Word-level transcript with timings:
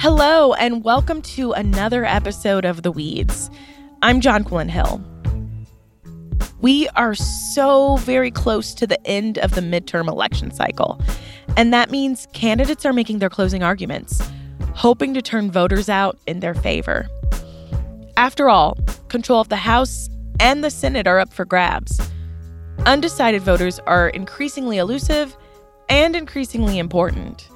Hello, 0.00 0.54
and 0.54 0.82
welcome 0.82 1.20
to 1.20 1.52
another 1.52 2.06
episode 2.06 2.64
of 2.64 2.80
The 2.80 2.90
Weeds. 2.90 3.50
I'm 4.00 4.22
Jonquilyn 4.22 4.70
Hill. 4.70 5.04
We 6.62 6.88
are 6.96 7.14
so 7.14 7.96
very 7.96 8.30
close 8.30 8.72
to 8.76 8.86
the 8.86 8.98
end 9.06 9.36
of 9.36 9.50
the 9.50 9.60
midterm 9.60 10.08
election 10.08 10.52
cycle, 10.52 10.98
and 11.54 11.70
that 11.74 11.90
means 11.90 12.26
candidates 12.32 12.86
are 12.86 12.94
making 12.94 13.18
their 13.18 13.28
closing 13.28 13.62
arguments, 13.62 14.22
hoping 14.74 15.12
to 15.12 15.20
turn 15.20 15.50
voters 15.50 15.90
out 15.90 16.18
in 16.26 16.40
their 16.40 16.54
favor. 16.54 17.06
After 18.16 18.48
all, 18.48 18.78
control 19.08 19.42
of 19.42 19.50
the 19.50 19.56
House 19.56 20.08
and 20.40 20.64
the 20.64 20.70
Senate 20.70 21.06
are 21.06 21.18
up 21.18 21.30
for 21.30 21.44
grabs. 21.44 22.00
Undecided 22.86 23.42
voters 23.42 23.78
are 23.80 24.08
increasingly 24.08 24.78
elusive 24.78 25.36
and 25.90 26.16
increasingly 26.16 26.78
important. 26.78 27.49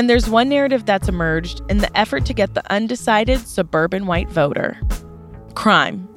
And 0.00 0.08
there's 0.08 0.30
one 0.30 0.48
narrative 0.48 0.86
that's 0.86 1.10
emerged 1.10 1.60
in 1.68 1.76
the 1.76 1.94
effort 1.94 2.24
to 2.24 2.32
get 2.32 2.54
the 2.54 2.62
undecided 2.72 3.46
suburban 3.46 4.06
white 4.06 4.30
voter 4.30 4.80
crime. 5.54 6.08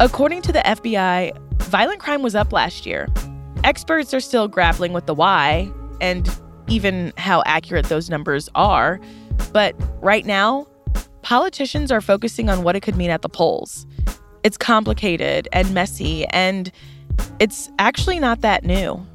According 0.00 0.42
to 0.42 0.52
the 0.52 0.58
FBI, 0.58 1.30
violent 1.62 2.00
crime 2.00 2.20
was 2.20 2.34
up 2.34 2.52
last 2.52 2.86
year. 2.86 3.06
Experts 3.62 4.12
are 4.12 4.18
still 4.18 4.48
grappling 4.48 4.92
with 4.92 5.06
the 5.06 5.14
why 5.14 5.70
and 6.00 6.28
even 6.66 7.12
how 7.18 7.44
accurate 7.46 7.86
those 7.86 8.10
numbers 8.10 8.48
are. 8.56 8.98
But 9.52 9.76
right 10.02 10.26
now, 10.26 10.66
politicians 11.20 11.92
are 11.92 12.00
focusing 12.00 12.48
on 12.48 12.64
what 12.64 12.74
it 12.74 12.80
could 12.80 12.96
mean 12.96 13.10
at 13.10 13.22
the 13.22 13.28
polls. 13.28 13.86
It's 14.42 14.56
complicated 14.56 15.46
and 15.52 15.72
messy, 15.72 16.26
and 16.30 16.72
it's 17.38 17.70
actually 17.78 18.18
not 18.18 18.40
that 18.40 18.64
new. 18.64 19.06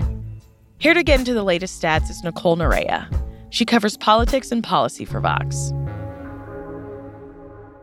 Here 0.79 0.93
to 0.93 1.03
get 1.03 1.17
into 1.19 1.33
the 1.33 1.43
latest 1.43 1.81
stats 1.81 2.07
is 2.11 2.23
Nicole 2.23 2.55
Narea. 2.55 3.07
She 3.49 3.65
covers 3.65 3.97
politics 3.97 4.51
and 4.51 4.63
policy 4.63 5.05
for 5.05 5.19
Vox. 5.19 5.73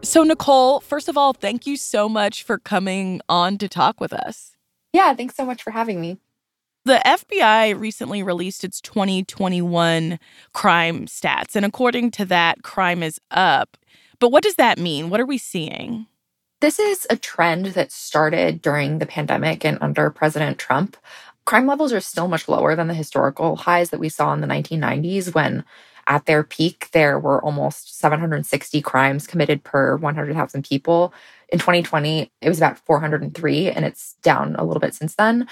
So, 0.05 0.22
Nicole, 0.22 0.78
first 0.78 1.09
of 1.09 1.16
all, 1.16 1.33
thank 1.33 1.66
you 1.66 1.77
so 1.77 2.09
much 2.09 2.44
for 2.44 2.59
coming 2.59 3.21
on 3.28 3.59
to 3.59 3.69
talk 3.69 4.00
with 4.00 4.12
us. 4.12 4.53
Yeah, 4.93 5.12
thanks 5.15 5.34
so 5.34 5.44
much 5.44 5.60
for 5.62 5.72
having 5.72 6.00
me. 6.00 6.19
The 6.84 7.00
FBI 7.04 7.77
recently 7.77 8.22
released 8.22 8.62
its 8.62 8.81
2021 8.81 10.21
crime 10.53 11.06
stats, 11.06 11.56
and 11.56 11.66
according 11.66 12.12
to 12.12 12.25
that, 12.27 12.62
crime 12.62 13.03
is 13.03 13.19
up. 13.33 13.77
But 14.21 14.31
what 14.31 14.44
does 14.44 14.54
that 14.54 14.78
mean? 14.78 15.10
What 15.10 15.19
are 15.19 15.27
we 15.27 15.38
seeing? 15.38 16.06
This 16.60 16.78
is 16.78 17.06
a 17.10 17.16
trend 17.16 17.66
that 17.66 17.93
started 17.93 18.62
during 18.62 18.99
the 18.99 19.04
pandemic 19.04 19.65
and 19.66 19.77
under 19.83 20.09
President 20.10 20.59
Trump 20.59 20.97
crime 21.44 21.66
levels 21.66 21.93
are 21.93 22.00
still 22.00 22.28
much 22.28 22.49
lower 22.49 22.75
than 22.75 22.88
the 22.88 22.94
historical 22.94 23.56
highs 23.56 23.91
that 23.91 24.00
we 24.00 24.09
saw 24.09 24.32
in 24.32 24.41
the 24.41 24.47
1990s 24.47 25.34
when 25.34 25.65
at 26.06 26.27
their 26.27 26.44
peak 26.44 26.88
there 26.93 27.19
were 27.19 27.43
almost 27.43 27.99
760 27.99 28.81
crimes 28.82 29.27
committed 29.27 29.65
per 29.65 29.97
100,000 29.97 30.65
people. 30.65 31.15
In 31.50 31.59
2020, 31.59 32.31
it 32.41 32.49
was 32.49 32.59
about 32.59 32.78
403 32.78 33.71
and 33.71 33.84
it's 33.84 34.15
down 34.22 34.56
a 34.56 34.65
little 34.65 34.81
bit 34.81 34.94
since 34.94 35.15
then. 35.15 35.47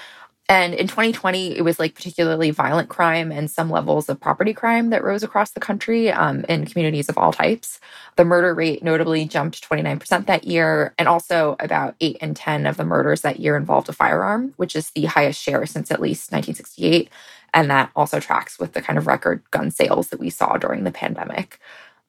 And 0.49 0.73
in 0.73 0.87
2020, 0.87 1.57
it 1.57 1.61
was 1.61 1.79
like 1.79 1.95
particularly 1.95 2.51
violent 2.51 2.89
crime 2.89 3.31
and 3.31 3.49
some 3.49 3.69
levels 3.69 4.09
of 4.09 4.19
property 4.19 4.53
crime 4.53 4.89
that 4.89 5.03
rose 5.03 5.23
across 5.23 5.51
the 5.51 5.61
country 5.61 6.11
um, 6.11 6.43
in 6.49 6.65
communities 6.65 7.07
of 7.07 7.17
all 7.17 7.31
types. 7.31 7.79
The 8.17 8.25
murder 8.25 8.53
rate 8.53 8.83
notably 8.83 9.25
jumped 9.25 9.67
29% 9.67 10.25
that 10.25 10.43
year. 10.43 10.93
And 10.97 11.07
also, 11.07 11.55
about 11.59 11.95
8 12.01 12.17
in 12.17 12.33
10 12.33 12.65
of 12.65 12.75
the 12.75 12.83
murders 12.83 13.21
that 13.21 13.39
year 13.39 13.55
involved 13.55 13.87
a 13.87 13.93
firearm, 13.93 14.53
which 14.57 14.75
is 14.75 14.89
the 14.91 15.05
highest 15.05 15.41
share 15.41 15.65
since 15.65 15.91
at 15.91 16.01
least 16.01 16.31
1968. 16.33 17.09
And 17.53 17.69
that 17.69 17.91
also 17.95 18.19
tracks 18.19 18.59
with 18.59 18.73
the 18.73 18.81
kind 18.81 18.97
of 18.97 19.07
record 19.07 19.43
gun 19.51 19.71
sales 19.71 20.09
that 20.09 20.19
we 20.19 20.29
saw 20.29 20.57
during 20.57 20.83
the 20.83 20.91
pandemic. 20.91 21.59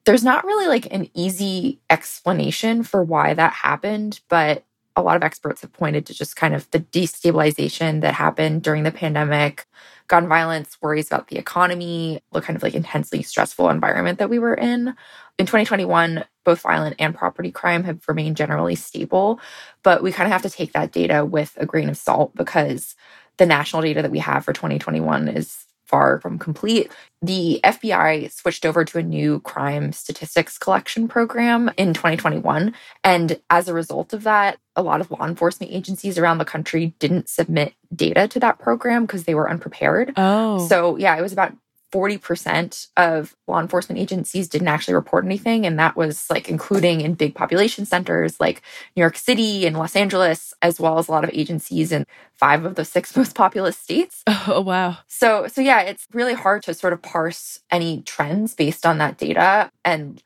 There's 0.05 0.23
not 0.23 0.43
really 0.43 0.67
like 0.67 0.91
an 0.91 1.09
easy 1.13 1.79
explanation 1.89 2.83
for 2.83 3.01
why 3.01 3.33
that 3.33 3.53
happened, 3.53 4.19
but 4.27 4.63
a 4.95 5.01
lot 5.01 5.17
of 5.17 5.23
experts 5.23 5.61
have 5.61 5.73
pointed 5.73 6.05
to 6.05 6.13
just 6.13 6.35
kind 6.35 6.53
of 6.53 6.69
the 6.71 6.79
destabilization 6.79 8.01
that 8.01 8.13
happened 8.13 8.63
during 8.63 8.83
the 8.83 8.91
pandemic, 8.91 9.65
gun 10.07 10.27
violence, 10.27 10.77
worries 10.81 11.07
about 11.07 11.27
the 11.27 11.37
economy, 11.37 12.21
the 12.31 12.41
kind 12.41 12.55
of 12.55 12.63
like 12.63 12.75
intensely 12.75 13.21
stressful 13.21 13.69
environment 13.69 14.19
that 14.19 14.29
we 14.29 14.39
were 14.39 14.53
in. 14.53 14.95
In 15.37 15.45
2021, 15.45 16.23
both 16.45 16.61
violent 16.61 16.95
and 16.99 17.13
property 17.13 17.51
crime 17.51 17.83
have 17.83 18.07
remained 18.07 18.37
generally 18.37 18.75
stable, 18.75 19.39
but 19.83 20.01
we 20.01 20.11
kind 20.11 20.27
of 20.27 20.31
have 20.31 20.49
to 20.49 20.55
take 20.55 20.73
that 20.73 20.93
data 20.93 21.25
with 21.25 21.53
a 21.57 21.65
grain 21.65 21.89
of 21.89 21.97
salt 21.97 22.33
because 22.35 22.95
the 23.37 23.45
national 23.45 23.81
data 23.81 24.01
that 24.01 24.11
we 24.11 24.19
have 24.19 24.45
for 24.45 24.53
2021 24.53 25.27
is 25.27 25.64
far 25.95 26.19
from 26.19 26.37
complete. 26.37 26.91
The 27.21 27.61
FBI 27.63 28.29
switched 28.29 28.65
over 28.65 28.83
to 28.83 28.97
a 28.97 29.01
new 29.01 29.39
crime 29.39 29.93
statistics 29.93 30.57
collection 30.57 31.07
program 31.07 31.71
in 31.77 31.93
2021. 31.93 32.75
And 33.05 33.39
as 33.49 33.69
a 33.69 33.73
result 33.73 34.11
of 34.11 34.23
that, 34.23 34.57
a 34.75 34.83
lot 34.83 34.99
of 34.99 35.09
law 35.09 35.25
enforcement 35.25 35.71
agencies 35.71 36.17
around 36.17 36.39
the 36.39 36.43
country 36.45 36.93
didn't 36.99 37.29
submit 37.29 37.75
data 37.95 38.27
to 38.27 38.41
that 38.41 38.59
program 38.59 39.05
because 39.05 39.23
they 39.23 39.35
were 39.35 39.49
unprepared. 39.49 40.11
Oh. 40.17 40.67
So, 40.67 40.97
yeah, 40.97 41.17
it 41.17 41.21
was 41.21 41.31
about 41.31 41.53
40% 41.95 42.87
of 42.97 43.37
law 43.47 43.61
enforcement 43.61 44.01
agencies 44.01 44.49
didn't 44.49 44.67
actually 44.67 44.95
report 44.95 45.23
anything. 45.23 45.65
And 45.65 45.79
that 45.79 45.95
was 45.95 46.29
like 46.29 46.49
including 46.49 46.99
in 46.99 47.13
big 47.13 47.33
population 47.33 47.85
centers 47.85 48.37
like 48.37 48.61
New 48.97 49.01
York 49.01 49.15
City 49.15 49.65
and 49.65 49.77
Los 49.77 49.95
Angeles, 49.95 50.53
as 50.61 50.77
well 50.77 50.99
as 50.99 51.07
a 51.07 51.11
lot 51.11 51.23
of 51.23 51.29
agencies 51.31 51.93
in 51.93 52.05
five 52.33 52.65
of 52.65 52.75
the 52.75 52.83
six 52.83 53.15
most 53.17 53.33
populous 53.33 53.77
states. 53.77 54.23
Oh, 54.47 54.61
wow. 54.61 54.97
So, 55.07 55.47
so 55.47 55.59
yeah, 55.59 55.81
it's 55.81 56.07
really 56.13 56.35
hard 56.35 56.61
to 56.63 56.75
sort 56.75 56.93
of 56.93 57.01
parse 57.01 57.61
any 57.71 58.03
trends 58.03 58.53
based 58.53 58.85
on 58.85 58.99
that 58.99 59.17
data. 59.17 59.71
And 59.83 60.21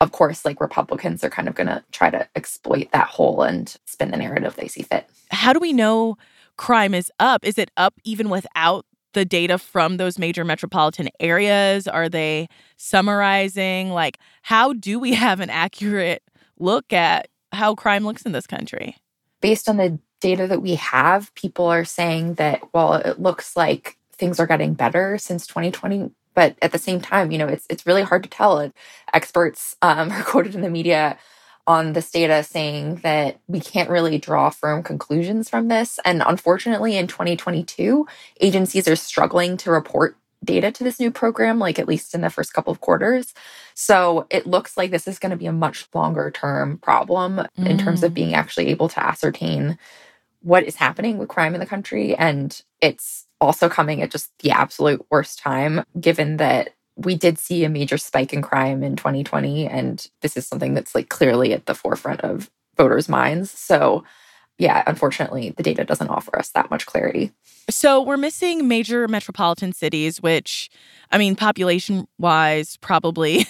of 0.00 0.12
course, 0.12 0.44
like 0.44 0.60
Republicans 0.60 1.24
are 1.24 1.30
kind 1.30 1.48
of 1.48 1.56
going 1.56 1.66
to 1.66 1.82
try 1.90 2.08
to 2.08 2.28
exploit 2.36 2.88
that 2.92 3.08
hole 3.08 3.42
and 3.42 3.74
spin 3.84 4.12
the 4.12 4.16
narrative 4.16 4.54
they 4.54 4.68
see 4.68 4.82
fit. 4.82 5.08
How 5.30 5.52
do 5.52 5.58
we 5.58 5.72
know 5.72 6.18
crime 6.56 6.94
is 6.94 7.10
up? 7.18 7.44
Is 7.44 7.58
it 7.58 7.70
up 7.76 7.94
even 8.04 8.28
without 8.28 8.86
the 9.12 9.24
data 9.24 9.58
from 9.58 9.96
those 9.96 10.18
major 10.18 10.44
metropolitan 10.44 11.08
areas? 11.20 11.86
Are 11.86 12.08
they 12.08 12.48
summarizing? 12.76 13.90
Like, 13.90 14.18
how 14.42 14.72
do 14.72 14.98
we 14.98 15.12
have 15.14 15.40
an 15.40 15.50
accurate 15.50 16.22
look 16.58 16.92
at 16.92 17.28
how 17.52 17.74
crime 17.74 18.04
looks 18.04 18.22
in 18.22 18.32
this 18.32 18.46
country? 18.46 18.96
Based 19.40 19.68
on 19.68 19.76
the 19.76 19.98
data 20.20 20.46
that 20.46 20.62
we 20.62 20.76
have, 20.76 21.34
people 21.34 21.66
are 21.66 21.84
saying 21.84 22.34
that, 22.34 22.62
well, 22.72 22.94
it 22.94 23.20
looks 23.20 23.56
like 23.56 23.98
things 24.12 24.38
are 24.38 24.46
getting 24.46 24.74
better 24.74 25.18
since 25.18 25.46
2020. 25.46 26.10
But 26.34 26.56
at 26.62 26.72
the 26.72 26.78
same 26.78 27.00
time, 27.00 27.30
you 27.30 27.38
know, 27.38 27.48
it's 27.48 27.66
it's 27.68 27.86
really 27.86 28.02
hard 28.02 28.22
to 28.22 28.28
tell. 28.30 28.72
Experts 29.12 29.76
um, 29.82 30.10
are 30.12 30.22
quoted 30.22 30.54
in 30.54 30.62
the 30.62 30.70
media 30.70 31.18
on 31.66 31.92
this 31.92 32.10
data 32.10 32.42
saying 32.42 32.96
that 32.96 33.38
we 33.46 33.60
can't 33.60 33.90
really 33.90 34.18
draw 34.18 34.50
firm 34.50 34.82
conclusions 34.82 35.48
from 35.48 35.68
this. 35.68 35.98
And 36.04 36.22
unfortunately, 36.26 36.96
in 36.96 37.06
2022, 37.06 38.06
agencies 38.40 38.88
are 38.88 38.96
struggling 38.96 39.56
to 39.58 39.70
report 39.70 40.16
data 40.44 40.72
to 40.72 40.84
this 40.84 40.98
new 40.98 41.10
program, 41.10 41.58
like 41.58 41.78
at 41.78 41.86
least 41.86 42.14
in 42.14 42.20
the 42.20 42.30
first 42.30 42.52
couple 42.52 42.72
of 42.72 42.80
quarters. 42.80 43.32
So 43.74 44.26
it 44.30 44.46
looks 44.46 44.76
like 44.76 44.90
this 44.90 45.06
is 45.06 45.18
going 45.18 45.30
to 45.30 45.36
be 45.36 45.46
a 45.46 45.52
much 45.52 45.86
longer 45.94 46.30
term 46.30 46.78
problem 46.78 47.36
mm. 47.36 47.66
in 47.66 47.78
terms 47.78 48.02
of 48.02 48.12
mm. 48.12 48.14
being 48.14 48.34
actually 48.34 48.68
able 48.68 48.88
to 48.88 49.04
ascertain 49.04 49.78
what 50.40 50.64
is 50.64 50.76
happening 50.76 51.18
with 51.18 51.28
crime 51.28 51.54
in 51.54 51.60
the 51.60 51.66
country. 51.66 52.16
And 52.16 52.60
it's 52.80 53.26
also 53.40 53.68
coming 53.68 54.02
at 54.02 54.10
just 54.10 54.36
the 54.40 54.50
absolute 54.50 55.06
worst 55.10 55.38
time, 55.38 55.84
given 56.00 56.38
that 56.38 56.70
we 57.04 57.14
did 57.14 57.38
see 57.38 57.64
a 57.64 57.68
major 57.68 57.98
spike 57.98 58.32
in 58.32 58.42
crime 58.42 58.82
in 58.82 58.96
2020 58.96 59.66
and 59.66 60.08
this 60.20 60.36
is 60.36 60.46
something 60.46 60.74
that's 60.74 60.94
like 60.94 61.08
clearly 61.08 61.52
at 61.52 61.66
the 61.66 61.74
forefront 61.74 62.20
of 62.22 62.50
voters 62.76 63.08
minds. 63.08 63.50
So 63.50 64.04
yeah 64.58 64.82
unfortunately 64.86 65.50
the 65.50 65.62
data 65.62 65.84
doesn't 65.84 66.08
offer 66.08 66.38
us 66.38 66.50
that 66.50 66.70
much 66.70 66.86
clarity. 66.86 67.32
So 67.70 68.02
we're 68.02 68.16
missing 68.16 68.68
major 68.68 69.08
metropolitan 69.08 69.72
cities 69.72 70.20
which 70.20 70.70
i 71.10 71.18
mean 71.18 71.36
population 71.36 72.06
wise 72.18 72.76
probably 72.78 73.46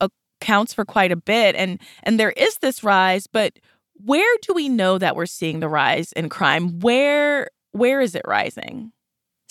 accounts 0.40 0.74
for 0.74 0.84
quite 0.84 1.12
a 1.12 1.16
bit 1.16 1.54
and 1.54 1.80
and 2.02 2.18
there 2.18 2.32
is 2.32 2.58
this 2.58 2.82
rise 2.82 3.26
but 3.26 3.58
where 4.04 4.36
do 4.42 4.52
we 4.52 4.68
know 4.68 4.98
that 4.98 5.16
we're 5.16 5.26
seeing 5.26 5.60
the 5.60 5.68
rise 5.68 6.12
in 6.12 6.28
crime? 6.28 6.80
Where 6.80 7.48
where 7.72 8.00
is 8.00 8.14
it 8.14 8.22
rising 8.26 8.92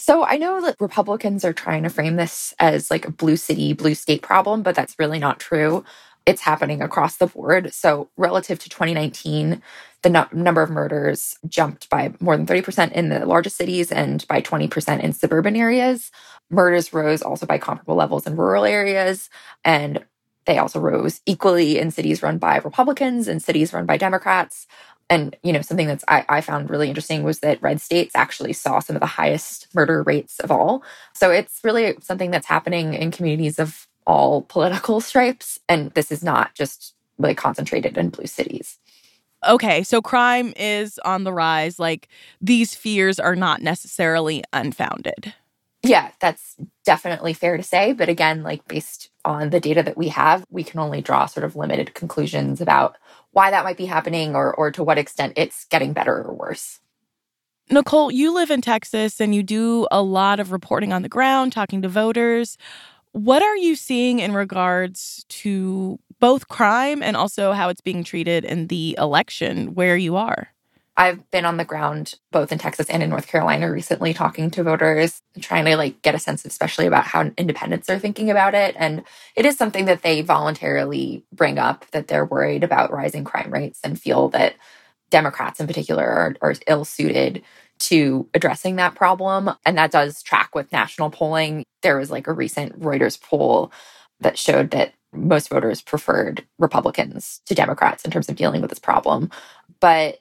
so 0.01 0.25
I 0.25 0.38
know 0.38 0.59
that 0.62 0.77
Republicans 0.80 1.45
are 1.45 1.53
trying 1.53 1.83
to 1.83 1.89
frame 1.89 2.15
this 2.15 2.56
as 2.57 2.89
like 2.89 3.07
a 3.07 3.12
blue 3.12 3.38
city, 3.38 3.74
blue 3.74 3.94
state 3.94 4.24
problem, 4.24 4.63
but 4.63 4.74
that's 4.74 4.95
really 4.98 5.19
not 5.19 5.39
true. 5.39 5.86
It's 6.25 6.42
happening 6.42 6.81
across 6.81 7.18
the 7.18 7.27
board. 7.27 7.71
So 7.71 8.09
relative 8.18 8.57
to 8.57 8.69
2019, 8.69 9.62
the 10.01 10.09
no- 10.09 10.27
number 10.31 10.63
of 10.63 10.71
murders 10.71 11.38
jumped 11.48 11.88
by 11.92 12.15
more 12.19 12.36
than 12.36 12.48
30% 12.48 12.94
in 12.94 13.09
the 13.09 13.27
largest 13.27 13.57
cities 13.57 13.92
and 13.92 14.27
by 14.27 14.42
20% 14.42 15.01
in 15.03 15.13
suburban 15.13 15.56
areas. 15.56 16.09
Murders 16.50 16.92
rose 16.92 17.21
also 17.21 17.45
by 17.45 17.59
comparable 17.59 17.95
levels 17.95 18.25
in 18.25 18.36
rural 18.36 18.65
areas. 18.65 19.30
And 19.63 20.03
they 20.45 20.57
also 20.57 20.80
rose 20.80 21.21
equally 21.27 21.77
in 21.77 21.92
cities 21.92 22.24
run 22.24 22.39
by 22.39 22.57
Republicans 22.57 23.27
and 23.27 23.42
cities 23.42 23.71
run 23.71 23.86
by 23.86 23.98
Democrats. 23.98 24.65
And, 25.11 25.35
you 25.43 25.51
know, 25.51 25.61
something 25.61 25.87
that's 25.87 26.05
I, 26.07 26.23
I, 26.29 26.39
found 26.39 26.69
really 26.69 26.87
interesting 26.87 27.23
was 27.23 27.41
that 27.41 27.61
red 27.61 27.81
states 27.81 28.15
actually 28.15 28.53
saw 28.53 28.79
some 28.79 28.95
of 28.95 29.01
the 29.01 29.05
highest 29.05 29.67
murder 29.75 30.03
rates 30.03 30.39
of 30.39 30.51
all. 30.51 30.83
So 31.13 31.31
it's 31.31 31.59
really 31.65 31.95
something 31.99 32.31
that's 32.31 32.47
happening 32.47 32.93
in 32.93 33.11
communities 33.11 33.59
of 33.59 33.87
all 34.07 34.43
political 34.43 35.01
stripes. 35.09 35.59
And 35.67 35.91
this 35.95 36.13
is 36.13 36.23
not 36.23 36.55
just 36.55 36.95
really 37.17 37.35
concentrated 37.35 37.97
in 37.97 38.07
blue 38.07 38.25
cities. 38.25 38.79
Okay, 39.45 39.83
so 39.83 40.01
crime 40.01 40.53
is 40.55 40.97
on 41.03 41.25
the 41.25 41.33
rise. 41.33 41.77
Like 41.77 42.07
these 42.39 42.73
fears 42.73 43.19
are 43.19 43.35
not 43.35 43.61
necessarily 43.61 44.45
unfounded. 44.53 45.33
Yeah, 45.83 46.11
that's 46.19 46.55
definitely 46.85 47.33
fair 47.33 47.57
to 47.57 47.63
say. 47.63 47.93
But 47.93 48.07
again, 48.07 48.43
like 48.43 48.65
based 48.67 49.09
on 49.25 49.49
the 49.49 49.59
data 49.59 49.81
that 49.83 49.97
we 49.97 50.09
have, 50.09 50.45
we 50.49 50.63
can 50.63 50.79
only 50.79 51.01
draw 51.01 51.25
sort 51.25 51.43
of 51.43 51.55
limited 51.55 51.95
conclusions 51.95 52.61
about 52.61 52.97
why 53.31 53.51
that 53.51 53.63
might 53.63 53.77
be 53.77 53.85
happening 53.85 54.35
or, 54.35 54.53
or 54.53 54.71
to 54.71 54.83
what 54.83 54.97
extent 54.97 55.33
it's 55.35 55.65
getting 55.65 55.93
better 55.93 56.15
or 56.15 56.33
worse. 56.33 56.79
Nicole, 57.69 58.11
you 58.11 58.33
live 58.33 58.51
in 58.51 58.61
Texas 58.61 59.21
and 59.21 59.33
you 59.33 59.43
do 59.43 59.87
a 59.91 60.01
lot 60.01 60.39
of 60.39 60.51
reporting 60.51 60.91
on 60.91 61.03
the 61.03 61.09
ground, 61.09 61.53
talking 61.53 61.81
to 61.81 61.89
voters. 61.89 62.57
What 63.13 63.41
are 63.41 63.55
you 63.55 63.75
seeing 63.75 64.19
in 64.19 64.33
regards 64.33 65.25
to 65.29 65.97
both 66.19 66.49
crime 66.49 67.01
and 67.01 67.15
also 67.15 67.53
how 67.53 67.69
it's 67.69 67.81
being 67.81 68.03
treated 68.03 68.43
in 68.43 68.67
the 68.67 68.95
election 68.99 69.73
where 69.73 69.95
you 69.95 70.17
are? 70.17 70.49
I've 71.01 71.31
been 71.31 71.45
on 71.45 71.57
the 71.57 71.65
ground 71.65 72.13
both 72.31 72.51
in 72.51 72.59
Texas 72.59 72.88
and 72.88 73.01
in 73.01 73.09
North 73.09 73.25
Carolina 73.25 73.71
recently 73.71 74.13
talking 74.13 74.51
to 74.51 74.62
voters, 74.62 75.19
trying 75.39 75.65
to 75.65 75.75
like 75.75 76.03
get 76.03 76.13
a 76.13 76.19
sense 76.19 76.45
especially 76.45 76.86
about 76.86 77.06
how 77.06 77.31
independents 77.39 77.89
are 77.89 77.98
thinking 77.98 78.30
about 78.30 78.53
it. 78.53 78.75
And 78.77 79.03
it 79.36 79.48
is 79.48 79.57
something 79.57 79.86
that 79.86 80.03
they 80.03 80.21
voluntarily 80.21 81.24
bring 81.33 81.57
up 81.57 81.89
that 81.89 82.07
they're 82.07 82.24
worried 82.24 82.63
about 82.63 82.94
rising 82.94 83.24
crime 83.24 83.50
rates 83.50 83.80
and 83.83 84.00
feel 84.00 84.30
that 84.30 84.53
Democrats 85.09 85.59
in 85.59 85.65
particular 85.65 86.06
are, 86.06 86.36
are 86.39 86.53
ill 86.68 86.86
suited 86.86 87.42
to 87.80 88.30
addressing 88.36 88.75
that 88.75 88.94
problem. 88.94 89.50
And 89.65 89.80
that 89.80 89.89
does 89.89 90.21
track 90.21 90.53
with 90.53 90.71
national 90.71 91.09
polling. 91.09 91.63
There 91.81 91.98
was 91.98 92.12
like 92.12 92.27
a 92.27 92.33
recent 92.33 92.80
Reuters 92.80 93.19
poll 93.19 93.71
that 94.19 94.38
showed 94.38 94.69
that 94.69 94.94
most 95.12 95.50
voters 95.50 95.81
preferred 95.81 96.45
Republicans 96.59 97.42
to 97.48 97.56
Democrats 97.56 98.06
in 98.06 98.12
terms 98.12 98.30
of 98.30 98.36
dealing 98.36 98.62
with 98.62 98.69
this 98.69 98.77
problem. 98.77 99.31
But 99.80 100.19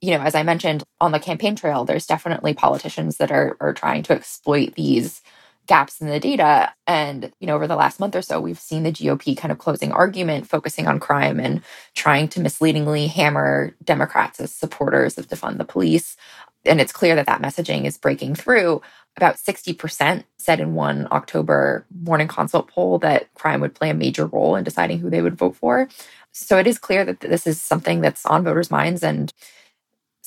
you 0.00 0.12
know, 0.12 0.22
as 0.22 0.34
I 0.34 0.42
mentioned 0.42 0.84
on 1.00 1.12
the 1.12 1.18
campaign 1.18 1.56
trail, 1.56 1.84
there's 1.84 2.06
definitely 2.06 2.54
politicians 2.54 3.16
that 3.16 3.30
are 3.32 3.56
are 3.60 3.72
trying 3.72 4.02
to 4.04 4.14
exploit 4.14 4.74
these 4.74 5.22
gaps 5.68 6.00
in 6.00 6.08
the 6.08 6.18
data. 6.18 6.72
And, 6.86 7.30
you 7.38 7.46
know, 7.46 7.54
over 7.54 7.68
the 7.68 7.76
last 7.76 8.00
month 8.00 8.16
or 8.16 8.22
so, 8.22 8.40
we've 8.40 8.58
seen 8.58 8.82
the 8.82 8.90
GOP 8.90 9.36
kind 9.36 9.52
of 9.52 9.58
closing 9.58 9.92
argument 9.92 10.48
focusing 10.48 10.88
on 10.88 10.98
crime 10.98 11.38
and 11.38 11.62
trying 11.94 12.26
to 12.28 12.40
misleadingly 12.40 13.06
hammer 13.06 13.76
Democrats 13.84 14.40
as 14.40 14.50
supporters 14.50 15.18
of 15.18 15.28
defund 15.28 15.58
the 15.58 15.64
police. 15.64 16.16
And 16.64 16.80
it's 16.80 16.92
clear 16.92 17.14
that 17.14 17.26
that 17.26 17.42
messaging 17.42 17.84
is 17.84 17.98
breaking 17.98 18.34
through. 18.34 18.82
About 19.16 19.36
60% 19.36 20.24
said 20.38 20.60
in 20.60 20.74
one 20.74 21.06
October 21.10 21.84
morning 22.02 22.28
consult 22.28 22.68
poll 22.68 22.98
that 23.00 23.32
crime 23.34 23.60
would 23.60 23.74
play 23.74 23.90
a 23.90 23.94
major 23.94 24.26
role 24.26 24.56
in 24.56 24.64
deciding 24.64 24.98
who 24.98 25.10
they 25.10 25.22
would 25.22 25.36
vote 25.36 25.56
for. 25.56 25.88
So 26.32 26.58
it 26.58 26.66
is 26.66 26.78
clear 26.78 27.04
that 27.04 27.20
this 27.20 27.46
is 27.46 27.60
something 27.60 28.00
that's 28.00 28.24
on 28.26 28.44
voters' 28.44 28.70
minds. 28.70 29.02
And 29.02 29.32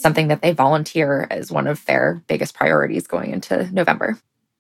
something 0.02 0.28
that 0.28 0.42
they 0.42 0.54
volunteer 0.54 1.28
as 1.30 1.52
one 1.52 1.68
of 1.68 1.86
their 1.86 2.24
biggest 2.28 2.56
priorities 2.56 3.08
going 3.08 3.32
into 3.32 3.70
November. 3.72 4.18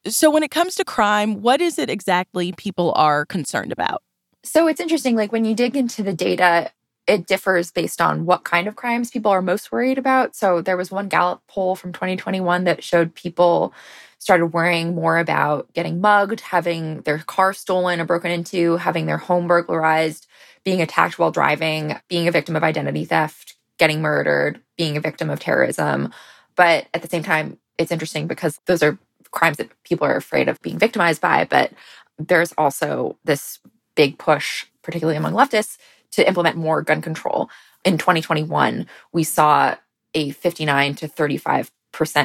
So, 0.08 0.32
when 0.32 0.44
it 0.44 0.52
comes 0.52 0.76
to 0.76 0.86
crime, 0.86 1.42
what 1.42 1.62
is 1.62 1.78
it 1.78 1.90
exactly 1.90 2.54
people 2.54 2.92
are 2.96 3.26
concerned 3.26 3.72
about? 3.72 4.02
So, 4.44 4.68
it's 4.68 4.80
interesting. 4.80 5.16
Like, 5.16 5.32
when 5.32 5.46
you 5.46 5.54
dig 5.54 5.76
into 5.76 6.02
the 6.02 6.14
data, 6.14 6.72
it 7.06 7.28
differs 7.28 7.72
based 7.72 8.02
on 8.02 8.26
what 8.26 8.44
kind 8.44 8.68
of 8.68 8.76
crimes 8.76 9.12
people 9.12 9.32
are 9.32 9.42
most 9.42 9.72
worried 9.72 10.00
about. 10.00 10.36
So, 10.36 10.62
there 10.62 10.78
was 10.78 10.90
one 10.90 11.08
Gallup 11.08 11.42
poll 11.48 11.76
from 11.76 11.94
2021 11.94 12.64
that 12.64 12.84
showed 12.84 13.14
people 13.14 13.74
started 14.18 14.48
worrying 14.48 14.96
more 14.96 15.18
about 15.18 15.72
getting 15.74 16.02
mugged, 16.02 16.42
having 16.42 17.02
their 17.02 17.20
car 17.20 17.54
stolen 17.54 18.00
or 18.00 18.06
broken 18.06 18.32
into, 18.32 18.78
having 18.78 19.08
their 19.08 19.18
home 19.18 19.48
burglarized, 19.48 20.28
being 20.64 20.82
attacked 20.82 21.18
while 21.18 21.32
driving, 21.32 21.96
being 22.08 22.28
a 22.28 22.32
victim 22.32 22.56
of 22.56 22.64
identity 22.64 23.04
theft, 23.06 23.56
getting 23.82 24.00
murdered, 24.00 24.62
being 24.78 24.96
a 24.96 25.02
victim 25.02 25.32
of 25.32 25.40
terrorism. 25.40 26.14
But 26.56 26.86
at 26.94 27.02
the 27.02 27.10
same 27.10 27.24
time, 27.24 27.58
it's 27.80 27.92
interesting 27.92 28.28
because 28.28 28.60
those 28.68 28.84
are 28.84 29.00
crimes 29.32 29.58
that 29.58 29.72
people 29.84 30.06
are 30.06 30.16
afraid 30.16 30.48
of 30.48 30.62
being 30.62 30.78
victimized 30.78 31.20
by. 31.20 31.46
But 31.46 31.72
there's 32.20 32.54
also 32.60 33.18
this 33.24 33.58
big 33.96 34.20
push, 34.20 34.66
particularly 34.84 35.18
among 35.18 35.34
leftists, 35.34 35.80
to 36.12 36.28
implement 36.28 36.58
more 36.58 36.84
gun 36.84 37.02
control. 37.02 37.50
In 37.84 37.98
2021, 37.98 38.86
we 39.14 39.24
saw 39.24 39.74
a 40.14 40.30
59 40.30 40.94
to 40.96 41.08
35% 41.08 41.72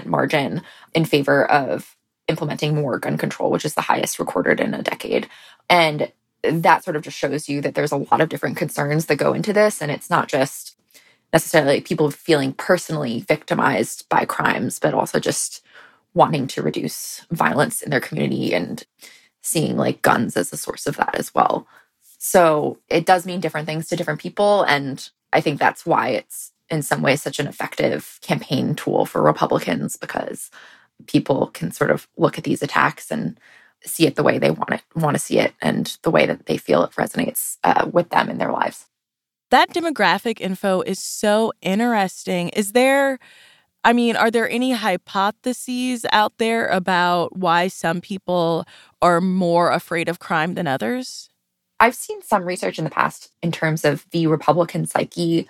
margin 0.05 0.61
in 0.93 1.07
favor 1.07 1.51
of 1.51 1.97
implementing 2.29 2.75
more 2.75 2.99
gun 2.99 3.17
control, 3.17 3.51
which 3.51 3.65
is 3.65 3.73
the 3.73 3.81
highest 3.81 4.19
recorded 4.19 4.61
in 4.61 4.75
a 4.75 4.83
decade. 4.83 5.27
And 5.71 6.13
that 6.43 6.85
sort 6.85 6.97
of 6.97 7.03
just 7.03 7.17
shows 7.17 7.49
you 7.49 7.63
that 7.63 7.75
there's 7.75 7.93
a 7.93 7.97
lot 7.97 8.21
of 8.21 8.29
different 8.29 8.59
concerns 8.59 9.07
that 9.07 9.17
go 9.17 9.33
into 9.33 9.55
this. 9.55 9.81
And 9.81 9.91
it's 9.91 10.11
not 10.11 10.29
just 10.29 10.77
necessarily 11.37 11.83
people 11.83 12.11
feeling 12.11 12.55
personally 12.55 13.21
victimized 13.21 14.09
by 14.09 14.25
crimes, 14.25 14.79
but 14.79 14.95
also 14.95 15.21
just 15.21 15.63
wanting 16.15 16.47
to 16.47 16.63
reduce 16.63 17.27
violence 17.31 17.83
in 17.83 17.91
their 17.91 18.01
community 18.01 18.55
and 18.55 18.85
seeing 19.43 19.77
like 19.77 20.01
guns 20.01 20.35
as 20.35 20.51
a 20.51 20.57
source 20.57 20.87
of 20.87 20.97
that 20.97 21.15
as 21.15 21.35
well. 21.35 21.67
So 22.17 22.79
it 22.89 23.05
does 23.05 23.27
mean 23.27 23.41
different 23.41 23.67
things 23.67 23.87
to 23.89 23.97
different 23.97 24.19
people. 24.19 24.63
And 24.63 25.07
I 25.35 25.43
think 25.43 25.61
that's 25.61 25.85
why 25.85 26.09
it's 26.09 26.53
in 26.71 26.81
some 26.81 27.03
ways 27.03 27.21
such 27.21 27.39
an 27.39 27.47
effective 27.47 28.19
campaign 28.23 28.75
tool 28.75 29.05
for 29.05 29.21
Republicans 29.21 29.99
because 29.99 30.51
people 31.07 31.49
can 31.49 31.71
sort 31.71 31.91
of 31.91 32.09
look 32.17 32.39
at 32.39 32.45
these 32.45 32.63
attacks 32.63 33.11
and 33.11 33.39
see 33.85 34.07
it 34.07 34.17
the 34.17 34.23
way 34.23 34.39
they 34.39 34.51
want 34.51 34.73
it, 34.73 34.83
want 34.95 35.15
to 35.15 35.23
see 35.23 35.39
it, 35.39 35.53
and 35.61 35.99
the 36.01 36.11
way 36.11 36.25
that 36.25 36.47
they 36.47 36.57
feel 36.57 36.83
it 36.83 36.93
resonates 36.93 37.59
uh, 37.63 37.87
with 37.93 38.09
them 38.09 38.31
in 38.31 38.39
their 38.39 38.53
lives. 38.53 38.87
That 39.51 39.71
demographic 39.71 40.41
info 40.41 40.81
is 40.81 40.99
so 40.99 41.53
interesting. 41.63 42.49
Is 42.51 42.73
there, 42.73 43.19
I 43.85 43.93
mean, 43.93 44.17
are 44.17 44.31
there 44.31 44.51
any 44.51 44.73
hypotheses 44.73 46.05
out 46.11 46.39
there 46.39 46.67
about 46.67 47.37
why 47.37 47.69
some 47.69 48.01
people 48.01 48.65
are 49.01 49.21
more 49.21 49.71
afraid 49.71 50.09
of 50.09 50.19
crime 50.19 50.55
than 50.55 50.67
others? 50.67 51.31
I've 51.79 51.95
seen 51.95 52.23
some 52.23 52.45
research 52.45 52.79
in 52.79 52.85
the 52.85 52.91
past 52.91 53.31
in 53.43 53.53
terms 53.53 53.85
of 53.85 54.05
the 54.11 54.27
Republican 54.27 54.87
psyche 54.87 55.49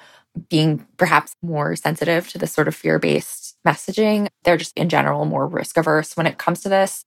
being 0.50 0.86
perhaps 0.98 1.34
more 1.40 1.74
sensitive 1.76 2.28
to 2.28 2.38
this 2.38 2.52
sort 2.52 2.68
of 2.68 2.74
fear 2.74 2.98
based 2.98 3.56
messaging. 3.66 4.28
They're 4.42 4.58
just 4.58 4.76
in 4.76 4.90
general 4.90 5.24
more 5.24 5.46
risk 5.46 5.78
averse 5.78 6.16
when 6.16 6.26
it 6.26 6.36
comes 6.36 6.60
to 6.62 6.68
this. 6.68 7.06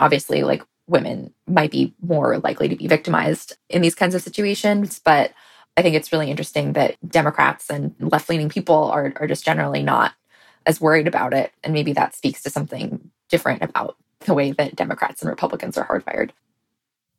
Obviously, 0.00 0.42
like 0.42 0.62
women 0.88 1.32
might 1.46 1.70
be 1.70 1.94
more 2.00 2.38
likely 2.38 2.68
to 2.68 2.76
be 2.76 2.88
victimized 2.88 3.56
in 3.68 3.82
these 3.82 3.94
kinds 3.94 4.14
of 4.14 4.22
situations, 4.22 5.00
but 5.04 5.32
I 5.76 5.82
think 5.82 5.94
it's 5.94 6.12
really 6.12 6.30
interesting 6.30 6.72
that 6.72 6.96
Democrats 7.06 7.68
and 7.70 7.94
left 8.00 8.28
leaning 8.28 8.48
people 8.48 8.84
are, 8.84 9.12
are 9.16 9.26
just 9.26 9.44
generally 9.44 9.82
not 9.82 10.14
as 10.64 10.80
worried 10.80 11.06
about 11.06 11.34
it. 11.34 11.52
And 11.62 11.72
maybe 11.72 11.92
that 11.92 12.14
speaks 12.14 12.42
to 12.42 12.50
something 12.50 13.10
different 13.28 13.62
about 13.62 13.96
the 14.20 14.34
way 14.34 14.52
that 14.52 14.76
Democrats 14.76 15.22
and 15.22 15.28
Republicans 15.28 15.76
are 15.76 15.86
hardwired. 15.86 16.30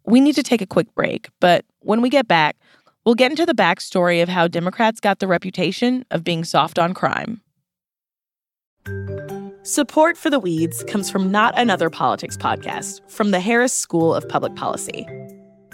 We 0.05 0.21
need 0.21 0.35
to 0.35 0.43
take 0.43 0.61
a 0.61 0.65
quick 0.65 0.93
break, 0.95 1.29
but 1.39 1.65
when 1.79 2.01
we 2.01 2.09
get 2.09 2.27
back, 2.27 2.57
we'll 3.05 3.15
get 3.15 3.31
into 3.31 3.45
the 3.45 3.53
backstory 3.53 4.23
of 4.23 4.29
how 4.29 4.47
Democrats 4.47 4.99
got 4.99 5.19
the 5.19 5.27
reputation 5.27 6.05
of 6.11 6.23
being 6.23 6.43
soft 6.43 6.79
on 6.79 6.93
crime. 6.93 7.41
Support 9.63 10.17
for 10.17 10.29
the 10.29 10.39
Weeds 10.39 10.83
comes 10.85 11.09
from 11.09 11.29
Not 11.29 11.57
Another 11.59 11.89
Politics 11.89 12.37
podcast 12.37 13.01
from 13.11 13.31
the 13.31 13.41
Harris 13.41 13.73
School 13.73 14.15
of 14.15 14.27
Public 14.29 14.55
Policy. 14.55 15.05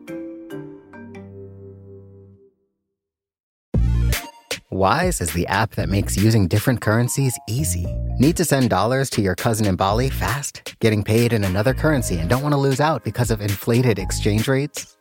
Wise 4.73 5.21
is 5.21 5.33
the 5.33 5.47
app 5.49 5.75
that 5.75 5.89
makes 5.91 6.17
using 6.17 6.49
different 6.49 6.81
currencies 6.81 7.37
easy. 7.49 7.87
Need 8.19 8.37
to 8.39 8.45
send 8.45 8.71
dollars 8.71 9.11
to 9.11 9.21
your 9.21 9.35
cousin 9.35 9.67
in 9.67 9.77
Bali 9.77 10.09
fast? 10.09 10.75
Getting 10.81 11.03
paid 11.03 11.35
in 11.35 11.45
another 11.45 11.75
currency 11.75 12.17
and 12.19 12.31
don't 12.31 12.43
want 12.43 12.55
to 12.55 12.59
lose 12.59 12.81
out 12.81 13.05
because 13.05 13.31
of 13.31 13.43
inflated 13.43 13.99
exchange 13.99 14.49
rates? 14.49 14.97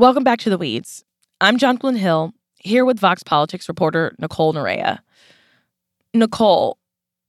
Welcome 0.00 0.24
back 0.24 0.38
to 0.38 0.48
The 0.48 0.56
Weeds. 0.56 1.04
I'm 1.42 1.58
Jonquilyn 1.58 1.98
Hill, 1.98 2.32
here 2.54 2.86
with 2.86 2.98
Vox 2.98 3.22
Politics 3.22 3.68
reporter 3.68 4.14
Nicole 4.18 4.54
Narea. 4.54 5.00
Nicole, 6.14 6.78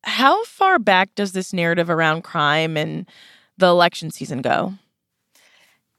how 0.05 0.45
far 0.45 0.79
back 0.79 1.13
does 1.13 1.33
this 1.33 1.51
narrative 1.51 1.89
around 1.89 2.21
crime 2.21 2.77
and 2.77 3.09
the 3.57 3.65
election 3.65 4.09
season 4.09 4.41
go? 4.41 4.75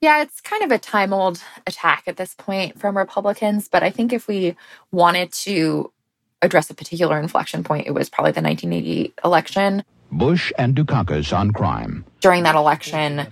Yeah, 0.01 0.23
it's 0.23 0.41
kind 0.41 0.63
of 0.63 0.73
a 0.73 0.79
time 0.79 1.13
old 1.13 1.43
attack 1.67 2.05
at 2.07 2.17
this 2.17 2.35
point 2.35 2.81
from 2.81 2.97
Republicans. 2.97 3.69
But 3.69 3.83
I 3.83 3.91
think 3.91 4.11
if 4.11 4.27
we 4.27 4.57
wanted 4.91 5.31
to 5.45 5.93
address 6.41 6.71
a 6.71 6.75
particular 6.75 7.21
inflection 7.21 7.65
point, 7.65 7.87
it 7.87 7.91
was 7.91 8.09
probably 8.09 8.33
the 8.33 8.41
1980 8.41 9.13
election. 9.23 9.85
Bush 10.11 10.51
and 10.57 10.75
Dukakis 10.75 11.37
on 11.37 11.51
crime. 11.51 12.07
During 12.23 12.45
that 12.45 12.55
election, 12.55 13.27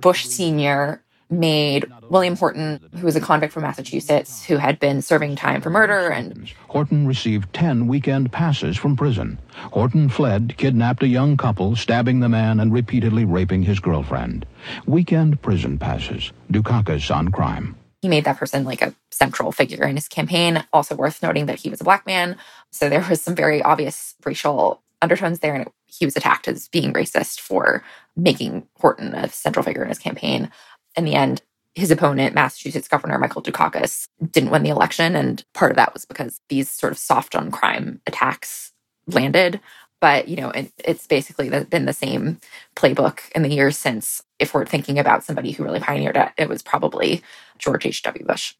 Bush 0.00 0.24
Sr 0.24 1.03
made 1.30 1.86
William 2.08 2.36
Horton, 2.36 2.80
who 2.96 3.06
was 3.06 3.16
a 3.16 3.20
convict 3.20 3.52
from 3.52 3.62
Massachusetts, 3.62 4.44
who 4.44 4.56
had 4.56 4.78
been 4.78 5.02
serving 5.02 5.36
time 5.36 5.60
for 5.60 5.70
murder 5.70 6.08
and 6.10 6.50
Horton 6.68 7.06
received 7.06 7.52
10 7.54 7.86
weekend 7.86 8.32
passes 8.32 8.76
from 8.76 8.96
prison. 8.96 9.38
Horton 9.72 10.08
fled, 10.08 10.56
kidnapped 10.56 11.02
a 11.02 11.06
young 11.06 11.36
couple, 11.36 11.76
stabbing 11.76 12.20
the 12.20 12.28
man 12.28 12.58
and 12.60 12.72
repeatedly 12.72 13.24
raping 13.24 13.62
his 13.62 13.80
girlfriend. 13.80 14.44
Weekend 14.86 15.40
prison 15.40 15.78
passes. 15.78 16.32
Dukakis 16.50 17.14
on 17.14 17.30
crime. 17.30 17.76
He 18.02 18.08
made 18.08 18.24
that 18.24 18.38
person 18.38 18.64
like 18.64 18.82
a 18.82 18.94
central 19.10 19.52
figure 19.52 19.86
in 19.86 19.96
his 19.96 20.08
campaign. 20.08 20.64
Also 20.72 20.94
worth 20.94 21.22
noting 21.22 21.46
that 21.46 21.60
he 21.60 21.70
was 21.70 21.80
a 21.80 21.84
black 21.84 22.06
man. 22.06 22.36
So 22.70 22.88
there 22.88 23.06
was 23.08 23.22
some 23.22 23.34
very 23.34 23.62
obvious 23.62 24.14
racial 24.24 24.82
undertones 25.00 25.38
there, 25.38 25.54
and 25.54 25.68
he 25.86 26.04
was 26.04 26.16
attacked 26.16 26.48
as 26.48 26.68
being 26.68 26.92
racist 26.92 27.38
for 27.38 27.84
making 28.16 28.66
Horton 28.80 29.14
a 29.14 29.28
central 29.28 29.62
figure 29.62 29.82
in 29.82 29.88
his 29.88 29.98
campaign 29.98 30.50
in 30.96 31.04
the 31.04 31.14
end, 31.14 31.42
his 31.74 31.90
opponent, 31.90 32.34
Massachusetts 32.34 32.88
Governor 32.88 33.18
Michael 33.18 33.42
Dukakis, 33.42 34.06
didn't 34.30 34.50
win 34.50 34.62
the 34.62 34.70
election. 34.70 35.16
And 35.16 35.44
part 35.54 35.72
of 35.72 35.76
that 35.76 35.92
was 35.92 36.04
because 36.04 36.40
these 36.48 36.70
sort 36.70 36.92
of 36.92 36.98
soft 36.98 37.34
on 37.34 37.50
crime 37.50 38.00
attacks 38.06 38.72
landed. 39.06 39.60
But, 40.00 40.28
you 40.28 40.36
know, 40.36 40.50
it, 40.50 40.70
it's 40.84 41.06
basically 41.06 41.48
been 41.48 41.86
the 41.86 41.92
same 41.92 42.38
playbook 42.76 43.20
in 43.34 43.42
the 43.42 43.48
years 43.48 43.76
since. 43.76 44.22
If 44.38 44.54
we're 44.54 44.66
thinking 44.66 44.98
about 44.98 45.24
somebody 45.24 45.52
who 45.52 45.64
really 45.64 45.80
pioneered 45.80 46.16
it, 46.16 46.28
it 46.36 46.48
was 46.48 46.62
probably 46.62 47.22
George 47.58 47.86
H.W. 47.86 48.24
Bush. 48.24 48.54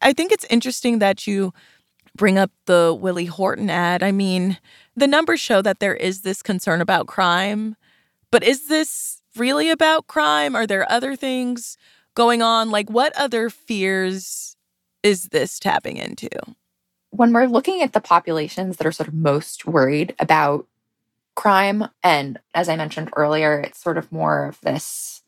I 0.00 0.12
think 0.12 0.32
it's 0.32 0.46
interesting 0.48 1.00
that 1.00 1.26
you 1.26 1.52
bring 2.16 2.38
up 2.38 2.50
the 2.66 2.96
Willie 2.98 3.24
Horton 3.24 3.70
ad. 3.70 4.02
I 4.02 4.12
mean, 4.12 4.58
the 4.94 5.06
numbers 5.06 5.40
show 5.40 5.60
that 5.62 5.80
there 5.80 5.94
is 5.94 6.20
this 6.20 6.42
concern 6.42 6.80
about 6.80 7.08
crime, 7.08 7.76
but 8.30 8.44
is 8.44 8.68
this 8.68 9.22
really 9.36 9.70
about 9.70 10.06
crime? 10.06 10.54
Are 10.54 10.66
there 10.66 10.90
other 10.90 11.16
things 11.16 11.76
going 12.14 12.42
on? 12.42 12.70
Like, 12.70 12.90
what 12.90 13.16
other 13.16 13.50
fears 13.50 14.56
is 15.02 15.24
this 15.24 15.58
tapping 15.58 15.96
into? 15.96 16.28
When 17.10 17.32
we're 17.32 17.46
looking 17.46 17.82
at 17.82 17.92
the 17.92 18.00
populations 18.00 18.76
that 18.76 18.86
are 18.86 18.92
sort 18.92 19.08
of 19.08 19.14
most 19.14 19.66
worried 19.66 20.14
about 20.18 20.66
crime, 21.36 21.88
and 22.02 22.38
as 22.54 22.68
I 22.68 22.76
mentioned 22.76 23.10
earlier, 23.16 23.60
it's 23.60 23.82
sort 23.82 23.98
of 23.98 24.10
more 24.10 24.46
of 24.46 24.60
this 24.62 25.22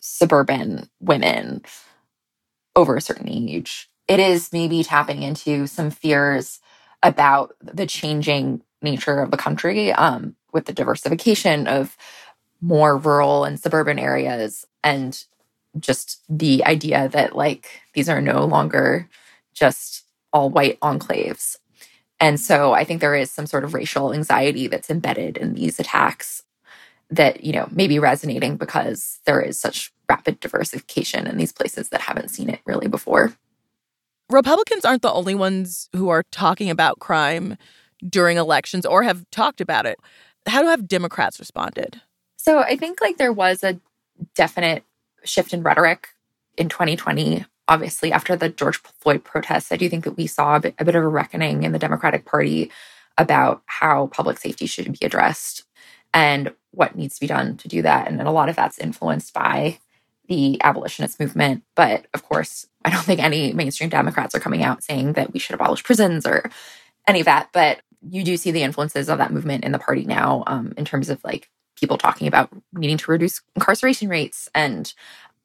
suburban 0.00 0.88
women 1.00 1.62
over 2.74 2.96
a 2.96 3.00
certain 3.00 3.28
age. 3.28 3.90
It 4.06 4.20
is 4.20 4.52
maybe 4.52 4.84
tapping 4.84 5.22
into 5.22 5.66
some 5.66 5.90
fears 5.90 6.60
about 7.02 7.54
the 7.60 7.86
changing 7.86 8.62
nature 8.82 9.20
of 9.20 9.30
the 9.30 9.36
country 9.36 9.92
um, 9.92 10.36
with 10.52 10.66
the 10.66 10.72
diversification 10.72 11.66
of 11.66 11.96
more 12.60 12.96
rural 12.96 13.44
and 13.44 13.60
suburban 13.60 13.98
areas 13.98 14.66
and 14.82 15.24
just 15.78 16.22
the 16.28 16.64
idea 16.64 17.08
that 17.08 17.36
like 17.36 17.82
these 17.94 18.08
are 18.08 18.20
no 18.20 18.44
longer 18.44 19.08
just 19.52 20.04
all 20.32 20.50
white 20.50 20.78
enclaves. 20.80 21.56
And 22.18 22.40
so 22.40 22.72
I 22.72 22.84
think 22.84 23.00
there 23.00 23.14
is 23.14 23.30
some 23.30 23.46
sort 23.46 23.64
of 23.64 23.74
racial 23.74 24.12
anxiety 24.12 24.68
that's 24.68 24.90
embedded 24.90 25.36
in 25.36 25.54
these 25.54 25.78
attacks 25.78 26.42
that, 27.10 27.44
you 27.44 27.52
know, 27.52 27.68
may 27.70 27.86
be 27.86 27.98
resonating 27.98 28.56
because 28.56 29.20
there 29.26 29.40
is 29.40 29.58
such 29.58 29.92
rapid 30.08 30.40
diversification 30.40 31.26
in 31.26 31.36
these 31.36 31.52
places 31.52 31.90
that 31.90 32.00
haven't 32.00 32.30
seen 32.30 32.48
it 32.48 32.60
really 32.64 32.88
before. 32.88 33.34
Republicans 34.28 34.84
aren't 34.84 35.02
the 35.02 35.12
only 35.12 35.34
ones 35.34 35.88
who 35.92 36.08
are 36.08 36.24
talking 36.32 36.68
about 36.68 36.98
crime 36.98 37.56
during 38.08 38.38
elections 38.38 38.84
or 38.84 39.02
have 39.02 39.28
talked 39.30 39.60
about 39.60 39.86
it. 39.86 39.98
How 40.46 40.66
have 40.66 40.88
Democrats 40.88 41.38
responded? 41.38 42.00
So 42.46 42.60
I 42.60 42.76
think 42.76 43.00
like 43.00 43.16
there 43.16 43.32
was 43.32 43.64
a 43.64 43.80
definite 44.36 44.84
shift 45.24 45.52
in 45.52 45.64
rhetoric 45.64 46.10
in 46.56 46.68
2020. 46.68 47.44
Obviously, 47.66 48.12
after 48.12 48.36
the 48.36 48.48
George 48.48 48.76
Floyd 48.76 49.24
protests, 49.24 49.72
I 49.72 49.76
do 49.76 49.88
think 49.88 50.04
that 50.04 50.16
we 50.16 50.28
saw 50.28 50.54
a 50.54 50.60
bit, 50.60 50.74
a 50.78 50.84
bit 50.84 50.94
of 50.94 51.02
a 51.02 51.08
reckoning 51.08 51.64
in 51.64 51.72
the 51.72 51.78
Democratic 51.80 52.24
Party 52.24 52.70
about 53.18 53.62
how 53.66 54.06
public 54.08 54.38
safety 54.38 54.66
should 54.66 54.96
be 54.96 55.04
addressed 55.04 55.64
and 56.14 56.54
what 56.70 56.94
needs 56.94 57.16
to 57.16 57.20
be 57.20 57.26
done 57.26 57.56
to 57.56 57.66
do 57.66 57.82
that. 57.82 58.06
And 58.06 58.20
a 58.20 58.30
lot 58.30 58.48
of 58.48 58.54
that's 58.54 58.78
influenced 58.78 59.34
by 59.34 59.80
the 60.28 60.62
abolitionist 60.62 61.18
movement. 61.18 61.64
But 61.74 62.06
of 62.14 62.22
course, 62.22 62.68
I 62.84 62.90
don't 62.90 63.02
think 63.02 63.20
any 63.20 63.54
mainstream 63.54 63.90
Democrats 63.90 64.36
are 64.36 64.40
coming 64.40 64.62
out 64.62 64.84
saying 64.84 65.14
that 65.14 65.32
we 65.32 65.40
should 65.40 65.54
abolish 65.54 65.82
prisons 65.82 66.24
or 66.24 66.48
any 67.08 67.18
of 67.18 67.26
that. 67.26 67.48
But 67.52 67.80
you 68.08 68.22
do 68.22 68.36
see 68.36 68.52
the 68.52 68.62
influences 68.62 69.08
of 69.08 69.18
that 69.18 69.32
movement 69.32 69.64
in 69.64 69.72
the 69.72 69.80
party 69.80 70.04
now 70.04 70.44
um, 70.46 70.74
in 70.76 70.84
terms 70.84 71.10
of 71.10 71.24
like 71.24 71.50
people 71.76 71.98
talking 71.98 72.26
about 72.26 72.50
needing 72.72 72.96
to 72.98 73.10
reduce 73.10 73.40
incarceration 73.54 74.08
rates 74.08 74.48
and 74.54 74.92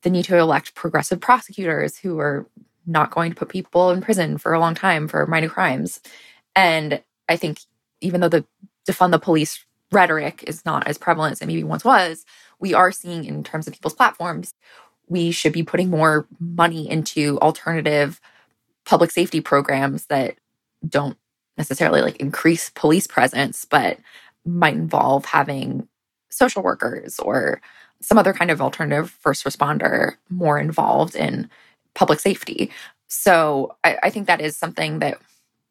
the 0.02 0.10
need 0.10 0.26
to 0.26 0.38
elect 0.38 0.76
progressive 0.76 1.20
prosecutors 1.20 1.98
who 1.98 2.20
are 2.20 2.48
not 2.86 3.12
going 3.12 3.32
to 3.32 3.36
put 3.36 3.50
people 3.50 3.92
in 3.92 4.02
prison 4.02 4.38
for 4.38 4.54
a 4.54 4.60
long 4.60 4.74
time 4.74 5.08
for 5.08 5.26
minor 5.28 5.50
crimes. 5.50 6.00
And 6.56 7.04
I 7.30 7.38
think 7.38 7.60
even 8.02 8.22
though 8.22 8.30
the 8.30 8.46
defund 8.88 9.12
the 9.12 9.20
police 9.20 9.64
rhetoric 9.92 10.44
is 10.48 10.66
not 10.66 10.88
as 10.88 10.98
prevalent 10.98 11.34
as 11.34 11.42
it 11.42 11.48
maybe 11.48 11.64
once 11.64 11.86
was, 11.86 12.26
we 12.60 12.74
are 12.74 12.92
seeing 12.92 13.26
in 13.26 13.44
terms 13.44 13.68
of 13.68 13.74
people's 13.74 13.94
platforms, 13.94 14.54
we 15.08 15.32
should 15.32 15.54
be 15.54 15.64
putting 15.64 15.90
more 15.90 16.26
money 16.40 16.90
into 16.90 17.38
alternative 17.40 18.20
public 18.86 19.12
safety 19.12 19.42
programs 19.42 20.08
that 20.08 20.36
don't 20.88 21.18
necessarily 21.58 22.02
like 22.02 22.16
increase 22.18 22.70
police 22.72 23.06
presence, 23.06 23.66
but 23.66 24.00
might 24.46 24.74
involve 24.74 25.26
having 25.26 25.88
social 26.32 26.64
workers 26.64 27.20
or 27.20 27.62
some 28.02 28.18
other 28.18 28.34
kind 28.34 28.50
of 28.50 28.62
alternative 28.62 29.12
first 29.12 29.46
responder 29.46 30.16
more 30.30 30.60
involved 30.60 31.16
in 31.16 31.50
public 31.94 32.20
safety. 32.20 32.72
So 33.08 33.76
I, 33.84 33.98
I, 34.04 34.10
think 34.10 34.28
that 34.28 34.42
is 34.42 34.58
something 34.58 35.00
that 35.00 35.20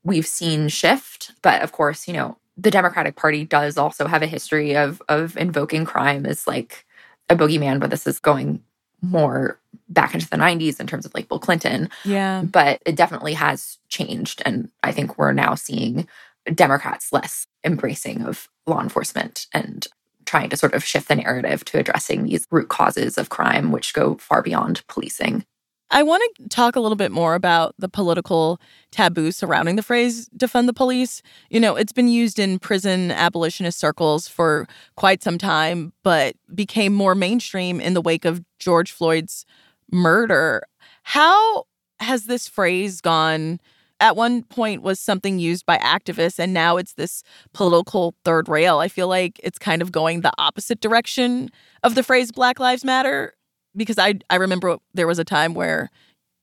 we've 0.05 0.27
seen 0.27 0.69
shift. 0.69 1.33
But 1.43 1.63
of 1.63 1.73
course, 1.73 2.07
you 2.07 2.15
know, 2.15 2.37
the 2.57 2.71
Democratic 2.71 3.17
Party 3.17 3.45
does 3.45 3.79
also 3.79 4.07
have 4.07 4.23
a 4.23 4.27
history 4.27 4.77
of 4.77 5.03
of 5.09 5.37
invoking 5.37 5.85
crime 5.85 6.27
as 6.27 6.47
like 6.47 6.85
a 7.29 7.37
boogeyman, 7.37 7.81
but 7.81 7.91
this 7.91 8.07
is 8.07 8.19
going 8.19 8.63
more 9.03 9.59
back 9.89 10.15
into 10.15 10.29
the 10.29 10.37
90s 10.37 10.79
in 10.79 10.87
terms 10.87 11.07
of 11.07 11.15
like 11.15 11.29
Bill 11.29 11.39
Clinton. 11.39 11.89
Yeah. 12.05 12.43
But 12.43 12.83
it 12.85 12.97
definitely 12.97 13.35
has 13.35 13.79
changed. 13.89 14.43
And 14.45 14.69
I 14.83 14.93
think 14.93 15.17
we're 15.17 15.33
now 15.33 15.55
seeing 15.55 16.07
Democrats 16.55 17.13
less 17.13 17.47
embracing 17.65 18.23
of 18.23 18.49
law 18.67 18.83
enforcement 18.83 19.47
and 19.53 19.87
trying 20.31 20.49
to 20.49 20.57
sort 20.57 20.75
of 20.75 20.85
shift 20.85 21.09
the 21.09 21.17
narrative 21.17 21.65
to 21.65 21.77
addressing 21.77 22.23
these 22.23 22.47
root 22.53 22.69
causes 22.69 23.19
of 23.19 23.31
crime, 23.31 23.73
which 23.73 23.93
go 23.93 24.15
far 24.19 24.43
beyond 24.43 24.81
policing. 24.87 25.45
I 25.91 26.05
want 26.05 26.23
to 26.37 26.49
talk 26.49 26.77
a 26.77 26.81
little 26.81 26.95
bit 26.95 27.11
more 27.11 27.35
about 27.35 27.75
the 27.81 27.89
political 27.89 28.61
taboo 28.93 29.33
surrounding 29.33 29.75
the 29.75 29.83
phrase 29.83 30.29
defund 30.29 30.67
the 30.67 30.73
police. 30.73 31.21
You 31.51 31.59
know, 31.59 31.75
it's 31.75 31.93
been 31.93 32.07
used 32.07 32.39
in 32.39 32.61
prison 32.61 33.11
abolitionist 33.11 33.81
circles 33.81 34.29
for 34.29 34.69
quite 34.95 35.21
some 35.21 35.37
time, 35.37 35.93
but 36.05 36.37
became 36.55 36.93
more 36.95 37.17
mainstream 37.17 37.81
in 37.81 37.95
the 37.95 38.01
wake 38.01 38.25
of 38.25 38.41
George 38.61 38.93
Floyd's 38.93 39.45
murder. 39.91 40.63
How 41.03 41.65
has 41.99 42.27
this 42.27 42.47
phrase 42.47 43.01
gone? 43.01 43.59
At 44.01 44.17
one 44.17 44.43
point 44.45 44.83
was 44.83 44.99
something 44.99 45.39
used 45.39 45.67
by 45.67 45.77
activists 45.79 46.39
and 46.39 46.55
now 46.55 46.79
it's 46.79 46.95
this 46.95 47.23
political 47.53 48.15
third 48.25 48.49
rail. 48.49 48.79
I 48.79 48.89
feel 48.89 49.09
like 49.09 49.39
it's 49.43 49.59
kind 49.59 49.83
of 49.83 49.93
going 49.93 50.23
the 50.23 50.33
opposite 50.39 50.81
direction 50.81 51.51
of 51.83 51.95
the 51.95 52.03
phrase 52.03 52.33
Black 52.33 52.59
Lives 52.59 52.85
Matter 52.85 53.35
because 53.77 53.99
I 53.99 54.15
I 54.31 54.37
remember 54.37 54.79
there 54.95 55.07
was 55.07 55.19
a 55.19 55.25
time 55.25 55.55
where 55.55 55.91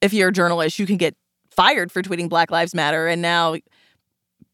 if 0.01 0.13
you're 0.13 0.29
a 0.29 0.33
journalist, 0.33 0.79
you 0.79 0.85
can 0.85 0.97
get 0.97 1.15
fired 1.49 1.91
for 1.91 2.01
tweeting 2.01 2.29
Black 2.29 2.51
Lives 2.51 2.75
Matter, 2.75 3.07
and 3.07 3.21
now 3.21 3.55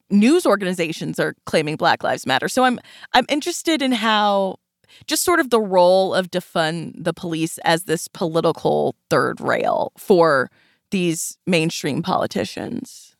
news 0.09 0.45
organizations 0.45 1.19
are 1.19 1.35
claiming 1.45 1.75
Black 1.75 2.03
Lives 2.03 2.25
Matter. 2.25 2.47
So 2.47 2.63
I'm 2.63 2.79
I'm 3.13 3.25
interested 3.29 3.81
in 3.81 3.91
how 3.91 4.57
just 5.07 5.23
sort 5.23 5.39
of 5.39 5.49
the 5.49 5.59
role 5.59 6.13
of 6.13 6.29
defund 6.29 7.03
the 7.03 7.13
police 7.13 7.57
as 7.59 7.83
this 7.83 8.07
political 8.07 8.95
third 9.09 9.41
rail 9.41 9.91
for 9.97 10.49
these 10.93 11.37
mainstream 11.47 12.03
politicians. 12.03 13.15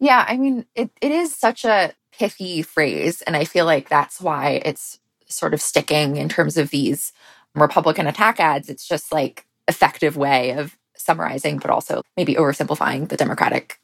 Yeah, 0.00 0.26
I 0.28 0.36
mean, 0.36 0.66
it, 0.74 0.90
it 1.00 1.12
is 1.12 1.34
such 1.34 1.64
a 1.64 1.94
pithy 2.12 2.62
phrase. 2.62 3.22
And 3.22 3.36
I 3.36 3.44
feel 3.44 3.64
like 3.64 3.88
that's 3.88 4.20
why 4.20 4.60
it's 4.64 4.98
sort 5.28 5.54
of 5.54 5.60
sticking 5.60 6.16
in 6.16 6.28
terms 6.28 6.56
of 6.56 6.70
these 6.70 7.12
Republican 7.54 8.06
attack 8.06 8.40
ads. 8.40 8.68
It's 8.68 8.86
just 8.86 9.12
like 9.12 9.46
effective 9.68 10.16
way 10.16 10.50
of 10.52 10.76
summarizing, 10.96 11.58
but 11.58 11.70
also 11.70 12.02
maybe 12.16 12.34
oversimplifying 12.34 13.08
the 13.08 13.16
Democratic 13.16 13.80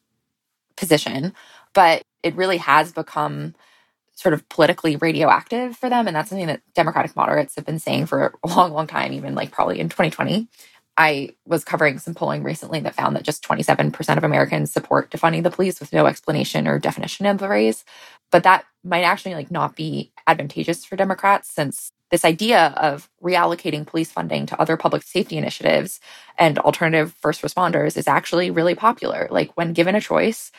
position. 0.76 1.32
But 1.74 2.02
it 2.22 2.34
really 2.34 2.58
has 2.58 2.92
become 2.92 3.54
sort 4.14 4.34
of 4.34 4.48
politically 4.48 4.96
radioactive 4.96 5.76
for 5.76 5.88
them. 5.88 6.06
And 6.06 6.16
that's 6.16 6.28
something 6.28 6.48
that 6.48 6.62
Democratic 6.74 7.14
moderates 7.16 7.54
have 7.54 7.64
been 7.64 7.78
saying 7.78 8.06
for 8.06 8.34
a 8.42 8.48
long, 8.48 8.72
long 8.72 8.86
time, 8.86 9.12
even 9.12 9.34
like 9.34 9.52
probably 9.52 9.80
in 9.80 9.88
2020. 9.88 10.48
I 10.96 11.30
was 11.46 11.64
covering 11.64 11.98
some 11.98 12.14
polling 12.14 12.42
recently 12.42 12.80
that 12.80 12.94
found 12.94 13.16
that 13.16 13.22
just 13.22 13.42
27% 13.42 14.16
of 14.16 14.24
Americans 14.24 14.72
support 14.72 15.10
defunding 15.10 15.42
the 15.42 15.50
police 15.50 15.80
with 15.80 15.92
no 15.92 16.06
explanation 16.06 16.68
or 16.68 16.78
definition 16.78 17.26
of 17.26 17.38
the 17.38 17.46
phrase. 17.46 17.84
But 18.30 18.42
that 18.44 18.64
might 18.84 19.02
actually 19.02 19.34
like 19.34 19.50
not 19.50 19.74
be 19.74 20.12
advantageous 20.26 20.84
for 20.84 20.96
Democrats 20.96 21.48
since 21.50 21.92
this 22.10 22.24
idea 22.26 22.74
of 22.76 23.08
reallocating 23.22 23.86
police 23.86 24.12
funding 24.12 24.44
to 24.44 24.60
other 24.60 24.76
public 24.76 25.02
safety 25.02 25.38
initiatives 25.38 25.98
and 26.36 26.58
alternative 26.58 27.14
first 27.20 27.40
responders 27.40 27.96
is 27.96 28.06
actually 28.06 28.50
really 28.50 28.74
popular. 28.74 29.28
Like 29.30 29.50
when 29.56 29.72
given 29.72 29.94
a 29.94 30.00
choice, 30.00 30.52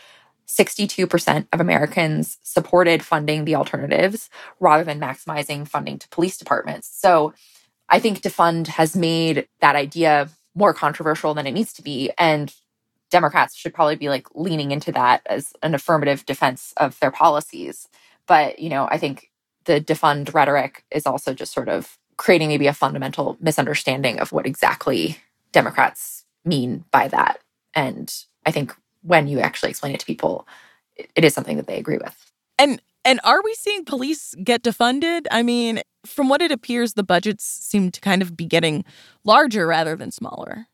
62% 0.47 1.47
of 1.53 1.61
Americans 1.61 2.39
supported 2.43 3.03
funding 3.03 3.45
the 3.45 3.55
alternatives 3.55 4.29
rather 4.59 4.83
than 4.83 4.99
maximizing 4.99 5.67
funding 5.67 5.99
to 5.99 6.09
police 6.09 6.37
departments. 6.37 6.89
So 6.91 7.33
I 7.89 7.99
think 7.99 8.21
defund 8.21 8.67
has 8.67 8.95
made 8.95 9.47
that 9.61 9.75
idea 9.75 10.29
more 10.55 10.73
controversial 10.73 11.33
than 11.33 11.47
it 11.47 11.51
needs 11.51 11.73
to 11.73 11.81
be. 11.81 12.11
And 12.17 12.53
Democrats 13.11 13.55
should 13.55 13.73
probably 13.73 13.95
be 13.95 14.09
like 14.09 14.27
leaning 14.33 14.71
into 14.71 14.91
that 14.91 15.21
as 15.25 15.53
an 15.61 15.75
affirmative 15.75 16.25
defense 16.25 16.73
of 16.77 16.99
their 16.99 17.11
policies. 17.11 17.87
But, 18.25 18.59
you 18.59 18.69
know, 18.69 18.87
I 18.89 18.97
think 18.97 19.29
the 19.65 19.79
defund 19.79 20.33
rhetoric 20.33 20.83
is 20.91 21.05
also 21.05 21.33
just 21.33 21.53
sort 21.53 21.69
of 21.69 21.97
creating 22.17 22.49
maybe 22.49 22.67
a 22.67 22.73
fundamental 22.73 23.37
misunderstanding 23.39 24.19
of 24.19 24.31
what 24.31 24.45
exactly 24.45 25.17
Democrats 25.51 26.25
mean 26.45 26.85
by 26.91 27.07
that. 27.07 27.39
And 27.73 28.13
I 28.45 28.51
think 28.51 28.75
when 29.01 29.27
you 29.27 29.39
actually 29.39 29.69
explain 29.69 29.93
it 29.93 29.99
to 29.99 30.05
people, 30.05 30.47
it 30.95 31.23
is 31.23 31.33
something 31.33 31.57
that 31.57 31.67
they 31.67 31.77
agree 31.77 31.97
with. 31.97 32.31
And 32.57 32.81
and 33.05 33.19
are 33.23 33.41
we 33.43 33.53
seeing 33.55 33.85
police 33.85 34.35
get 34.43 34.63
defunded? 34.63 35.25
I 35.31 35.43
mean, 35.43 35.81
from 36.05 36.29
what 36.29 36.41
it 36.41 36.51
appears, 36.51 36.93
the 36.93 37.03
budgets 37.03 37.45
seem 37.45 37.91
to 37.91 38.01
kind 38.01 38.21
of 38.21 38.35
be 38.35 38.45
getting 38.45 38.85
larger 39.23 39.67
rather 39.67 39.95
than 39.95 40.11
smaller. 40.11 40.67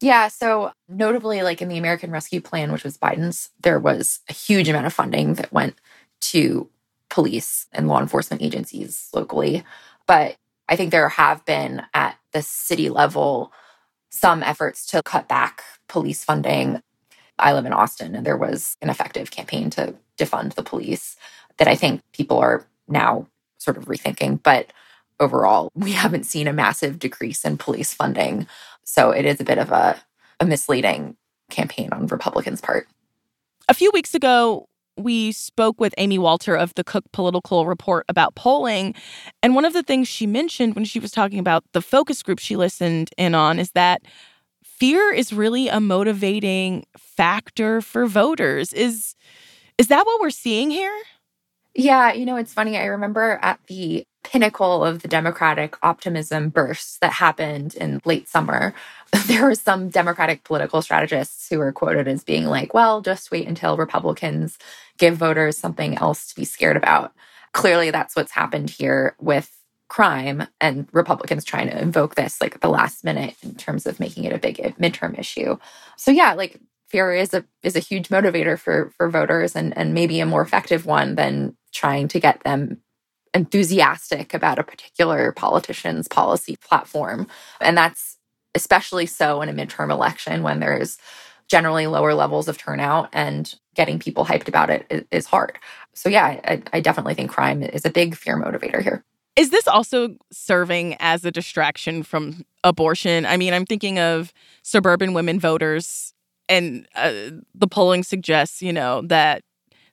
Yeah. 0.00 0.28
So, 0.28 0.72
notably, 0.88 1.42
like 1.42 1.62
in 1.62 1.68
the 1.68 1.78
American 1.78 2.10
Rescue 2.10 2.40
Plan, 2.40 2.72
which 2.72 2.84
was 2.84 2.98
Biden's, 2.98 3.50
there 3.60 3.78
was 3.78 4.20
a 4.28 4.32
huge 4.32 4.68
amount 4.68 4.86
of 4.86 4.92
funding 4.92 5.34
that 5.34 5.52
went 5.52 5.76
to 6.20 6.68
police 7.08 7.66
and 7.72 7.86
law 7.86 8.00
enforcement 8.00 8.42
agencies 8.42 9.08
locally. 9.14 9.64
But 10.06 10.36
I 10.68 10.76
think 10.76 10.90
there 10.90 11.08
have 11.08 11.44
been 11.44 11.82
at 11.94 12.16
the 12.32 12.42
city 12.42 12.90
level 12.90 13.52
some 14.10 14.42
efforts 14.42 14.86
to 14.86 15.02
cut 15.02 15.28
back 15.28 15.62
police 15.88 16.24
funding. 16.24 16.82
I 17.38 17.52
live 17.52 17.66
in 17.66 17.72
Austin, 17.72 18.14
and 18.14 18.24
there 18.24 18.36
was 18.36 18.76
an 18.80 18.90
effective 18.90 19.30
campaign 19.30 19.70
to 19.70 19.94
defund 20.18 20.54
the 20.54 20.62
police 20.62 21.16
that 21.58 21.68
I 21.68 21.74
think 21.74 22.02
people 22.12 22.38
are 22.38 22.66
now 22.88 23.26
sort 23.58 23.76
of 23.76 23.86
rethinking. 23.86 24.42
But 24.42 24.72
overall, 25.20 25.70
we 25.74 25.92
haven't 25.92 26.24
seen 26.24 26.48
a 26.48 26.52
massive 26.52 26.98
decrease 26.98 27.44
in 27.44 27.56
police 27.56 27.94
funding. 27.94 28.46
So 28.84 29.10
it 29.10 29.24
is 29.24 29.40
a 29.40 29.44
bit 29.44 29.58
of 29.58 29.70
a, 29.70 30.00
a 30.40 30.44
misleading 30.44 31.16
campaign 31.50 31.90
on 31.92 32.06
Republicans' 32.06 32.60
part. 32.60 32.86
A 33.68 33.74
few 33.74 33.90
weeks 33.94 34.14
ago, 34.14 34.68
we 34.96 35.32
spoke 35.32 35.80
with 35.80 35.94
Amy 35.98 36.18
Walter 36.18 36.54
of 36.54 36.74
the 36.74 36.84
Cook 36.84 37.04
Political 37.12 37.66
Report 37.66 38.04
about 38.08 38.34
polling. 38.34 38.94
And 39.42 39.54
one 39.54 39.64
of 39.64 39.72
the 39.72 39.82
things 39.82 40.06
she 40.06 40.26
mentioned 40.26 40.74
when 40.74 40.84
she 40.84 41.00
was 41.00 41.10
talking 41.10 41.38
about 41.38 41.64
the 41.72 41.82
focus 41.82 42.22
group 42.22 42.38
she 42.38 42.56
listened 42.56 43.10
in 43.16 43.34
on 43.34 43.58
is 43.58 43.72
that 43.72 44.02
fear 44.62 45.12
is 45.12 45.32
really 45.32 45.68
a 45.68 45.80
motivating 45.80 46.84
factor 46.96 47.80
for 47.80 48.06
voters. 48.06 48.72
Is 48.72 49.14
is 49.76 49.88
that 49.88 50.06
what 50.06 50.20
we're 50.20 50.30
seeing 50.30 50.70
here? 50.70 50.94
Yeah, 51.74 52.12
you 52.12 52.24
know, 52.24 52.36
it's 52.36 52.52
funny. 52.52 52.76
I 52.76 52.84
remember 52.84 53.38
at 53.42 53.58
the 53.66 54.04
pinnacle 54.22 54.84
of 54.84 55.02
the 55.02 55.08
Democratic 55.08 55.76
optimism 55.82 56.48
bursts 56.48 56.98
that 56.98 57.12
happened 57.12 57.74
in 57.74 58.00
late 58.04 58.28
summer, 58.28 58.74
there 59.26 59.42
were 59.42 59.54
some 59.54 59.88
Democratic 59.88 60.44
political 60.44 60.82
strategists 60.82 61.48
who 61.48 61.58
were 61.58 61.72
quoted 61.72 62.06
as 62.08 62.22
being 62.24 62.46
like, 62.46 62.74
well, 62.74 63.00
just 63.00 63.30
wait 63.30 63.48
until 63.48 63.76
Republicans 63.76 64.56
give 64.98 65.16
voters 65.16 65.58
something 65.58 65.98
else 65.98 66.28
to 66.28 66.36
be 66.36 66.44
scared 66.44 66.76
about. 66.76 67.12
Clearly, 67.52 67.90
that's 67.90 68.14
what's 68.16 68.32
happened 68.32 68.70
here 68.70 69.14
with 69.20 69.50
crime 69.88 70.46
and 70.60 70.88
Republicans 70.92 71.44
trying 71.44 71.68
to 71.68 71.80
invoke 71.80 72.14
this 72.14 72.40
like 72.40 72.54
at 72.54 72.60
the 72.62 72.68
last 72.68 73.04
minute 73.04 73.34
in 73.42 73.54
terms 73.54 73.86
of 73.86 74.00
making 74.00 74.24
it 74.24 74.32
a 74.32 74.38
big 74.38 74.58
eh, 74.60 74.70
midterm 74.80 75.16
issue. 75.18 75.56
So 75.96 76.10
yeah, 76.10 76.32
like 76.34 76.58
fear 76.94 77.12
is 77.12 77.34
a 77.34 77.44
is 77.64 77.74
a 77.74 77.80
huge 77.80 78.08
motivator 78.08 78.56
for 78.56 78.92
for 78.96 79.10
voters 79.10 79.56
and 79.56 79.76
and 79.76 79.94
maybe 79.94 80.20
a 80.20 80.26
more 80.26 80.42
effective 80.42 80.86
one 80.86 81.16
than 81.16 81.56
trying 81.72 82.06
to 82.06 82.20
get 82.20 82.40
them 82.44 82.80
enthusiastic 83.34 84.32
about 84.32 84.60
a 84.60 84.62
particular 84.62 85.32
politician's 85.32 86.06
policy 86.06 86.56
platform. 86.56 87.26
And 87.60 87.76
that's 87.76 88.16
especially 88.54 89.06
so 89.06 89.42
in 89.42 89.48
a 89.48 89.52
midterm 89.52 89.90
election 89.90 90.44
when 90.44 90.60
there's 90.60 90.96
generally 91.48 91.88
lower 91.88 92.14
levels 92.14 92.46
of 92.46 92.56
turnout 92.56 93.08
and 93.12 93.52
getting 93.74 93.98
people 93.98 94.24
hyped 94.24 94.46
about 94.46 94.70
it 94.70 95.06
is, 95.10 95.26
hard. 95.26 95.58
So, 95.94 96.08
yeah, 96.08 96.40
I, 96.44 96.62
I 96.72 96.80
definitely 96.80 97.14
think 97.14 97.30
crime 97.30 97.62
is 97.62 97.84
a 97.84 97.90
big 97.90 98.14
fear 98.14 98.40
motivator 98.40 98.80
here. 98.80 99.04
Is 99.36 99.50
this 99.50 99.66
also 99.66 100.16
serving 100.32 100.96
as 101.00 101.24
a 101.24 101.32
distraction 101.32 102.04
from 102.04 102.44
abortion? 102.62 103.26
I 103.26 103.36
mean, 103.36 103.52
I'm 103.52 103.66
thinking 103.66 103.98
of 103.98 104.32
suburban 104.62 105.12
women 105.12 105.40
voters, 105.40 106.13
and 106.48 106.86
uh, 106.94 107.30
the 107.54 107.68
polling 107.68 108.02
suggests, 108.02 108.62
you 108.62 108.72
know, 108.72 109.02
that 109.02 109.42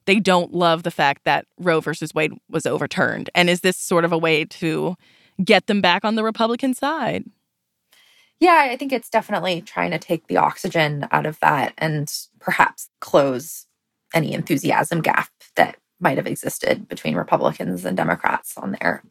they 0.04 0.18
don't 0.18 0.52
love 0.52 0.82
the 0.82 0.90
fact 0.90 1.24
that 1.24 1.46
Roe 1.58 1.80
versus 1.80 2.14
Wade 2.14 2.32
was 2.48 2.66
overturned. 2.66 3.30
And 3.34 3.48
is 3.48 3.60
this 3.60 3.76
sort 3.76 4.04
of 4.04 4.12
a 4.12 4.18
way 4.18 4.44
to 4.44 4.96
get 5.42 5.66
them 5.66 5.80
back 5.80 6.04
on 6.04 6.14
the 6.14 6.24
Republican 6.24 6.74
side? 6.74 7.24
Yeah, 8.40 8.66
I 8.70 8.76
think 8.76 8.92
it's 8.92 9.08
definitely 9.08 9.60
trying 9.60 9.92
to 9.92 9.98
take 9.98 10.26
the 10.26 10.38
oxygen 10.38 11.06
out 11.12 11.26
of 11.26 11.38
that 11.40 11.74
and 11.78 12.12
perhaps 12.40 12.88
close 13.00 13.66
any 14.12 14.32
enthusiasm 14.32 15.00
gap 15.00 15.30
that 15.54 15.76
might 16.00 16.16
have 16.16 16.26
existed 16.26 16.88
between 16.88 17.14
Republicans 17.14 17.84
and 17.84 17.96
Democrats 17.96 18.54
on 18.56 18.76
there. 18.80 19.04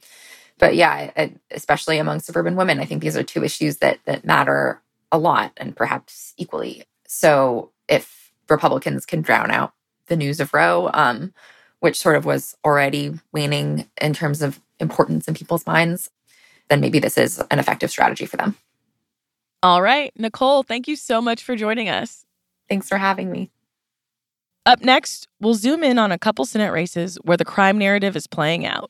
But 0.59 0.75
yeah, 0.75 1.29
especially 1.49 1.97
among 1.97 2.19
suburban 2.19 2.57
women, 2.57 2.79
I 2.79 2.85
think 2.85 3.01
these 3.01 3.15
are 3.15 3.23
two 3.23 3.43
issues 3.43 3.77
that 3.77 3.99
that 4.05 4.25
matter 4.25 4.81
a 5.11 5.17
lot 5.17 5.53
and 5.57 5.75
perhaps 5.75 6.33
equally. 6.37 6.83
So 7.13 7.71
if 7.89 8.31
Republicans 8.47 9.05
can 9.05 9.21
drown 9.21 9.51
out 9.51 9.73
the 10.07 10.15
news 10.15 10.39
of 10.39 10.53
Roe, 10.53 10.89
um, 10.93 11.33
which 11.81 11.99
sort 11.99 12.15
of 12.15 12.23
was 12.23 12.55
already 12.63 13.19
waning 13.33 13.89
in 14.01 14.13
terms 14.13 14.41
of 14.41 14.61
importance 14.79 15.27
in 15.27 15.33
people's 15.33 15.67
minds, 15.67 16.09
then 16.69 16.79
maybe 16.79 16.99
this 16.99 17.17
is 17.17 17.43
an 17.51 17.59
effective 17.59 17.91
strategy 17.91 18.25
for 18.25 18.37
them. 18.37 18.55
All 19.61 19.81
right. 19.81 20.13
Nicole, 20.15 20.63
thank 20.63 20.87
you 20.87 20.95
so 20.95 21.21
much 21.21 21.43
for 21.43 21.57
joining 21.57 21.89
us. 21.89 22.23
Thanks 22.69 22.87
for 22.87 22.97
having 22.97 23.29
me. 23.29 23.51
Up 24.65 24.81
next, 24.81 25.27
we'll 25.41 25.55
zoom 25.55 25.83
in 25.83 25.99
on 25.99 26.13
a 26.13 26.17
couple 26.17 26.45
Senate 26.45 26.71
races 26.71 27.17
where 27.23 27.35
the 27.35 27.43
crime 27.43 27.77
narrative 27.77 28.15
is 28.15 28.25
playing 28.25 28.65
out. 28.65 28.89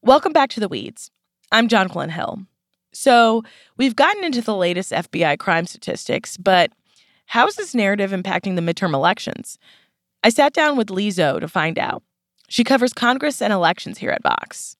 Welcome 0.00 0.32
back 0.32 0.48
to 0.50 0.60
the 0.60 0.68
Weeds. 0.68 1.10
I'm 1.52 1.68
Jonquilyn 1.68 2.12
Hill. 2.12 2.46
So, 2.92 3.42
we've 3.76 3.96
gotten 3.96 4.24
into 4.24 4.42
the 4.42 4.56
latest 4.56 4.92
FBI 4.92 5.38
crime 5.38 5.66
statistics, 5.66 6.36
but 6.36 6.72
how 7.26 7.46
is 7.46 7.54
this 7.54 7.74
narrative 7.74 8.10
impacting 8.10 8.56
the 8.56 8.62
midterm 8.62 8.94
elections? 8.94 9.58
I 10.24 10.30
sat 10.30 10.52
down 10.52 10.76
with 10.76 10.90
Li 10.90 11.08
Zhou 11.08 11.40
to 11.40 11.48
find 11.48 11.78
out. 11.78 12.02
She 12.48 12.64
covers 12.64 12.92
Congress 12.92 13.40
and 13.40 13.52
elections 13.52 13.98
here 13.98 14.10
at 14.10 14.22
Vox. 14.22 14.76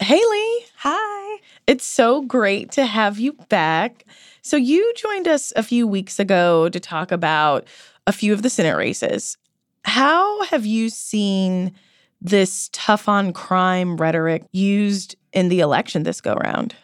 Haley. 0.00 0.66
Hi. 0.78 1.40
It's 1.66 1.84
so 1.84 2.22
great 2.22 2.72
to 2.72 2.86
have 2.86 3.18
you 3.18 3.34
back. 3.48 4.04
So, 4.42 4.56
you 4.56 4.92
joined 4.96 5.28
us 5.28 5.52
a 5.54 5.62
few 5.62 5.86
weeks 5.86 6.18
ago 6.18 6.68
to 6.68 6.80
talk 6.80 7.12
about 7.12 7.68
a 8.06 8.12
few 8.12 8.32
of 8.32 8.42
the 8.42 8.50
Senate 8.50 8.76
races. 8.76 9.36
How 9.84 10.42
have 10.44 10.66
you 10.66 10.90
seen 10.90 11.72
this 12.20 12.68
tough 12.72 13.08
on 13.08 13.32
crime 13.32 13.96
rhetoric 13.96 14.44
used 14.50 15.14
in 15.32 15.48
the 15.48 15.60
election 15.60 16.02
this 16.02 16.20
go 16.20 16.34
round? 16.34 16.74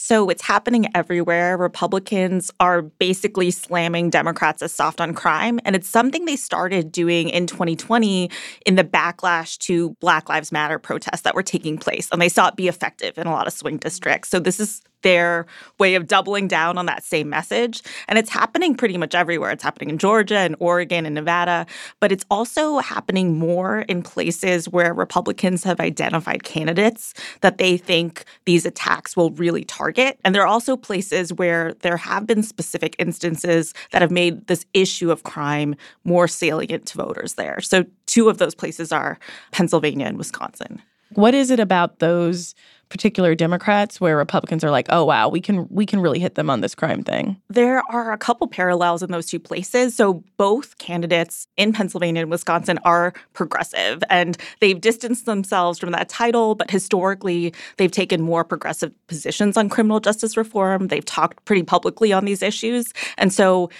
So 0.00 0.30
it's 0.30 0.42
happening 0.42 0.86
everywhere. 0.94 1.58
Republicans 1.58 2.52
are 2.60 2.82
basically 2.82 3.50
slamming 3.50 4.10
Democrats 4.10 4.62
as 4.62 4.70
soft 4.70 5.00
on 5.00 5.12
crime. 5.12 5.58
And 5.64 5.74
it's 5.74 5.88
something 5.88 6.24
they 6.24 6.36
started 6.36 6.92
doing 6.92 7.28
in 7.28 7.48
2020 7.48 8.30
in 8.64 8.76
the 8.76 8.84
backlash 8.84 9.58
to 9.58 9.96
Black 10.00 10.28
Lives 10.28 10.52
Matter 10.52 10.78
protests 10.78 11.22
that 11.22 11.34
were 11.34 11.42
taking 11.42 11.78
place. 11.78 12.08
And 12.12 12.22
they 12.22 12.28
saw 12.28 12.46
it 12.46 12.54
be 12.54 12.68
effective 12.68 13.18
in 13.18 13.26
a 13.26 13.32
lot 13.32 13.48
of 13.48 13.52
swing 13.52 13.76
districts. 13.76 14.28
So 14.28 14.38
this 14.38 14.60
is 14.60 14.82
their 15.02 15.46
way 15.78 15.94
of 15.94 16.06
doubling 16.06 16.48
down 16.48 16.78
on 16.78 16.86
that 16.86 17.04
same 17.04 17.28
message. 17.28 17.82
And 18.08 18.18
it's 18.18 18.30
happening 18.30 18.74
pretty 18.74 18.96
much 18.96 19.14
everywhere. 19.14 19.50
It's 19.50 19.62
happening 19.62 19.90
in 19.90 19.98
Georgia 19.98 20.38
and 20.38 20.56
Oregon 20.58 21.06
and 21.06 21.14
Nevada, 21.14 21.66
but 22.00 22.12
it's 22.12 22.24
also 22.30 22.78
happening 22.78 23.38
more 23.38 23.80
in 23.82 24.02
places 24.02 24.68
where 24.68 24.92
Republicans 24.92 25.64
have 25.64 25.80
identified 25.80 26.42
candidates 26.42 27.14
that 27.40 27.58
they 27.58 27.76
think 27.76 28.24
these 28.44 28.66
attacks 28.66 29.16
will 29.16 29.30
really 29.32 29.64
target. 29.64 30.18
And 30.24 30.34
there 30.34 30.42
are 30.42 30.48
also 30.48 30.76
places 30.76 31.32
where 31.32 31.74
there 31.80 31.96
have 31.96 32.26
been 32.26 32.42
specific 32.42 32.96
instances 32.98 33.74
that 33.92 34.02
have 34.02 34.10
made 34.10 34.46
this 34.46 34.66
issue 34.74 35.10
of 35.10 35.22
crime 35.22 35.74
more 36.04 36.28
salient 36.28 36.86
to 36.86 36.98
voters 36.98 37.34
there. 37.34 37.60
So 37.60 37.84
two 38.06 38.28
of 38.28 38.38
those 38.38 38.54
places 38.54 38.92
are 38.92 39.18
Pennsylvania 39.52 40.06
and 40.06 40.18
Wisconsin. 40.18 40.82
What 41.14 41.34
is 41.34 41.50
it 41.50 41.60
about 41.60 42.00
those 42.00 42.54
particular 42.88 43.34
Democrats 43.34 44.00
where 44.00 44.16
Republicans 44.16 44.64
are 44.64 44.70
like, 44.70 44.86
"Oh 44.90 45.04
wow, 45.04 45.28
we 45.28 45.40
can 45.40 45.66
we 45.70 45.86
can 45.86 46.00
really 46.00 46.18
hit 46.18 46.34
them 46.34 46.50
on 46.50 46.60
this 46.60 46.74
crime 46.74 47.02
thing." 47.02 47.36
There 47.48 47.82
are 47.90 48.12
a 48.12 48.18
couple 48.18 48.46
parallels 48.46 49.02
in 49.02 49.10
those 49.10 49.26
two 49.26 49.38
places. 49.38 49.94
So 49.94 50.24
both 50.36 50.78
candidates 50.78 51.46
in 51.56 51.72
Pennsylvania 51.72 52.22
and 52.22 52.30
Wisconsin 52.30 52.78
are 52.84 53.12
progressive 53.32 54.02
and 54.10 54.36
they've 54.60 54.80
distanced 54.80 55.26
themselves 55.26 55.78
from 55.78 55.92
that 55.92 56.08
title, 56.08 56.54
but 56.54 56.70
historically 56.70 57.52
they've 57.76 57.90
taken 57.90 58.22
more 58.22 58.44
progressive 58.44 58.92
positions 59.06 59.56
on 59.56 59.68
criminal 59.68 60.00
justice 60.00 60.36
reform. 60.36 60.88
They've 60.88 61.04
talked 61.04 61.44
pretty 61.44 61.62
publicly 61.62 62.12
on 62.12 62.24
these 62.24 62.42
issues. 62.42 62.92
And 63.16 63.32
so 63.32 63.70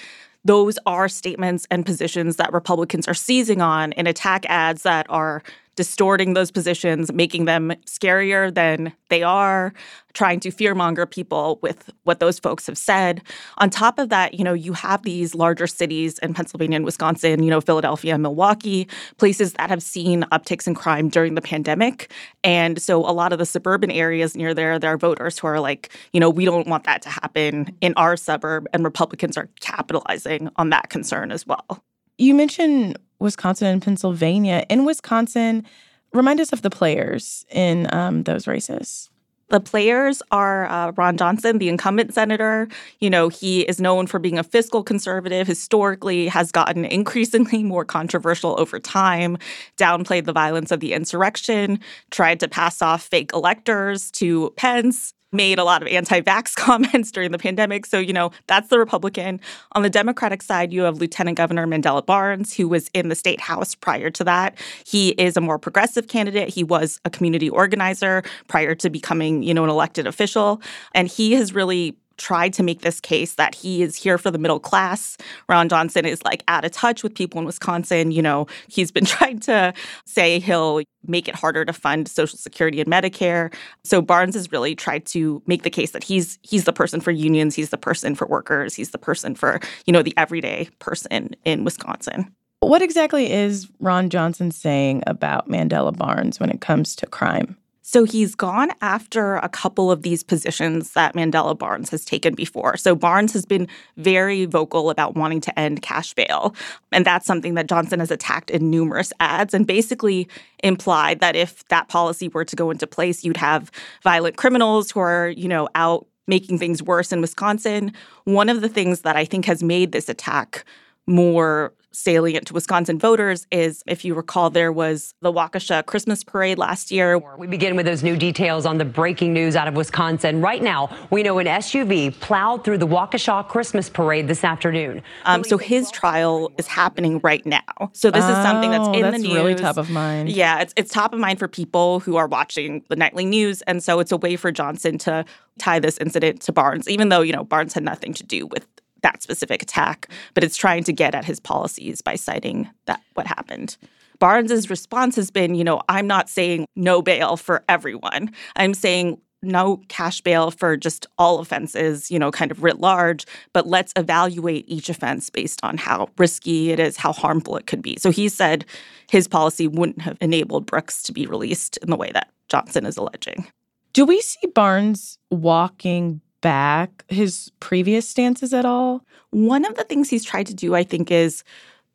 those 0.45 0.79
are 0.87 1.09
statements 1.09 1.67
and 1.71 1.85
positions 1.85 2.37
that 2.37 2.53
Republicans 2.53 3.09
are 3.09 3.15
seizing 3.15 3.61
on 3.61 3.93
in 3.93 4.07
attack 4.07 4.47
ads 4.49 4.83
that 4.83 5.07
are 5.11 5.43
distorting 5.79 6.35
those 6.35 6.51
positions, 6.51 7.13
making 7.13 7.45
them 7.45 7.73
scarier 7.87 8.53
than 8.53 8.93
they 9.11 9.23
are, 9.23 9.73
trying 10.13 10.41
to 10.41 10.49
fearmonger 10.49 11.09
people 11.09 11.61
with 11.63 11.89
what 12.03 12.19
those 12.19 12.41
folks 12.41 12.67
have 12.67 12.77
said. 12.77 13.23
On 13.59 13.71
top 13.71 14.01
of 14.01 14.09
that, 14.09 14.35
you 14.35 14.43
know, 14.43 14.55
you 14.55 14.73
have 14.73 15.05
these 15.05 15.37
larger 15.37 15.69
cities 15.69 16.19
in 16.19 16.35
Pennsylvania 16.35 16.75
and 16.75 16.85
Wisconsin, 16.85 17.45
you 17.45 17.51
know, 17.51 17.61
Philadelphia 17.61 18.15
and 18.15 18.25
Milwaukee, 18.25 18.89
places 19.19 19.53
that 19.53 19.71
have 19.71 19.81
seen 19.81 20.25
upticks 20.33 20.67
in 20.67 20.75
crime 20.75 21.09
during 21.09 21.37
the 21.37 21.41
pandemic. 21.41 22.13
And 22.43 22.83
so 22.83 22.99
a 23.09 23.15
lot 23.15 23.33
of 23.33 23.39
the 23.39 23.47
suburban 23.47 23.93
areas 23.93 24.37
near 24.37 24.55
there, 24.55 24.81
there 24.81 24.93
are 24.93 24.99
voters 24.99 25.39
who 25.39 25.47
are 25.47 25.61
like, 25.61 25.93
you 26.13 26.19
know, 26.19 26.29
we 26.29 26.45
don't 26.45 26.67
want 26.67 26.83
that 26.87 27.03
to 27.03 27.09
happen 27.09 27.73
in 27.81 27.95
our 27.95 28.17
suburb. 28.17 28.67
And 28.73 28.83
Republicans 28.83 29.37
are 29.37 29.49
capitalizing 29.61 30.51
on 30.57 30.71
that 30.71 30.91
concern 30.91 31.31
as 31.31 31.47
well. 31.47 31.85
You 32.17 32.35
mentioned 32.35 32.99
Wisconsin 33.21 33.69
and 33.69 33.83
Pennsylvania. 33.83 34.65
In 34.69 34.85
Wisconsin, 34.85 35.67
remind 36.13 36.41
us 36.41 36.53
of 36.53 36.63
the 36.63 36.71
players 36.71 37.45
in 37.51 37.93
um, 37.93 38.23
those 38.25 38.47
races. 38.47 39.11
The 39.51 39.61
players 39.61 40.23
are 40.31 40.67
uh, 40.67 40.93
Ron 40.93 41.17
Johnson, 41.17 41.57
the 41.57 41.71
incumbent 41.71 42.13
senator. 42.13 42.69
You 43.01 43.09
know, 43.09 43.29
he 43.29 43.63
is 43.63 43.81
known 43.81 44.07
for 44.07 44.19
being 44.19 44.39
a 44.39 44.43
fiscal 44.43 44.83
conservative, 44.83 45.47
historically 45.47 46.29
has 46.29 46.53
gotten 46.53 46.85
increasingly 46.85 47.63
more 47.65 47.85
controversial 47.85 48.61
over 48.61 48.79
time, 48.79 49.39
downplayed 49.79 50.27
the 50.27 50.35
violence 50.35 50.71
of 50.71 50.81
the 50.81 50.93
insurrection, 50.93 51.81
tried 52.11 52.41
to 52.41 52.49
pass 52.49 52.83
off 52.83 53.03
fake 53.03 53.31
electors 53.33 54.11
to 54.13 54.53
Pence 54.57 55.15
made 55.33 55.59
a 55.59 55.65
lot 55.65 55.83
of 55.83 55.89
anti-vax 55.89 56.55
comments 56.57 57.11
during 57.11 57.33
the 57.33 57.39
pandemic. 57.39 57.87
So, 57.87 57.99
you 57.99 58.13
know, 58.13 58.31
that's 58.47 58.69
the 58.69 58.79
Republican. 58.79 59.41
On 59.73 59.83
the 59.83 59.91
Democratic 59.91 60.43
side, 60.43 60.73
you 60.73 60.83
have 60.83 60.99
Lieutenant 60.99 61.37
Governor 61.37 61.67
Mandela 61.67 62.05
Barnes, 62.05 62.55
who 62.55 62.69
was 62.69 62.89
in 62.95 63.09
the 63.09 63.15
state 63.15 63.41
house 63.41 63.75
prior 63.75 64.11
to 64.11 64.25
that. 64.25 64.57
He 64.85 65.11
is 65.11 65.37
a 65.37 65.41
more 65.41 65.59
progressive 65.59 66.09
candidate. 66.09 66.49
He 66.49 66.65
was 66.65 67.01
a 67.05 67.11
community 67.11 67.51
organizer 67.51 68.23
prior 68.49 68.75
to 68.77 68.91
becoming, 68.91 69.43
you 69.43 69.55
know, 69.55 69.65
an 69.65 69.71
elected 69.71 70.07
official. 70.07 70.63
And 70.95 71.09
he 71.09 71.33
has 71.33 71.55
really 71.55 71.97
tried 72.19 72.53
to 72.55 72.63
make 72.63 72.83
this 72.83 73.01
case 73.01 73.35
that 73.35 73.55
he 73.55 73.83
is 73.83 73.97
here 73.97 74.19
for 74.19 74.31
the 74.31 74.39
middle 74.39 74.61
class. 74.61 75.17
Ron 75.49 75.69
Johnson 75.69 76.05
is 76.05 76.23
like 76.25 76.43
out 76.49 76.65
of 76.65 76.73
touch 76.73 77.03
with 77.03 77.15
people 77.15 77.39
in 77.41 77.47
Wisconsin. 77.47 78.11
You 78.11 78.23
know, 78.23 78.47
he's 78.69 78.91
been 78.91 79.05
trying 79.07 79.41
to 79.41 79.73
say 80.05 80.39
he'll 80.39 80.83
make 81.07 81.29
it 81.29 81.35
harder 81.35 81.65
to 81.65 81.73
fund 81.73 82.09
Social 82.09 82.39
Security 82.39 82.81
and 82.81 82.91
Medicare. 82.91 83.53
So 83.85 84.03
Barnes 84.03 84.35
has 84.35 84.53
really 84.53 84.75
tried 84.75 85.07
to 85.07 85.43
make 85.47 85.63
the 85.63 85.71
case 85.71 85.93
that 85.93 86.05
he's 86.05 86.39
he's 86.43 86.65
the 86.65 86.73
person 86.73 87.01
for 87.01 87.11
unions, 87.11 87.55
he's 87.55 87.71
the 87.71 87.79
person 87.79 88.15
for 88.15 88.27
workers, 88.27 88.75
he's 88.75 88.91
the 88.91 88.99
person 88.99 89.35
for, 89.35 89.61
you 89.87 89.93
know, 89.93 90.03
the 90.03 90.15
everyday 90.17 90.69
person 90.79 91.35
in 91.45 91.65
Wisconsin. 91.65 92.35
What 92.61 92.83
exactly 92.83 93.31
is 93.31 93.69
Ron 93.79 94.11
Johnson 94.11 94.51
saying 94.51 95.05
about 95.07 95.49
Mandela 95.49 95.97
Barnes 95.97 96.41
when 96.41 96.51
it 96.51 96.61
comes 96.61 96.97
to 96.97 97.07
crime? 97.07 97.57
So 97.91 98.05
he's 98.05 98.35
gone 98.35 98.69
after 98.83 99.37
a 99.37 99.49
couple 99.49 99.91
of 99.91 100.03
these 100.03 100.23
positions 100.23 100.91
that 100.91 101.15
Mandela 101.15 101.59
Barnes 101.59 101.89
has 101.89 102.05
taken 102.05 102.35
before. 102.35 102.77
So 102.77 102.95
Barnes 102.95 103.33
has 103.33 103.47
been 103.47 103.67
very 103.97 104.45
vocal 104.45 104.91
about 104.91 105.15
wanting 105.15 105.41
to 105.41 105.59
end 105.59 105.81
cash 105.81 106.13
bail. 106.13 106.55
And 106.93 107.07
that's 107.07 107.25
something 107.25 107.55
that 107.55 107.67
Johnson 107.67 108.01
has 108.01 108.11
attacked 108.11 108.51
in 108.51 108.69
numerous 108.69 109.11
ads 109.21 109.55
and 109.55 109.67
basically 109.67 110.29
implied 110.63 111.21
that 111.21 111.35
if 111.35 111.67
that 111.69 111.89
policy 111.89 112.29
were 112.29 112.45
to 112.45 112.55
go 112.55 112.71
into 112.71 112.87
place, 112.87 113.25
you'd 113.25 113.39
have 113.39 113.71
violent 114.03 114.37
criminals 114.37 114.91
who 114.91 115.01
are, 115.01 115.31
you 115.31 115.49
know, 115.49 115.67
out 115.75 116.07
making 116.27 116.59
things 116.59 116.83
worse 116.83 117.11
in 117.11 117.23
Wisconsin. 117.23 117.91
One 118.25 118.51
of 118.51 118.61
the 118.61 118.69
things 118.69 119.01
that 119.01 119.17
I 119.17 119.25
think 119.25 119.47
has 119.47 119.63
made 119.63 119.93
this 119.93 120.11
attack 120.11 120.67
more 121.07 121.73
salient 121.93 122.47
to 122.47 122.55
Wisconsin 122.55 122.99
voters 122.99 123.47
is 123.51 123.83
if 123.87 124.05
you 124.05 124.15
recall, 124.15 124.51
there 124.51 124.73
was 124.73 125.15
the 125.21 125.33
Waukesha 125.33 125.87
Christmas 125.87 126.23
parade 126.23 126.59
last 126.59 126.91
year. 126.91 127.19
We 127.19 127.47
begin 127.47 127.77
with 127.77 127.87
those 127.87 128.03
new 128.03 128.17
details 128.17 128.67
on 128.67 128.79
the 128.79 128.85
breaking 128.85 129.33
news 129.33 129.57
out 129.57 129.69
of 129.69 129.75
Wisconsin. 129.75 130.41
Right 130.41 130.63
now, 130.63 130.95
we 131.11 131.23
know 131.23 131.39
an 131.39 131.47
SUV 131.47 132.19
plowed 132.21 132.65
through 132.65 132.79
the 132.79 132.87
Waukesha 132.87 133.49
Christmas 133.49 133.89
parade 133.89 134.29
this 134.29 134.45
afternoon. 134.45 135.03
Um, 135.25 135.45
so 135.45 135.59
his 135.59 135.91
trial 135.91 136.53
is 136.59 136.67
happening 136.67 137.21
right 137.23 137.45
now. 137.47 137.91
So 137.93 138.11
this 138.11 138.25
oh, 138.25 138.31
is 138.31 138.37
something 138.45 138.71
that's 138.71 138.97
in 138.97 139.03
that's 139.03 139.17
the 139.17 139.23
news. 139.23 139.35
really 139.35 139.55
top 139.55 139.77
of 139.77 139.91
mind. 139.91 140.31
Yeah, 140.31 140.61
it's, 140.61 140.75
it's 140.77 140.93
top 140.93 141.13
of 141.13 141.21
mind 141.21 141.39
for 141.39 141.49
people 141.49 142.01
who 142.01 142.17
are 142.17 142.27
watching 142.27 142.85
the 142.89 142.97
nightly 142.97 143.25
news. 143.25 143.63
And 143.63 143.83
so 143.83 144.01
it's 144.01 144.13
a 144.13 144.17
way 144.17 144.37
for 144.37 144.53
Johnson 144.53 144.99
to 144.99 145.25
tie 145.59 145.79
this 145.79 145.99
incident 145.99 146.43
to 146.43 146.53
Barnes, 146.53 146.89
even 146.89 147.09
though, 147.09 147.23
you 147.23 147.33
know, 147.33 147.45
Barnes 147.45 147.75
had 147.75 147.83
nothing 147.83 148.15
to 148.15 148.25
do 148.25 148.47
with 148.47 148.67
that 149.03 149.23
specific 149.23 149.63
attack, 149.63 150.09
but 150.35 150.45
it's 150.45 150.57
trying 150.57 150.85
to 150.85 150.93
get 150.93 151.15
at 151.15 151.25
his 151.25 151.41
policies 151.41 152.01
by 152.01 152.15
citing 152.15 152.69
that 152.87 153.01
what 153.15 153.27
happened. 153.27 153.77
Barnes's 154.19 154.69
response 154.69 155.17
has 155.17 155.31
been, 155.31 155.55
you 155.55 155.65
know, 155.65 155.81
I'm 155.89 156.07
not 156.07 156.29
saying 156.29 156.67
no 156.75 157.03
bail 157.03 157.37
for 157.37 157.63
everyone. 157.69 158.33
I'm 158.57 158.75
saying 158.75 159.21
no 159.43 159.81
cash 159.89 160.21
bail 160.21 160.51
for 160.51 160.77
just 160.77 161.07
all 161.17 161.39
offenses, 161.39 162.11
you 162.11 162.19
know, 162.19 162.31
kind 162.31 162.51
of 162.51 162.63
writ 162.63 162.81
large, 162.81 163.25
but 163.53 163.67
let's 163.69 163.93
evaluate 163.97 164.65
each 164.67 164.89
offense 164.89 165.31
based 165.31 165.61
on 165.63 165.77
how 165.77 166.09
risky 166.19 166.73
it 166.73 166.81
is, 166.81 166.97
how 166.97 167.13
harmful 167.13 167.57
it 167.57 167.67
could 167.67 167.83
be. 167.83 167.97
So 167.99 168.11
he 168.11 168.29
said 168.29 168.65
his 169.11 169.29
policy 169.29 169.69
wouldn't 169.69 170.03
have 170.03 170.19
enabled 170.21 170.67
Brooks 170.67 171.03
to 171.05 171.13
be 171.13 171.27
released 171.27 171.77
in 171.79 171.91
the 171.91 171.97
way 171.97 172.11
that 172.13 172.31
Johnson 172.49 172.85
is 172.85 172.97
alleging. 172.97 173.47
Do 173.93 174.05
we 174.05 174.21
see 174.21 174.49
Barnes 174.49 175.19
walking 175.31 176.21
back 176.41 177.05
his 177.09 177.51
previous 177.61 178.09
stances 178.09 178.53
at 178.55 178.65
all? 178.65 179.05
One 179.31 179.65
of 179.65 179.75
the 179.75 179.85
things 179.85 180.09
he's 180.09 180.25
tried 180.25 180.47
to 180.47 180.55
do, 180.55 180.75
I 180.75 180.85
think, 180.85 181.11
is 181.11 181.45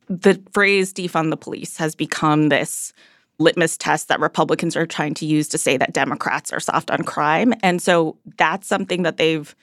the 0.08 0.42
phrase 0.52 0.94
defund 0.94 1.30
the 1.30 1.38
police 1.38 1.78
has 1.78 1.96
become 1.96 2.50
this 2.50 2.94
litmus 3.40 3.78
test 3.78 4.08
that 4.08 4.20
Republicans 4.20 4.76
are 4.76 4.86
trying 4.86 5.14
to 5.16 5.26
use 5.26 5.48
to 5.50 5.58
say 5.58 5.78
that 5.78 5.94
Democrats 5.94 6.54
are 6.54 6.60
soft 6.60 6.92
on 6.92 7.04
crime. 7.04 7.54
And 7.64 7.82
so 7.82 8.18
that's 8.38 8.68
something 8.68 9.04
that 9.04 9.18
they've 9.18 9.56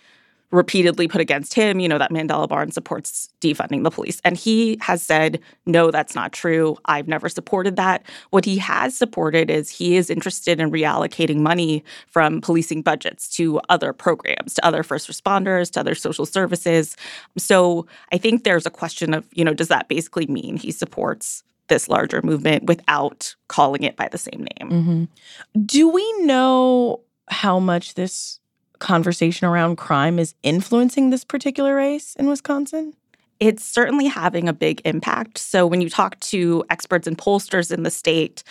repeatedly 0.50 1.06
put 1.06 1.20
against 1.20 1.54
him, 1.54 1.78
you 1.78 1.88
know, 1.88 1.98
that 1.98 2.10
Mandela 2.10 2.48
Barnes 2.48 2.74
supports 2.74 3.28
defunding 3.40 3.84
the 3.84 3.90
police. 3.90 4.20
And 4.24 4.36
he 4.36 4.78
has 4.80 5.02
said, 5.02 5.40
no, 5.66 5.90
that's 5.90 6.14
not 6.14 6.32
true. 6.32 6.76
I've 6.86 7.06
never 7.06 7.28
supported 7.28 7.76
that. 7.76 8.04
What 8.30 8.44
he 8.44 8.58
has 8.58 8.96
supported 8.96 9.50
is 9.50 9.70
he 9.70 9.96
is 9.96 10.10
interested 10.10 10.60
in 10.60 10.70
reallocating 10.70 11.38
money 11.38 11.84
from 12.08 12.40
policing 12.40 12.82
budgets 12.82 13.28
to 13.36 13.60
other 13.68 13.92
programs, 13.92 14.54
to 14.54 14.66
other 14.66 14.82
first 14.82 15.08
responders, 15.08 15.70
to 15.72 15.80
other 15.80 15.94
social 15.94 16.26
services. 16.26 16.96
So 17.38 17.86
I 18.12 18.18
think 18.18 18.42
there's 18.42 18.66
a 18.66 18.70
question 18.70 19.14
of, 19.14 19.26
you 19.32 19.44
know, 19.44 19.54
does 19.54 19.68
that 19.68 19.88
basically 19.88 20.26
mean 20.26 20.56
he 20.56 20.72
supports 20.72 21.44
this 21.68 21.88
larger 21.88 22.20
movement 22.22 22.64
without 22.64 23.36
calling 23.46 23.84
it 23.84 23.94
by 23.94 24.08
the 24.08 24.18
same 24.18 24.44
name? 24.58 24.70
Mm-hmm. 24.70 25.64
Do 25.64 25.88
we 25.88 26.12
know 26.24 27.00
how 27.28 27.60
much 27.60 27.94
this 27.94 28.39
conversation 28.80 29.46
around 29.46 29.76
crime 29.76 30.18
is 30.18 30.34
influencing 30.42 31.10
this 31.10 31.24
particular 31.24 31.76
race 31.76 32.16
in 32.16 32.28
Wisconsin? 32.28 32.94
It's 33.38 33.64
certainly 33.64 34.06
having 34.06 34.48
a 34.48 34.52
big 34.52 34.82
impact. 34.84 35.38
So 35.38 35.66
when 35.66 35.80
you 35.80 35.88
talk 35.88 36.18
to 36.20 36.64
experts 36.68 37.06
and 37.06 37.16
pollsters 37.16 37.72
in 37.72 37.84
the 37.84 37.90
state, 37.90 38.42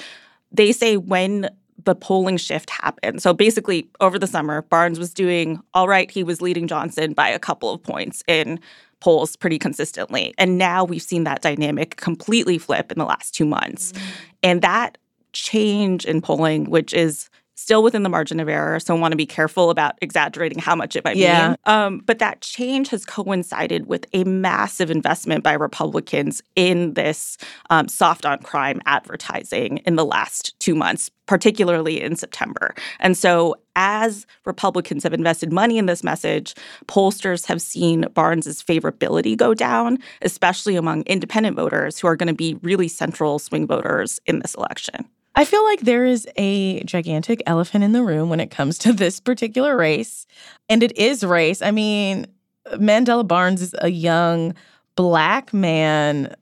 they 0.51 0.71
say 0.71 0.97
when 0.97 1.49
the 1.85 1.95
polling 1.95 2.37
shift 2.37 2.69
happened. 2.69 3.21
So 3.21 3.33
basically, 3.33 3.89
over 4.01 4.19
the 4.19 4.27
summer, 4.27 4.63
Barnes 4.63 4.99
was 4.99 5.13
doing 5.13 5.61
all 5.73 5.87
right. 5.87 6.09
He 6.09 6.23
was 6.23 6.41
leading 6.41 6.67
Johnson 6.67 7.13
by 7.13 7.29
a 7.29 7.39
couple 7.39 7.71
of 7.73 7.81
points 7.81 8.23
in 8.27 8.59
polls 8.99 9.35
pretty 9.35 9.57
consistently. 9.57 10.33
And 10.37 10.57
now 10.57 10.83
we've 10.83 11.01
seen 11.01 11.23
that 11.23 11.41
dynamic 11.41 11.95
completely 11.95 12.57
flip 12.57 12.91
in 12.91 12.97
the 12.97 13.05
last 13.05 13.33
two 13.33 13.45
months. 13.45 13.93
Mm-hmm. 13.93 14.05
And 14.43 14.61
that 14.61 14.97
change 15.31 16.05
in 16.05 16.21
polling, 16.21 16.69
which 16.69 16.93
is 16.93 17.29
still 17.59 17.83
within 17.83 18.03
the 18.03 18.09
margin 18.09 18.39
of 18.39 18.47
error. 18.47 18.79
So 18.79 18.95
I 18.95 18.99
want 18.99 19.11
to 19.11 19.17
be 19.17 19.25
careful 19.25 19.69
about 19.69 19.95
exaggerating 20.01 20.59
how 20.59 20.75
much 20.75 20.95
it 20.95 21.03
might 21.03 21.17
yeah. 21.17 21.49
mean. 21.49 21.57
Um, 21.65 21.97
but 21.99 22.19
that 22.19 22.39
change 22.39 22.87
has 22.89 23.05
coincided 23.05 23.85
with 23.85 24.07
a 24.13 24.23
massive 24.23 24.89
investment 24.89 25.43
by 25.43 25.53
Republicans 25.53 26.41
in 26.55 26.93
this 26.93 27.37
um, 27.69 27.89
soft 27.89 28.25
on 28.25 28.39
crime 28.39 28.81
advertising 28.85 29.79
in 29.79 29.97
the 29.97 30.05
last 30.05 30.57
two 30.59 30.73
months, 30.73 31.11
particularly 31.25 32.01
in 32.01 32.15
September. 32.15 32.73
And 33.01 33.17
so 33.17 33.57
as 33.75 34.25
Republicans 34.45 35.03
have 35.03 35.13
invested 35.13 35.51
money 35.51 35.77
in 35.77 35.85
this 35.85 36.01
message, 36.01 36.55
pollsters 36.87 37.45
have 37.45 37.61
seen 37.61 38.05
Barnes's 38.13 38.63
favorability 38.63 39.35
go 39.35 39.53
down, 39.53 39.99
especially 40.21 40.77
among 40.77 41.01
independent 41.03 41.57
voters 41.57 41.99
who 41.99 42.07
are 42.07 42.15
going 42.15 42.27
to 42.27 42.33
be 42.33 42.57
really 42.61 42.87
central 42.87 43.37
swing 43.37 43.67
voters 43.67 44.19
in 44.25 44.39
this 44.39 44.55
election. 44.55 45.05
I 45.35 45.45
feel 45.45 45.63
like 45.63 45.81
there 45.81 46.05
is 46.05 46.27
a 46.35 46.83
gigantic 46.83 47.41
elephant 47.45 47.83
in 47.83 47.91
the 47.91 48.03
room 48.03 48.29
when 48.29 48.39
it 48.39 48.51
comes 48.51 48.77
to 48.79 48.93
this 48.93 49.19
particular 49.19 49.77
race. 49.77 50.25
And 50.67 50.83
it 50.83 50.97
is 50.97 51.23
race. 51.23 51.61
I 51.61 51.71
mean, 51.71 52.27
Mandela 52.73 53.27
Barnes 53.27 53.61
is 53.61 53.75
a 53.79 53.89
young 53.89 54.53
black 54.95 55.53
man. 55.53 56.35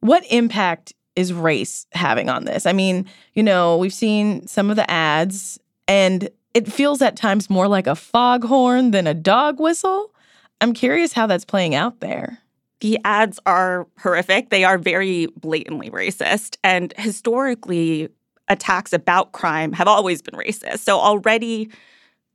What 0.00 0.24
impact 0.30 0.92
is 1.14 1.32
race 1.32 1.86
having 1.92 2.28
on 2.28 2.44
this? 2.44 2.66
I 2.66 2.72
mean, 2.72 3.06
you 3.34 3.42
know, 3.42 3.76
we've 3.76 3.92
seen 3.92 4.46
some 4.46 4.70
of 4.70 4.76
the 4.76 4.90
ads, 4.90 5.60
and 5.86 6.28
it 6.54 6.70
feels 6.70 7.00
at 7.02 7.16
times 7.16 7.48
more 7.48 7.68
like 7.68 7.86
a 7.86 7.94
foghorn 7.94 8.90
than 8.90 9.06
a 9.06 9.14
dog 9.14 9.60
whistle. 9.60 10.12
I'm 10.60 10.72
curious 10.72 11.12
how 11.12 11.26
that's 11.26 11.44
playing 11.44 11.74
out 11.74 12.00
there. 12.00 12.38
The 12.80 12.98
ads 13.04 13.38
are 13.46 13.86
horrific. 14.00 14.50
They 14.50 14.64
are 14.64 14.78
very 14.78 15.26
blatantly 15.26 15.90
racist. 15.90 16.56
And 16.64 16.92
historically, 16.98 18.08
attacks 18.52 18.92
about 18.92 19.32
crime 19.32 19.72
have 19.72 19.88
always 19.88 20.22
been 20.22 20.34
racist. 20.34 20.80
So 20.80 20.98
already 20.98 21.70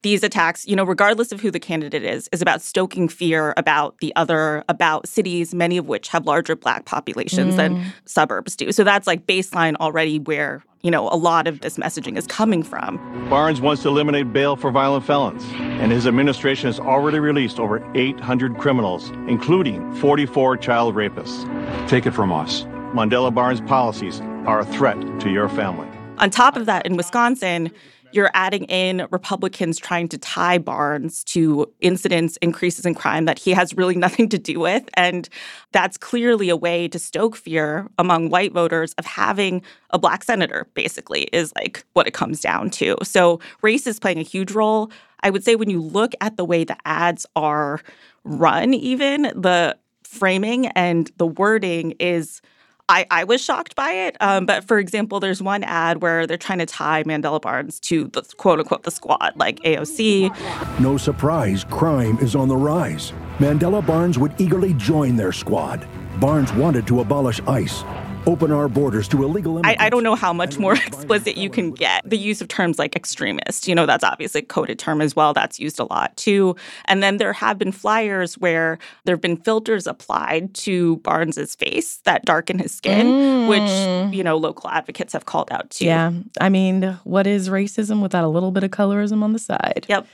these 0.03 0.23
attacks, 0.23 0.65
you 0.67 0.75
know, 0.75 0.83
regardless 0.83 1.31
of 1.31 1.41
who 1.41 1.51
the 1.51 1.59
candidate 1.59 2.03
is, 2.03 2.29
is 2.31 2.41
about 2.41 2.61
stoking 2.61 3.09
fear 3.09 3.53
about 3.57 3.97
the 3.99 4.15
other, 4.15 4.63
about 4.69 5.07
cities, 5.07 5.53
many 5.53 5.77
of 5.77 5.87
which 5.87 6.07
have 6.09 6.25
larger 6.25 6.55
black 6.55 6.85
populations 6.85 7.55
mm. 7.55 7.57
than 7.57 7.85
suburbs 8.05 8.55
do. 8.55 8.71
So 8.71 8.83
that's 8.83 9.07
like 9.07 9.25
baseline 9.25 9.75
already 9.77 10.19
where, 10.19 10.63
you 10.81 10.91
know, 10.91 11.09
a 11.09 11.17
lot 11.17 11.47
of 11.47 11.61
this 11.61 11.77
messaging 11.77 12.17
is 12.17 12.27
coming 12.27 12.61
from. 12.61 12.97
Barnes 13.29 13.59
wants 13.59 13.81
to 13.83 13.89
eliminate 13.89 14.31
bail 14.31 14.55
for 14.55 14.71
violent 14.71 15.03
felons, 15.03 15.43
and 15.55 15.91
his 15.91 16.05
administration 16.05 16.67
has 16.67 16.79
already 16.79 17.19
released 17.19 17.59
over 17.59 17.83
800 17.95 18.57
criminals, 18.57 19.09
including 19.27 19.91
44 19.95 20.57
child 20.57 20.95
rapists. 20.95 21.43
Take 21.89 22.05
it 22.05 22.11
from 22.11 22.31
us. 22.31 22.63
Mandela 22.93 23.33
Barnes' 23.33 23.61
policies 23.61 24.21
are 24.45 24.59
a 24.59 24.65
threat 24.65 24.97
to 25.19 25.29
your 25.29 25.49
family. 25.49 25.86
On 26.17 26.29
top 26.29 26.57
of 26.57 26.65
that, 26.65 26.85
in 26.85 26.97
Wisconsin, 26.97 27.71
you're 28.11 28.31
adding 28.33 28.63
in 28.65 29.07
Republicans 29.11 29.77
trying 29.77 30.07
to 30.09 30.17
tie 30.17 30.57
Barnes 30.57 31.23
to 31.25 31.71
incidents, 31.81 32.37
increases 32.37 32.85
in 32.85 32.95
crime 32.95 33.25
that 33.25 33.37
he 33.37 33.51
has 33.51 33.75
really 33.75 33.95
nothing 34.07 34.29
to 34.29 34.37
do 34.37 34.59
with. 34.59 34.83
And 34.95 35.27
that's 35.71 35.97
clearly 35.97 36.49
a 36.49 36.55
way 36.55 36.87
to 36.87 36.99
stoke 36.99 37.35
fear 37.35 37.87
among 37.97 38.29
white 38.29 38.53
voters 38.53 38.93
of 38.93 39.05
having 39.05 39.61
a 39.91 39.99
black 39.99 40.23
senator, 40.23 40.67
basically, 40.73 41.23
is 41.33 41.51
like 41.55 41.85
what 41.93 42.07
it 42.07 42.13
comes 42.13 42.41
down 42.41 42.69
to. 42.71 42.95
So 43.03 43.39
race 43.61 43.87
is 43.87 43.99
playing 43.99 44.19
a 44.19 44.23
huge 44.23 44.51
role. 44.51 44.91
I 45.23 45.29
would 45.29 45.43
say 45.43 45.55
when 45.55 45.69
you 45.69 45.81
look 45.81 46.13
at 46.21 46.37
the 46.37 46.45
way 46.45 46.63
the 46.63 46.77
ads 46.85 47.25
are 47.35 47.81
run, 48.23 48.73
even 48.73 49.23
the 49.23 49.77
framing 50.03 50.67
and 50.67 51.11
the 51.17 51.27
wording 51.27 51.91
is 51.99 52.41
I, 52.89 53.05
I 53.11 53.25
was 53.25 53.43
shocked 53.43 53.75
by 53.75 53.91
it. 53.91 54.15
Um, 54.21 54.45
but 54.45 54.63
for 54.63 54.79
example, 54.79 55.19
there's 55.19 55.41
one 55.41 55.63
ad 55.63 56.01
where 56.01 56.25
they're 56.25 56.37
trying 56.37 56.59
to 56.59 56.65
tie 56.65 57.03
Mandela 57.03 57.41
Barnes 57.41 57.79
to 57.81 58.07
the 58.07 58.21
quote 58.37 58.59
unquote 58.59 58.83
the 58.83 58.91
squad, 58.91 59.33
like 59.35 59.59
AOC. 59.59 60.79
No 60.79 60.97
surprise, 60.97 61.65
crime 61.65 62.17
is 62.19 62.35
on 62.35 62.47
the 62.47 62.55
rise. 62.55 63.11
Mandela 63.39 63.85
Barnes 63.85 64.17
would 64.17 64.39
eagerly 64.39 64.73
join 64.73 65.15
their 65.15 65.33
squad. 65.33 65.85
Barnes 66.19 66.53
wanted 66.53 66.87
to 66.87 67.01
abolish 67.01 67.41
ICE. 67.41 67.83
Open 68.25 68.51
our 68.51 68.67
borders 68.67 69.07
to 69.09 69.23
illegal 69.23 69.61
I, 69.63 69.75
I 69.79 69.89
don't 69.89 70.03
know 70.03 70.15
how 70.15 70.33
much 70.33 70.57
more 70.57 70.73
explicit 70.87 71.37
you 71.37 71.49
can 71.49 71.71
get. 71.71 72.09
The 72.09 72.17
use 72.17 72.41
of 72.41 72.47
terms 72.47 72.79
like 72.79 72.95
extremist, 72.95 73.67
you 73.67 73.75
know, 73.75 73.85
that's 73.85 74.03
obviously 74.03 74.41
a 74.41 74.45
coded 74.45 74.79
term 74.79 75.01
as 75.01 75.15
well. 75.15 75.33
That's 75.33 75.59
used 75.59 75.79
a 75.79 75.85
lot 75.85 76.15
too. 76.17 76.55
And 76.85 77.03
then 77.03 77.17
there 77.17 77.33
have 77.33 77.57
been 77.57 77.71
flyers 77.71 78.37
where 78.37 78.79
there 79.05 79.15
have 79.15 79.21
been 79.21 79.37
filters 79.37 79.87
applied 79.87 80.53
to 80.55 80.97
Barnes's 80.97 81.55
face 81.55 81.97
that 82.05 82.25
darken 82.25 82.59
his 82.59 82.73
skin, 82.73 83.07
mm. 83.07 83.47
which, 83.47 84.15
you 84.15 84.23
know, 84.23 84.37
local 84.37 84.69
advocates 84.69 85.13
have 85.13 85.25
called 85.25 85.51
out 85.51 85.69
too. 85.69 85.85
Yeah. 85.85 86.11
I 86.39 86.49
mean, 86.49 86.97
what 87.03 87.27
is 87.27 87.49
racism 87.49 88.01
without 88.01 88.23
a 88.23 88.29
little 88.29 88.51
bit 88.51 88.63
of 88.63 88.71
colorism 88.71 89.23
on 89.23 89.33
the 89.33 89.39
side? 89.39 89.85
Yep. 89.87 90.07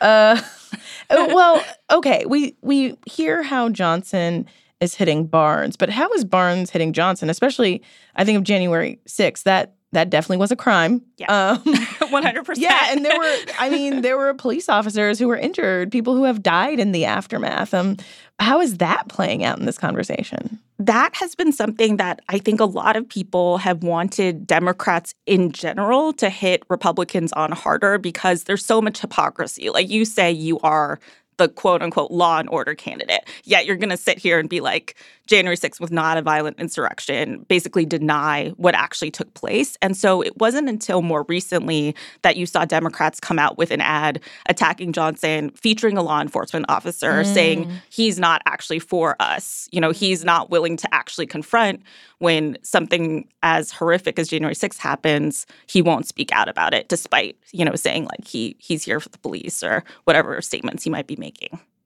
uh, 0.00 0.40
well, 1.10 1.64
okay. 1.90 2.24
We 2.26 2.56
we 2.62 2.96
hear 3.06 3.42
how 3.42 3.68
Johnson 3.68 4.46
is 4.80 4.94
hitting 4.94 5.26
Barnes. 5.26 5.76
But 5.76 5.90
how 5.90 6.12
is 6.12 6.24
Barnes 6.24 6.70
hitting 6.70 6.92
Johnson? 6.92 7.30
Especially, 7.30 7.82
I 8.16 8.24
think 8.24 8.38
of 8.38 8.44
January 8.44 9.00
6th. 9.06 9.42
That 9.44 9.74
that 9.92 10.10
definitely 10.10 10.36
was 10.36 10.50
a 10.50 10.56
crime. 10.56 11.02
Yeah, 11.16 11.32
um, 11.32 11.74
one 12.10 12.22
hundred 12.22 12.44
percent. 12.44 12.62
Yeah, 12.62 12.88
and 12.90 13.04
there 13.04 13.18
were, 13.18 13.36
I 13.58 13.70
mean, 13.70 14.02
there 14.02 14.18
were 14.18 14.34
police 14.34 14.68
officers 14.68 15.18
who 15.18 15.28
were 15.28 15.36
injured, 15.36 15.90
people 15.90 16.14
who 16.14 16.24
have 16.24 16.42
died 16.42 16.78
in 16.78 16.92
the 16.92 17.06
aftermath. 17.06 17.72
Um, 17.72 17.96
how 18.38 18.60
is 18.60 18.76
that 18.78 19.08
playing 19.08 19.44
out 19.44 19.58
in 19.58 19.64
this 19.64 19.78
conversation? 19.78 20.58
That 20.78 21.14
has 21.16 21.34
been 21.34 21.52
something 21.52 21.96
that 21.96 22.20
I 22.28 22.38
think 22.38 22.60
a 22.60 22.66
lot 22.66 22.96
of 22.96 23.08
people 23.08 23.58
have 23.58 23.82
wanted 23.82 24.46
Democrats 24.46 25.14
in 25.26 25.50
general 25.52 26.12
to 26.14 26.28
hit 26.28 26.62
Republicans 26.68 27.32
on 27.32 27.50
harder 27.50 27.98
because 27.98 28.44
there's 28.44 28.64
so 28.64 28.80
much 28.80 29.00
hypocrisy. 29.00 29.70
Like 29.70 29.88
you 29.88 30.04
say, 30.04 30.30
you 30.30 30.60
are 30.60 31.00
the 31.38 31.48
quote 31.48 31.82
unquote 31.82 32.10
law 32.10 32.38
and 32.38 32.48
order 32.50 32.74
candidate. 32.74 33.28
Yet 33.44 33.64
you're 33.64 33.76
going 33.76 33.88
to 33.88 33.96
sit 33.96 34.18
here 34.18 34.38
and 34.38 34.48
be 34.48 34.60
like, 34.60 34.96
January 35.28 35.56
6th 35.56 35.78
was 35.78 35.92
not 35.92 36.16
a 36.16 36.22
violent 36.22 36.58
insurrection, 36.58 37.44
basically 37.48 37.84
deny 37.84 38.48
what 38.56 38.74
actually 38.74 39.10
took 39.10 39.32
place. 39.34 39.76
And 39.82 39.96
so 39.96 40.22
it 40.22 40.36
wasn't 40.38 40.68
until 40.68 41.02
more 41.02 41.24
recently 41.28 41.94
that 42.22 42.36
you 42.36 42.46
saw 42.46 42.64
Democrats 42.64 43.20
come 43.20 43.38
out 43.38 43.58
with 43.58 43.70
an 43.70 43.82
ad 43.82 44.20
attacking 44.46 44.92
Johnson, 44.92 45.50
featuring 45.50 45.98
a 45.98 46.02
law 46.02 46.20
enforcement 46.20 46.66
officer, 46.68 47.22
mm. 47.22 47.26
saying 47.26 47.70
he's 47.90 48.18
not 48.18 48.40
actually 48.46 48.78
for 48.78 49.16
us. 49.20 49.68
You 49.70 49.82
know, 49.82 49.90
he's 49.90 50.24
not 50.24 50.50
willing 50.50 50.78
to 50.78 50.94
actually 50.94 51.26
confront 51.26 51.82
when 52.18 52.56
something 52.62 53.28
as 53.42 53.70
horrific 53.70 54.18
as 54.18 54.28
January 54.28 54.54
6th 54.54 54.78
happens, 54.78 55.46
he 55.66 55.82
won't 55.82 56.06
speak 56.06 56.32
out 56.32 56.48
about 56.48 56.74
it, 56.74 56.88
despite, 56.88 57.36
you 57.52 57.64
know, 57.64 57.74
saying 57.74 58.04
like 58.06 58.26
he 58.26 58.56
he's 58.58 58.82
here 58.82 58.98
for 58.98 59.08
the 59.10 59.18
police 59.18 59.62
or 59.62 59.84
whatever 60.04 60.40
statements 60.40 60.82
he 60.82 60.90
might 60.90 61.06
be 61.06 61.16
making. 61.16 61.27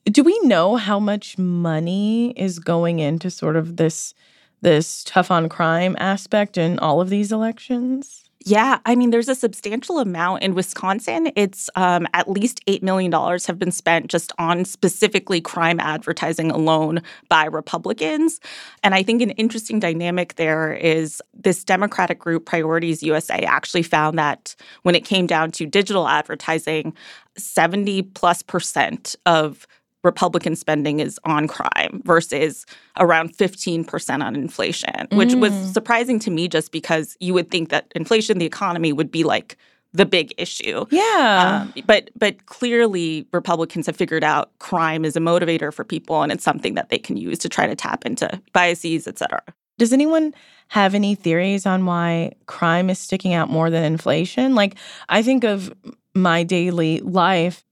Do 0.05 0.25
we 0.25 0.39
know 0.41 0.77
how 0.77 0.99
much 0.99 1.39
money 1.39 2.33
is 2.37 2.59
going 2.59 2.99
into 2.99 3.31
sort 3.31 3.57
of 3.57 3.77
this 3.77 4.15
this 4.61 5.03
tough 5.05 5.31
on 5.31 5.49
crime 5.49 5.97
aspect 5.99 6.57
in 6.57 6.79
all 6.79 7.01
of 7.01 7.11
these 7.11 7.33
elections? 7.33 8.31
Yeah, 8.45 8.79
I 8.87 8.97
mean, 8.97 9.11
there's 9.11 9.29
a 9.29 9.35
substantial 9.35 9.99
amount 9.99 10.43
in 10.43 10.55
Wisconsin. 10.55 11.31
It's 11.37 11.71
um, 11.77 12.09
at 12.13 12.29
least 12.29 12.65
$8 12.67 12.83
million 12.83 13.13
have 13.13 13.59
been 13.59 13.71
spent 13.71 14.09
just 14.09 14.33
on 14.39 14.65
specifically 14.65 15.41
crime 15.41 15.79
advertising 15.79 16.51
alone 16.51 17.03
by 17.29 17.45
Republicans. 17.45 18.41
And 18.83 18.95
I 18.95 19.03
think 19.03 19.23
an 19.23 19.31
interesting 19.31 19.79
dynamic 19.79 20.35
there 20.37 20.73
is 20.73 21.23
this 21.35 21.63
Democratic 21.63 22.19
group, 22.19 22.45
Priorities 22.47 23.03
USA, 23.03 23.39
actually 23.41 23.85
found 23.85 24.19
that 24.19 24.57
when 24.83 24.95
it 24.95 25.05
came 25.05 25.27
down 25.27 25.53
to 25.53 25.67
digital 25.67 26.09
advertising, 26.09 26.95
70 27.37 28.03
plus 28.03 28.43
percent 28.43 29.15
of 29.25 29.67
Republican 30.05 30.57
spending 30.57 31.01
is 31.01 31.19
on 31.25 31.47
crime 31.47 32.03
versus 32.05 32.67
around 32.99 33.37
15% 33.37 34.23
on 34.23 34.35
inflation, 34.35 35.07
which 35.13 35.31
mm. 35.31 35.41
was 35.41 35.53
surprising 35.73 36.19
to 36.21 36.31
me 36.31 36.49
just 36.49 36.73
because 36.73 37.17
you 37.21 37.35
would 37.35 37.51
think 37.51 37.69
that 37.71 37.91
inflation, 37.95 38.39
the 38.39 38.47
economy 38.47 38.93
would 38.93 39.11
be 39.11 39.23
like 39.23 39.57
the 39.93 40.07
big 40.07 40.33
issue. 40.39 40.85
Yeah. 40.91 41.63
Um, 41.63 41.83
but 41.87 42.11
but 42.17 42.47
clearly 42.47 43.27
Republicans 43.33 43.87
have 43.87 43.97
figured 43.97 44.25
out 44.25 44.51
crime 44.59 45.05
is 45.05 45.17
a 45.17 45.21
motivator 45.21 45.73
for 45.73 45.85
people 45.85 46.23
and 46.23 46.33
it's 46.33 46.45
something 46.45 46.75
that 46.75 46.89
they 46.89 46.99
can 46.99 47.17
use 47.17 47.39
to 47.41 47.49
try 47.49 47.67
to 47.67 47.75
tap 47.77 48.07
into 48.07 48.41
biases, 48.53 49.07
et 49.07 49.19
cetera. 49.19 49.43
Does 49.79 49.93
anyone 49.93 50.35
have 50.69 50.95
any 50.95 51.15
theories 51.15 51.67
on 51.67 51.85
why 51.85 52.33
crime 52.47 52.89
is 52.89 52.99
sticking 52.99 53.35
out 53.35 53.51
more 53.51 53.69
than 53.71 53.85
inflation? 53.85 54.55
Like 54.55 54.77
I 55.09 55.23
think 55.23 55.45
of 55.45 55.73
my 56.15 56.43
daily 56.43 57.01
life. 57.01 57.65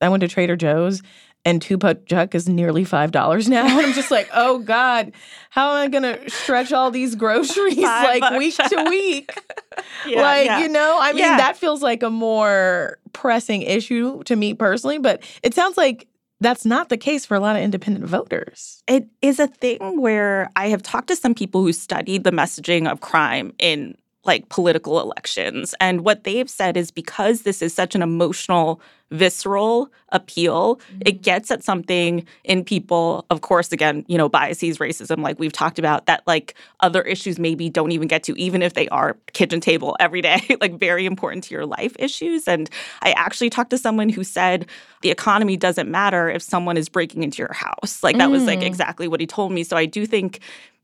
I 0.00 0.08
went 0.08 0.22
to 0.22 0.28
Trader 0.28 0.56
Joe's 0.56 1.00
and 1.44 1.60
Two 1.60 1.76
Buck 1.76 2.06
Chuck 2.06 2.34
is 2.34 2.48
nearly 2.48 2.84
five 2.84 3.10
dollars 3.10 3.48
now. 3.48 3.66
And 3.66 3.86
I'm 3.86 3.92
just 3.92 4.10
like, 4.10 4.28
oh 4.34 4.58
God, 4.60 5.12
how 5.50 5.74
am 5.74 5.76
I 5.76 5.88
gonna 5.88 6.28
stretch 6.28 6.72
all 6.72 6.90
these 6.90 7.14
groceries 7.14 7.76
like 7.82 8.38
week 8.38 8.56
to 8.56 8.86
week? 8.88 9.34
yeah, 10.06 10.22
like, 10.22 10.46
yeah. 10.46 10.60
you 10.60 10.68
know, 10.68 10.98
I 11.00 11.12
mean, 11.12 11.20
yeah. 11.20 11.36
that 11.38 11.56
feels 11.56 11.82
like 11.82 12.02
a 12.02 12.10
more 12.10 12.98
pressing 13.12 13.62
issue 13.62 14.22
to 14.24 14.36
me 14.36 14.54
personally, 14.54 14.98
but 14.98 15.22
it 15.42 15.54
sounds 15.54 15.76
like 15.76 16.06
that's 16.40 16.66
not 16.66 16.88
the 16.88 16.96
case 16.96 17.24
for 17.24 17.36
a 17.36 17.40
lot 17.40 17.56
of 17.56 17.62
independent 17.62 18.04
voters. 18.06 18.82
It 18.88 19.06
is 19.22 19.38
a 19.38 19.46
thing 19.46 20.00
where 20.00 20.50
I 20.56 20.68
have 20.68 20.82
talked 20.82 21.08
to 21.08 21.16
some 21.16 21.34
people 21.34 21.62
who 21.62 21.72
studied 21.72 22.24
the 22.24 22.32
messaging 22.32 22.90
of 22.90 23.00
crime 23.00 23.52
in 23.58 23.96
like 24.24 24.48
political 24.48 25.00
elections. 25.00 25.74
And 25.80 26.02
what 26.02 26.24
they've 26.24 26.48
said 26.48 26.76
is 26.76 26.90
because 26.90 27.42
this 27.42 27.60
is 27.60 27.74
such 27.74 27.94
an 27.96 28.02
emotional, 28.02 28.80
visceral 29.10 29.90
appeal, 30.10 30.76
mm-hmm. 30.76 31.02
it 31.06 31.22
gets 31.22 31.50
at 31.50 31.64
something 31.64 32.24
in 32.44 32.64
people, 32.64 33.26
of 33.30 33.40
course, 33.40 33.72
again, 33.72 34.04
you 34.06 34.16
know, 34.16 34.28
biases, 34.28 34.78
racism, 34.78 35.22
like 35.22 35.40
we've 35.40 35.52
talked 35.52 35.78
about, 35.78 36.06
that 36.06 36.22
like 36.26 36.54
other 36.80 37.02
issues 37.02 37.38
maybe 37.38 37.68
don't 37.68 37.90
even 37.90 38.06
get 38.06 38.22
to, 38.22 38.38
even 38.38 38.62
if 38.62 38.74
they 38.74 38.88
are 38.88 39.16
kitchen 39.32 39.60
table 39.60 39.96
every 40.00 40.20
day, 40.20 40.40
like 40.60 40.78
very 40.78 41.04
important 41.04 41.42
to 41.44 41.54
your 41.54 41.66
life 41.66 41.96
issues. 41.98 42.46
And 42.46 42.70
I 43.02 43.12
actually 43.12 43.50
talked 43.50 43.70
to 43.70 43.78
someone 43.78 44.08
who 44.08 44.22
said 44.22 44.66
the 45.02 45.10
economy 45.10 45.56
doesn't 45.56 45.90
matter 45.90 46.30
if 46.30 46.42
someone 46.42 46.76
is 46.76 46.88
breaking 46.88 47.24
into 47.24 47.38
your 47.38 47.52
house. 47.52 48.02
Like 48.04 48.16
that 48.18 48.28
mm. 48.28 48.32
was 48.32 48.44
like 48.44 48.60
mm. 48.60 48.66
exactly 48.66 49.08
what 49.08 49.20
he 49.20 49.26
told 49.26 49.50
me. 49.50 49.64
So 49.64 49.76
I 49.76 49.84
do 49.84 50.06
think 50.06 50.40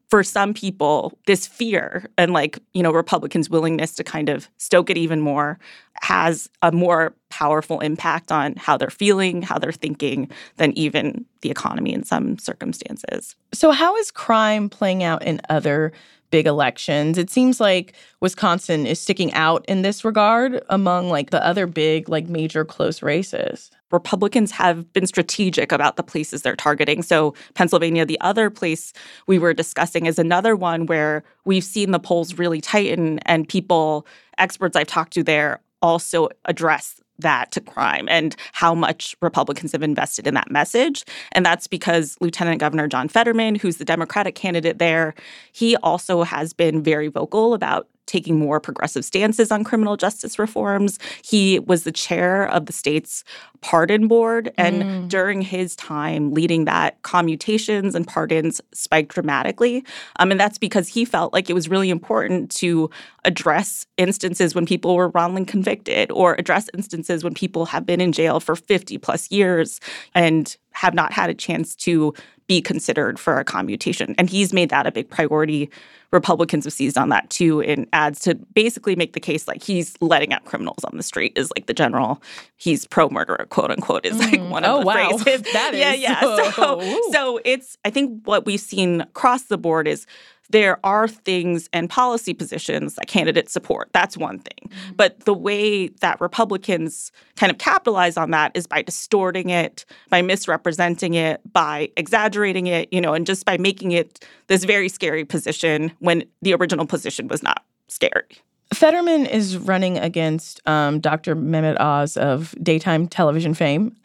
for 0.09 0.23
some 0.23 0.55
people, 0.55 1.19
this 1.27 1.47
fear 1.47 2.09
and 2.17 2.33
like, 2.33 2.59
you 2.73 2.83
know, 2.83 2.93
Republicans' 2.93 3.51
willingness 3.51 3.95
to 3.97 4.05
kind 4.05 4.29
of 4.29 4.49
stoke 4.57 4.89
it 4.89 4.97
even 4.97 5.21
more 5.21 5.59
has 6.01 6.49
a 6.63 6.73
more 6.73 7.15
powerful 7.29 7.81
impact 7.81 8.33
on 8.33 8.55
how 8.57 8.77
they're 8.77 8.89
feeling, 8.89 9.43
how 9.43 9.59
they're 9.59 9.73
thinking 9.73 10.31
than 10.57 10.77
even 10.79 11.25
the 11.43 11.51
economy 11.51 11.93
in 11.93 12.05
some 12.05 12.39
circumstances. 12.39 13.37
So, 13.53 13.71
how 13.71 13.97
is 13.97 14.11
crime 14.11 14.69
playing 14.69 15.03
out 15.03 15.23
in 15.25 15.41
other 15.51 15.93
big 16.31 16.47
elections? 16.47 17.19
It 17.19 17.31
seems 17.31 17.61
like 17.61 17.95
Wisconsin 18.21 18.87
is 18.87 19.01
sticking 19.01 19.33
out 19.35 19.65
in 19.69 19.83
this 19.83 20.05
regard 20.05 20.63
among 20.71 21.11
like 21.11 21.31
the 21.31 21.45
other 21.45 21.67
big, 21.67 22.09
like 22.09 22.29
major 22.29 22.65
close 22.65 23.03
races. 23.03 23.71
Republicans 23.91 24.51
have 24.53 24.93
been 24.93 25.07
strategic 25.07 25.73
about 25.73 25.97
the 25.97 26.03
places 26.03 26.43
they're 26.43 26.57
targeting. 26.57 27.03
So, 27.03 27.35
Pennsylvania, 27.55 28.05
the 28.05 28.21
other 28.21 28.51
place 28.51 28.93
we 29.27 29.39
were 29.39 29.55
discussing, 29.55 30.07
is 30.07 30.19
another 30.19 30.57
one 30.57 30.87
where 30.87 31.25
we've 31.45 31.65
seen 31.65 31.91
the 31.91 31.99
polls 31.99 32.39
really 32.39 32.61
tighten, 32.61 33.19
and 33.21 33.49
people, 33.49 34.07
experts 34.37 34.77
I've 34.77 34.87
talked 34.87 35.13
to 35.15 35.23
there, 35.23 35.61
also 35.81 36.29
address 36.45 37.01
that 37.19 37.51
to 37.53 37.61
crime 37.61 38.07
and 38.09 38.37
how 38.53 38.75
much 38.75 39.17
Republicans 39.21 39.73
have 39.73 39.83
invested 39.83 40.27
in 40.27 40.35
that 40.35 40.51
message. 40.51 41.05
And 41.33 41.45
that's 41.45 41.67
because 41.67 42.17
Lieutenant 42.21 42.61
Governor 42.61 42.87
John 42.87 43.09
Fetterman, 43.09 43.57
who's 43.57 43.79
the 43.79 43.85
Democratic 43.85 44.35
candidate 44.35 44.79
there, 44.79 45.15
he 45.53 45.77
also 45.79 46.23
has 46.23 46.53
been 46.53 46.83
very 46.83 47.09
vocal 47.09 47.55
about 47.55 47.89
taking 48.09 48.39
more 48.39 48.59
progressive 48.59 49.05
stances 49.05 49.53
on 49.53 49.63
criminal 49.63 49.97
justice 49.97 50.39
reforms. 50.39 50.99
He 51.23 51.61
was 51.61 51.85
the 51.85 51.93
chair 51.93 52.49
of 52.49 52.67
the 52.67 52.73
state's 52.73 53.23
pardon 53.61 54.09
board. 54.09 54.53
And 54.57 54.83
mm. 54.83 55.09
during 55.09 55.43
his 55.43 55.77
time 55.77 56.33
leading 56.33 56.65
that, 56.65 57.01
commutations 57.03 57.95
and 57.95 58.07
pardons 58.07 58.61
spiked 58.73 59.15
dramatically. 59.15 59.85
Um, 60.19 60.31
and 60.31 60.41
that's 60.41 60.59
because 60.59 60.89
he 60.89 61.05
felt 61.05 61.33
like 61.33 61.51
it 61.51 61.55
was 61.55 61.69
really 61.69 61.91
important 61.91 62.51
to 62.57 62.91
address 63.25 63.87
instances 63.97 64.55
when 64.55 64.67
people 64.67 64.97
were 64.97 65.11
wrongly 65.11 65.45
convicted 65.45 66.11
or 66.11 66.35
address 66.39 66.69
instances 66.75 67.23
when 67.23 67.35
people 67.35 67.67
have 67.67 67.85
been 67.85 68.01
in 68.01 68.13
jail 68.13 68.41
for 68.41 68.57
50 68.57 68.99
plus 68.99 69.31
years 69.31 69.81
and 70.15 70.57
have 70.73 70.95
not 70.95 71.13
had 71.13 71.29
a 71.29 71.35
chance 71.35 71.75
to 71.75 72.15
be 72.49 72.63
considered 72.63 73.21
for 73.21 73.39
a 73.39 73.45
commutation. 73.45 74.15
And 74.19 74.29
he's 74.29 74.53
made 74.53 74.71
that 74.71 74.87
a 74.87 74.91
big 74.91 75.09
priority. 75.09 75.71
Republicans 76.11 76.65
have 76.65 76.73
seized 76.73 76.97
on 76.97 77.11
that 77.11 77.29
too 77.29 77.61
in 77.61 77.87
ads 77.93 78.21
to 78.21 78.35
basically 78.55 78.97
make 78.97 79.13
the 79.13 79.21
case 79.21 79.47
like 79.47 79.63
he's 79.63 79.95
letting 80.01 80.33
out 80.33 80.47
criminals 80.47 80.83
on 80.85 80.97
the 80.97 81.03
street 81.03 81.35
is 81.37 81.53
like 81.55 81.67
the 81.67 81.75
general 81.75 82.23
he's 82.57 82.87
pro 82.87 83.11
murderer 83.11 83.47
quote 83.51 83.71
unquote 83.71 84.07
is 84.07 84.19
like 84.19 84.41
mm. 84.41 84.49
one 84.49 84.65
of 84.65 84.77
oh, 84.77 84.81
the 84.81 84.87
wow. 84.87 85.19
phrases. 85.19 85.43
that 85.53 85.73
yeah, 85.75 85.93
yeah. 85.93 86.21
So, 86.21 86.51
so, 86.81 87.01
so 87.13 87.41
it's 87.45 87.77
I 87.85 87.91
think 87.91 88.23
what 88.27 88.47
we've 88.47 88.59
seen 88.59 89.03
across 89.03 89.45
the 89.45 89.59
board 89.59 89.87
is 89.87 90.07
there 90.51 90.79
are 90.85 91.07
things 91.07 91.69
and 91.73 91.91
policy 91.91 92.33
positions 92.33 92.95
that 92.95 93.07
candidates 93.07 93.53
support. 93.53 93.91
That's 93.93 94.17
one 94.17 94.39
thing. 94.39 94.71
Mm-hmm. 94.71 94.95
But 94.97 95.21
the 95.21 95.35
way 95.35 95.89
that 95.89 96.21
Republicans 96.21 97.13
kind 97.37 97.53
of 97.53 97.59
capitalize 97.59 98.17
on 98.17 98.31
that 98.31 98.53
is 98.55 98.67
by 98.67 98.83
distorting 98.83 99.51
it, 99.51 99.85
by 100.09 100.23
misrepresenting 100.23 101.15
it, 101.15 101.41
by 101.53 101.91
exaggerating 101.97 102.67
it, 102.67 102.93
you 102.93 103.01
know, 103.01 103.15
and 103.15 103.27
just 103.27 103.45
by 103.45 103.59
making 103.59 103.93
it 103.93 104.25
this 104.47 104.65
very 104.65 104.89
scary 104.89 105.25
position 105.25 105.93
when 105.99 106.25
the 106.43 106.55
original 106.55 106.87
position 106.87 107.29
was 107.29 107.43
not 107.43 107.65
scary. 107.89 108.39
Fetterman 108.73 109.25
is 109.27 109.57
running 109.57 109.97
against 109.97 110.61
um, 110.69 111.01
Dr. 111.01 111.35
Mehmet 111.35 111.81
Oz 111.81 112.17
of 112.17 112.55
daytime 112.63 113.09
television 113.09 113.55
fame. 113.55 113.97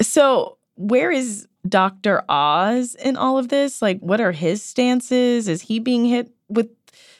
So, 0.00 0.56
where 0.80 1.12
is 1.12 1.46
Dr. 1.68 2.22
Oz 2.28 2.94
in 2.94 3.16
all 3.16 3.38
of 3.38 3.48
this? 3.48 3.82
Like, 3.82 4.00
what 4.00 4.20
are 4.20 4.32
his 4.32 4.62
stances? 4.62 5.46
Is 5.46 5.60
he 5.60 5.78
being 5.78 6.06
hit 6.06 6.32
with 6.48 6.68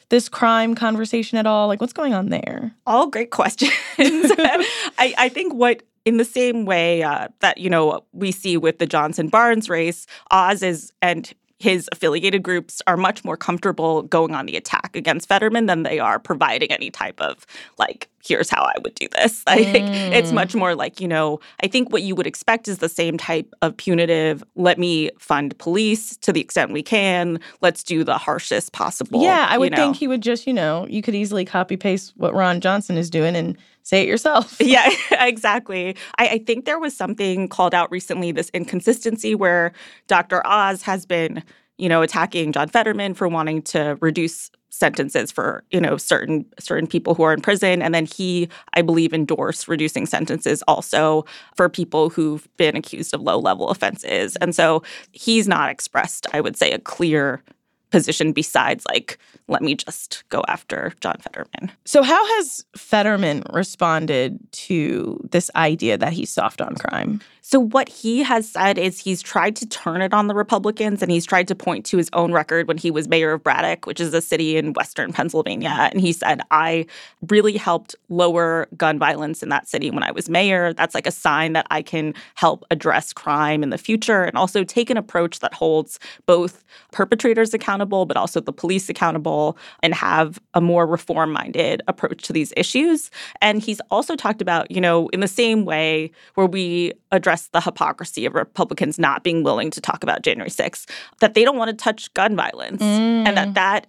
this 0.09 0.27
crime 0.27 0.73
conversation 0.73 1.37
at 1.37 1.45
all? 1.45 1.67
Like, 1.67 1.79
what's 1.79 1.93
going 1.93 2.13
on 2.13 2.29
there? 2.29 2.75
All 2.87 3.07
great 3.07 3.29
questions. 3.29 3.71
I, 3.99 5.13
I, 5.17 5.29
think 5.29 5.53
what 5.53 5.83
in 6.05 6.17
the 6.17 6.25
same 6.25 6.65
way 6.65 7.03
uh, 7.03 7.27
that 7.41 7.59
you 7.59 7.69
know 7.69 8.03
we 8.13 8.31
see 8.31 8.57
with 8.57 8.79
the 8.79 8.87
Johnson 8.87 9.29
Barnes 9.29 9.69
race, 9.69 10.07
Oz 10.31 10.63
is 10.63 10.91
and 11.01 11.31
his 11.61 11.87
affiliated 11.91 12.41
groups 12.41 12.81
are 12.87 12.97
much 12.97 13.23
more 13.23 13.37
comfortable 13.37 14.01
going 14.03 14.33
on 14.33 14.47
the 14.47 14.57
attack 14.57 14.95
against 14.95 15.27
Fetterman 15.27 15.67
than 15.67 15.83
they 15.83 15.99
are 15.99 16.17
providing 16.17 16.71
any 16.71 16.89
type 16.89 17.21
of 17.21 17.45
like 17.77 18.09
here's 18.23 18.49
how 18.49 18.63
I 18.63 18.73
would 18.83 18.95
do 18.95 19.07
this. 19.09 19.43
Like 19.51 19.67
mm. 19.67 20.11
it's 20.13 20.31
much 20.31 20.55
more 20.55 20.75
like, 20.75 21.01
you 21.01 21.09
know, 21.09 21.41
I 21.61 21.67
think 21.67 21.91
what 21.91 22.03
you 22.03 22.15
would 22.15 22.25
expect 22.25 22.69
is 22.69 22.77
the 22.77 22.87
same 22.87 23.17
type 23.17 23.53
of 23.61 23.75
punitive, 23.75 24.43
let 24.55 24.79
me 24.79 25.09
fund 25.19 25.57
police 25.57 26.15
to 26.17 26.31
the 26.31 26.39
extent 26.39 26.71
we 26.71 26.81
can. 26.81 27.37
Let's 27.59 27.83
do 27.83 28.05
the 28.05 28.17
harshest 28.17 28.71
possible. 28.71 29.21
Yeah, 29.21 29.47
I 29.49 29.57
would 29.57 29.71
know. 29.71 29.77
think 29.77 29.97
he 29.97 30.07
would 30.07 30.21
just, 30.21 30.47
you 30.47 30.53
know, 30.53 30.87
you 30.89 31.01
could 31.01 31.15
easily 31.15 31.43
copy 31.43 31.75
paste 31.75 32.13
what 32.15 32.33
Ron 32.33 32.61
Johnson 32.61 32.97
is 32.97 33.09
doing 33.09 33.35
and 33.35 33.57
say 33.83 34.03
it 34.03 34.07
yourself. 34.07 34.57
yeah, 34.61 34.89
exactly. 35.11 35.95
I, 36.17 36.27
I 36.27 36.37
think 36.39 36.65
there 36.65 36.79
was 36.79 36.95
something 36.95 37.47
called 37.47 37.73
out 37.73 37.91
recently, 37.91 38.31
this 38.31 38.49
inconsistency 38.53 39.35
where 39.35 39.73
Dr. 40.07 40.45
Oz 40.45 40.81
has 40.83 41.05
been 41.05 41.43
you 41.77 41.89
know, 41.89 42.03
attacking 42.03 42.51
John 42.51 42.69
Fetterman 42.69 43.15
for 43.15 43.27
wanting 43.27 43.63
to 43.63 43.97
reduce 44.01 44.51
sentences 44.69 45.31
for 45.31 45.63
you 45.69 45.81
know 45.81 45.97
certain 45.97 46.45
certain 46.57 46.87
people 46.87 47.13
who 47.13 47.23
are 47.23 47.33
in 47.33 47.41
prison 47.41 47.81
and 47.81 47.93
then 47.93 48.05
he 48.05 48.47
i 48.73 48.81
believe 48.81 49.13
endorsed 49.13 49.67
reducing 49.67 50.05
sentences 50.05 50.63
also 50.65 51.25
for 51.55 51.67
people 51.67 52.09
who've 52.09 52.47
been 52.55 52.75
accused 52.75 53.13
of 53.13 53.19
low 53.19 53.37
level 53.37 53.67
offenses 53.67 54.37
and 54.37 54.55
so 54.55 54.81
he's 55.11 55.45
not 55.45 55.69
expressed 55.69 56.25
i 56.33 56.39
would 56.39 56.55
say 56.55 56.71
a 56.71 56.79
clear 56.79 57.43
position 57.91 58.31
besides 58.31 58.85
like 58.87 59.17
let 59.47 59.61
me 59.61 59.75
just 59.75 60.23
go 60.29 60.41
after 60.47 60.93
John 61.01 61.17
Fetterman. 61.19 61.71
So 61.85 62.03
how 62.03 62.25
has 62.37 62.65
Fetterman 62.75 63.43
responded 63.51 64.39
to 64.53 65.19
this 65.29 65.51
idea 65.55 65.97
that 65.97 66.13
he's 66.13 66.29
soft 66.29 66.61
on 66.61 66.75
crime? 66.75 67.21
So, 67.43 67.59
what 67.59 67.89
he 67.89 68.21
has 68.21 68.47
said 68.47 68.77
is 68.77 68.99
he's 68.99 69.21
tried 69.21 69.55
to 69.57 69.67
turn 69.67 70.01
it 70.01 70.13
on 70.13 70.27
the 70.27 70.35
Republicans 70.35 71.01
and 71.01 71.11
he's 71.11 71.25
tried 71.25 71.47
to 71.47 71.55
point 71.55 71.85
to 71.87 71.97
his 71.97 72.09
own 72.13 72.31
record 72.31 72.67
when 72.67 72.77
he 72.77 72.91
was 72.91 73.07
mayor 73.07 73.33
of 73.33 73.43
Braddock, 73.43 73.87
which 73.87 73.99
is 73.99 74.13
a 74.13 74.21
city 74.21 74.57
in 74.57 74.73
Western 74.73 75.11
Pennsylvania. 75.11 75.89
And 75.91 75.99
he 75.99 76.13
said, 76.13 76.41
I 76.51 76.85
really 77.27 77.57
helped 77.57 77.95
lower 78.09 78.67
gun 78.77 78.99
violence 78.99 79.41
in 79.41 79.49
that 79.49 79.67
city 79.67 79.89
when 79.89 80.03
I 80.03 80.11
was 80.11 80.29
mayor. 80.29 80.71
That's 80.71 80.93
like 80.93 81.07
a 81.07 81.11
sign 81.11 81.53
that 81.53 81.65
I 81.71 81.81
can 81.81 82.13
help 82.35 82.63
address 82.69 83.11
crime 83.11 83.63
in 83.63 83.71
the 83.71 83.77
future 83.77 84.23
and 84.23 84.37
also 84.37 84.63
take 84.63 84.91
an 84.91 84.97
approach 84.97 85.39
that 85.39 85.53
holds 85.53 85.99
both 86.27 86.63
perpetrators 86.91 87.55
accountable, 87.55 87.80
but 88.05 88.17
also 88.17 88.39
the 88.39 88.53
police 88.53 88.87
accountable 88.87 89.57
and 89.81 89.93
have 89.93 90.39
a 90.53 90.61
more 90.61 90.85
reform 90.85 91.31
minded 91.31 91.81
approach 91.87 92.23
to 92.23 92.33
these 92.33 92.53
issues. 92.55 93.09
And 93.41 93.61
he's 93.61 93.81
also 93.89 94.15
talked 94.15 94.41
about, 94.41 94.69
you 94.69 94.79
know, 94.79 95.07
in 95.09 95.21
the 95.21 95.27
same 95.27 95.65
way 95.65 96.11
where 96.35 96.47
we 96.47 96.93
address 97.11 97.31
address 97.31 97.49
the 97.53 97.61
hypocrisy 97.61 98.25
of 98.25 98.35
Republicans 98.35 98.99
not 98.99 99.23
being 99.23 99.43
willing 99.43 99.71
to 99.71 99.79
talk 99.79 100.03
about 100.03 100.21
January 100.21 100.49
6th, 100.49 100.89
that 101.19 101.33
they 101.33 101.43
don't 101.43 101.57
want 101.57 101.69
to 101.69 101.75
touch 101.75 102.13
gun 102.13 102.35
violence, 102.35 102.81
mm. 102.81 103.25
and 103.25 103.37
that 103.37 103.49
mm. 103.49 103.53
that 103.53 103.87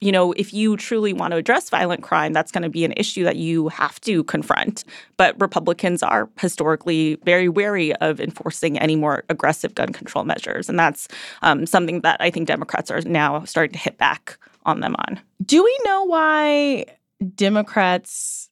you 0.00 0.12
know, 0.12 0.32
if 0.32 0.52
you 0.52 0.76
truly 0.76 1.12
want 1.12 1.32
to 1.32 1.38
address 1.38 1.70
violent 1.70 2.02
crime, 2.02 2.32
that's 2.32 2.52
going 2.52 2.62
to 2.62 2.68
be 2.68 2.84
an 2.84 2.92
issue 2.96 3.24
that 3.24 3.36
you 3.36 3.68
have 3.68 4.00
to 4.02 4.24
confront. 4.24 4.84
But 5.16 5.40
Republicans 5.40 6.02
are 6.02 6.28
historically 6.38 7.16
very 7.24 7.48
wary 7.48 7.94
of 7.96 8.20
enforcing 8.20 8.78
any 8.78 8.96
more 8.96 9.24
aggressive 9.30 9.74
gun 9.74 9.92
control 9.92 10.24
measures. 10.24 10.68
And 10.68 10.78
that's 10.78 11.08
um, 11.42 11.66
something 11.66 12.02
that 12.02 12.20
I 12.20 12.30
think 12.30 12.46
Democrats 12.46 12.90
are 12.90 13.00
now 13.02 13.44
starting 13.44 13.72
to 13.72 13.78
hit 13.78 13.96
back 13.96 14.38
on 14.66 14.80
them 14.80 14.96
on. 15.08 15.18
Do 15.44 15.64
we 15.64 15.78
know 15.84 16.04
why 16.04 16.86
Democrats 17.34 18.50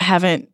haven't 0.00 0.48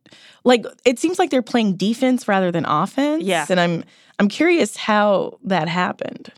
like 0.44 0.66
it 0.84 0.98
seems 0.98 1.18
like 1.18 1.30
they're 1.30 1.42
playing 1.42 1.76
defense 1.76 2.28
rather 2.28 2.50
than 2.50 2.64
offense. 2.66 3.22
Yeah. 3.22 3.46
And 3.48 3.60
I'm 3.60 3.84
I'm 4.18 4.28
curious 4.28 4.76
how 4.76 5.38
that 5.44 5.68
happened. 5.68 6.32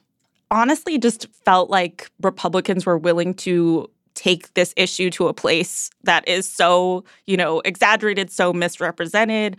Honestly, 0.51 0.99
just 0.99 1.27
felt 1.45 1.71
like 1.71 2.11
Republicans 2.23 2.87
were 2.87 2.99
willing 2.99 3.35
to 3.35 3.91
take 4.15 4.53
this 4.55 4.75
issue 4.77 5.11
to 5.11 5.29
a 5.29 5.35
place 5.35 5.91
that 6.03 6.27
is 6.27 6.51
so, 6.51 7.05
you 7.27 7.37
know, 7.37 7.61
exaggerated, 7.61 8.31
so 8.31 8.53
misrepresented. 8.53 9.57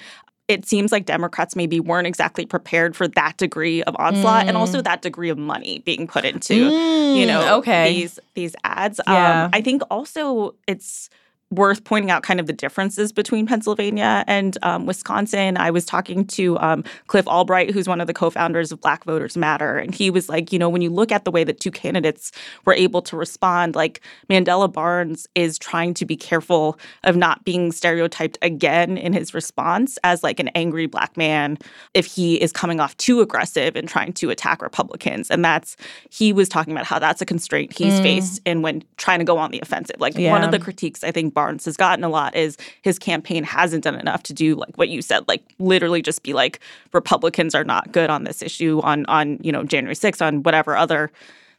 It 0.50 0.66
seems 0.66 0.92
like 0.92 1.06
Democrats 1.06 1.56
maybe 1.56 1.80
weren't 1.80 2.08
exactly 2.08 2.46
prepared 2.46 2.96
for 2.96 3.08
that 3.08 3.38
degree 3.38 3.84
of 3.84 3.96
onslaught 4.00 4.46
mm. 4.46 4.50
and 4.50 4.58
also 4.58 4.80
mm. 4.80 4.84
that 4.84 5.02
degree 5.02 5.30
of 5.30 5.38
money 5.38 5.80
being 5.86 6.08
put 6.08 6.26
into, 6.26 6.72
mm, 6.72 7.16
you 7.16 7.26
know, 7.26 7.58
okay. 7.60 7.94
these 7.94 8.20
these 8.34 8.56
ads. 8.64 9.00
Yeah. 9.08 9.46
Um, 9.46 9.52
I 9.54 9.62
think 9.62 9.84
also 9.90 10.56
it's 10.68 11.10
worth 11.52 11.84
pointing 11.84 12.12
out 12.12 12.22
kind 12.22 12.39
of 12.39 12.45
the 12.45 12.54
differences 12.54 13.12
between 13.12 13.47
Pennsylvania 13.47 14.24
and 14.28 14.58
um, 14.62 14.86
Wisconsin. 14.86 15.58
I 15.58 15.72
was 15.72 15.84
talking 15.84 16.26
to 16.26 16.60
um, 16.60 16.84
Cliff 17.08 17.28
Albright, 17.28 17.72
who's 17.72 17.88
one 17.88 18.00
of 18.00 18.08
the 18.08 18.14
co 18.14 18.30
founders 18.30 18.72
of 18.72 18.80
Black 18.82 19.04
Voters 19.04 19.36
Matter. 19.36 19.78
And 19.78 19.93
he 19.93 20.12
was 20.12 20.30
like, 20.30 20.54
you 20.54 20.60
know, 20.60 20.70
when 20.70 20.82
you 20.82 20.91
look 20.91 21.12
at 21.12 21.26
the 21.26 21.32
way 21.32 21.43
that 21.43 21.60
two 21.60 21.72
candidates 21.72 22.32
were 22.66 22.74
able 22.74 23.02
to 23.04 23.18
respond, 23.18 23.76
like 23.76 24.02
Mandela 24.30 24.72
Barnes 24.72 25.28
is 25.34 25.58
trying 25.58 25.95
to 25.95 26.06
be 26.06 26.16
careful 26.16 26.78
of 27.04 27.16
not 27.16 27.43
being 27.45 27.72
stereotyped 27.72 28.38
again 28.43 28.97
in 28.97 29.14
his 29.14 29.34
response 29.34 29.97
as 30.04 30.24
like 30.24 30.39
an 30.39 30.50
angry 30.50 30.86
Black 30.86 31.18
man 31.18 31.58
if 31.95 32.06
he 32.06 32.36
is 32.36 32.52
coming 32.52 32.80
off 32.80 32.95
too 32.97 33.22
aggressive 33.22 33.76
and 33.76 33.89
trying 33.89 34.14
to 34.14 34.30
attack 34.30 34.62
Republicans. 34.62 35.32
And 35.32 35.43
that's, 35.43 35.76
he 36.12 36.32
was 36.32 36.47
talking 36.47 36.74
about 36.74 36.86
how 36.86 37.00
that's 37.00 37.22
a 37.22 37.26
constraint 37.26 37.76
he's 37.76 38.00
mm. 38.00 38.04
faced 38.04 38.41
in 38.45 38.62
when 38.62 38.84
trying 38.97 39.20
to 39.20 39.26
go 39.26 39.39
on 39.39 39.50
the 39.50 39.60
offensive. 39.62 39.95
Like 40.00 40.16
yeah. 40.16 40.30
one 40.30 40.43
of 40.43 40.52
the 40.52 40.60
critiques 40.60 41.04
I 41.04 41.12
think 41.12 41.34
Barnes 41.40 41.64
has 41.64 41.78
gotten 41.78 42.04
a 42.04 42.10
lot 42.10 42.36
is 42.36 42.58
his 42.82 43.00
campaign 43.00 43.46
hasn't 43.46 43.86
done 43.86 43.96
enough 43.96 44.24
to 44.24 44.34
do 44.34 44.56
like 44.56 44.78
what 44.78 44.90
you 44.90 45.02
said, 45.02 45.26
like 45.30 45.42
literally 45.58 46.02
just 46.02 46.22
be 46.22 46.34
like 46.34 46.60
Republicans 46.92 47.56
are 47.56 47.64
not 47.64 47.94
good 47.94 48.10
on 48.10 48.26
this 48.26 48.42
issue 48.42 48.82
on 48.84 49.06
on 49.06 49.40
you 49.42 49.50
know 49.50 49.64
January 49.64 49.96
6th 49.96 50.22
on 50.22 50.44
whatever 50.44 50.76
other 50.76 51.10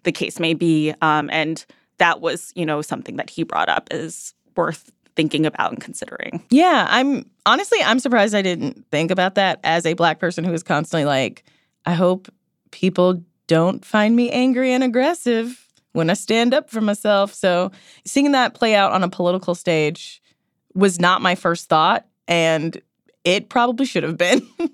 the 0.02 0.12
case 0.12 0.38
may 0.38 0.52
be, 0.52 0.92
um, 1.00 1.30
and 1.32 1.64
that 1.96 2.20
was 2.20 2.52
you 2.54 2.66
know 2.66 2.82
something 2.82 3.16
that 3.16 3.30
he 3.30 3.42
brought 3.42 3.70
up 3.70 3.88
is 3.90 4.34
worth 4.54 4.92
thinking 5.16 5.46
about 5.46 5.72
and 5.72 5.80
considering. 5.80 6.44
Yeah, 6.50 6.86
I'm 6.90 7.24
honestly 7.46 7.78
I'm 7.82 8.00
surprised 8.00 8.34
I 8.34 8.42
didn't 8.42 8.84
think 8.90 9.10
about 9.10 9.34
that 9.36 9.60
as 9.64 9.86
a 9.86 9.94
black 9.94 10.18
person 10.18 10.44
who 10.44 10.52
is 10.52 10.62
constantly 10.62 11.06
like, 11.06 11.42
I 11.86 11.94
hope 11.94 12.28
people 12.70 13.24
don't 13.46 13.82
find 13.82 14.14
me 14.14 14.30
angry 14.30 14.74
and 14.74 14.84
aggressive 14.84 15.69
when 15.92 16.10
I 16.10 16.14
stand 16.14 16.54
up 16.54 16.70
for 16.70 16.80
myself. 16.80 17.34
So 17.34 17.70
seeing 18.04 18.32
that 18.32 18.54
play 18.54 18.74
out 18.74 18.92
on 18.92 19.02
a 19.02 19.08
political 19.08 19.54
stage 19.54 20.22
was 20.74 21.00
not 21.00 21.22
my 21.22 21.34
first 21.34 21.68
thought, 21.68 22.06
and 22.28 22.80
it 23.24 23.48
probably 23.48 23.86
should 23.86 24.02
have 24.02 24.16
been. 24.16 24.46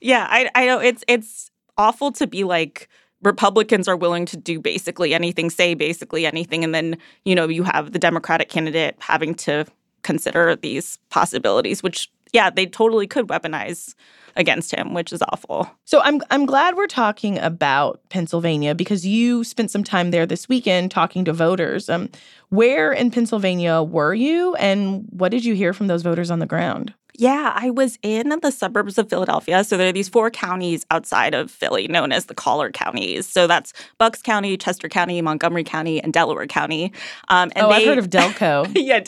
yeah, 0.00 0.26
I, 0.28 0.50
I 0.54 0.66
know 0.66 0.80
it's 0.80 1.04
it's 1.08 1.50
awful 1.76 2.12
to 2.12 2.26
be 2.26 2.44
like 2.44 2.88
Republicans 3.22 3.88
are 3.88 3.96
willing 3.96 4.26
to 4.26 4.36
do 4.36 4.60
basically 4.60 5.14
anything, 5.14 5.50
say 5.50 5.74
basically 5.74 6.26
anything, 6.26 6.64
and 6.64 6.74
then 6.74 6.96
you 7.24 7.34
know 7.34 7.48
you 7.48 7.62
have 7.64 7.92
the 7.92 7.98
Democratic 7.98 8.48
candidate 8.48 8.96
having 8.98 9.34
to 9.34 9.66
consider 10.02 10.56
these 10.56 10.98
possibilities, 11.10 11.82
which 11.82 12.10
yeah, 12.32 12.50
they 12.50 12.66
totally 12.66 13.06
could 13.06 13.28
weaponize 13.28 13.94
against 14.36 14.74
him, 14.74 14.94
which 14.94 15.12
is 15.12 15.22
awful. 15.30 15.70
So 15.84 16.00
I'm 16.02 16.20
I'm 16.30 16.46
glad 16.46 16.76
we're 16.76 16.86
talking 16.86 17.38
about 17.38 18.00
Pennsylvania 18.08 18.74
because 18.74 19.06
you 19.06 19.44
spent 19.44 19.70
some 19.70 19.84
time 19.84 20.10
there 20.10 20.26
this 20.26 20.48
weekend 20.48 20.90
talking 20.90 21.24
to 21.24 21.32
voters. 21.32 21.88
Um, 21.88 22.10
where 22.50 22.92
in 22.92 23.10
Pennsylvania 23.10 23.82
were 23.82 24.14
you, 24.14 24.54
and 24.54 25.04
what 25.10 25.30
did 25.30 25.44
you 25.44 25.54
hear 25.54 25.72
from 25.72 25.88
those 25.88 26.02
voters 26.02 26.30
on 26.30 26.38
the 26.38 26.46
ground? 26.46 26.94
Yeah, 27.18 27.52
I 27.54 27.70
was 27.70 27.98
in 28.02 28.28
the 28.42 28.50
suburbs 28.50 28.98
of 28.98 29.08
Philadelphia. 29.08 29.64
So 29.64 29.76
there 29.76 29.88
are 29.88 29.92
these 29.92 30.08
four 30.08 30.30
counties 30.30 30.84
outside 30.90 31.34
of 31.34 31.50
Philly 31.50 31.88
known 31.88 32.12
as 32.12 32.26
the 32.26 32.34
collar 32.34 32.70
counties. 32.70 33.26
So 33.26 33.46
that's 33.46 33.72
Bucks 33.98 34.20
County, 34.20 34.56
Chester 34.56 34.88
County, 34.88 35.22
Montgomery 35.22 35.64
County, 35.64 36.02
and 36.02 36.12
Delaware 36.12 36.46
County. 36.46 36.92
Um, 37.28 37.50
and 37.56 37.66
oh, 37.66 37.68
they, 37.70 37.76
I've 37.76 37.86
heard 37.86 37.98
of 37.98 38.10
Delco. 38.10 38.70
yeah, 38.76 39.02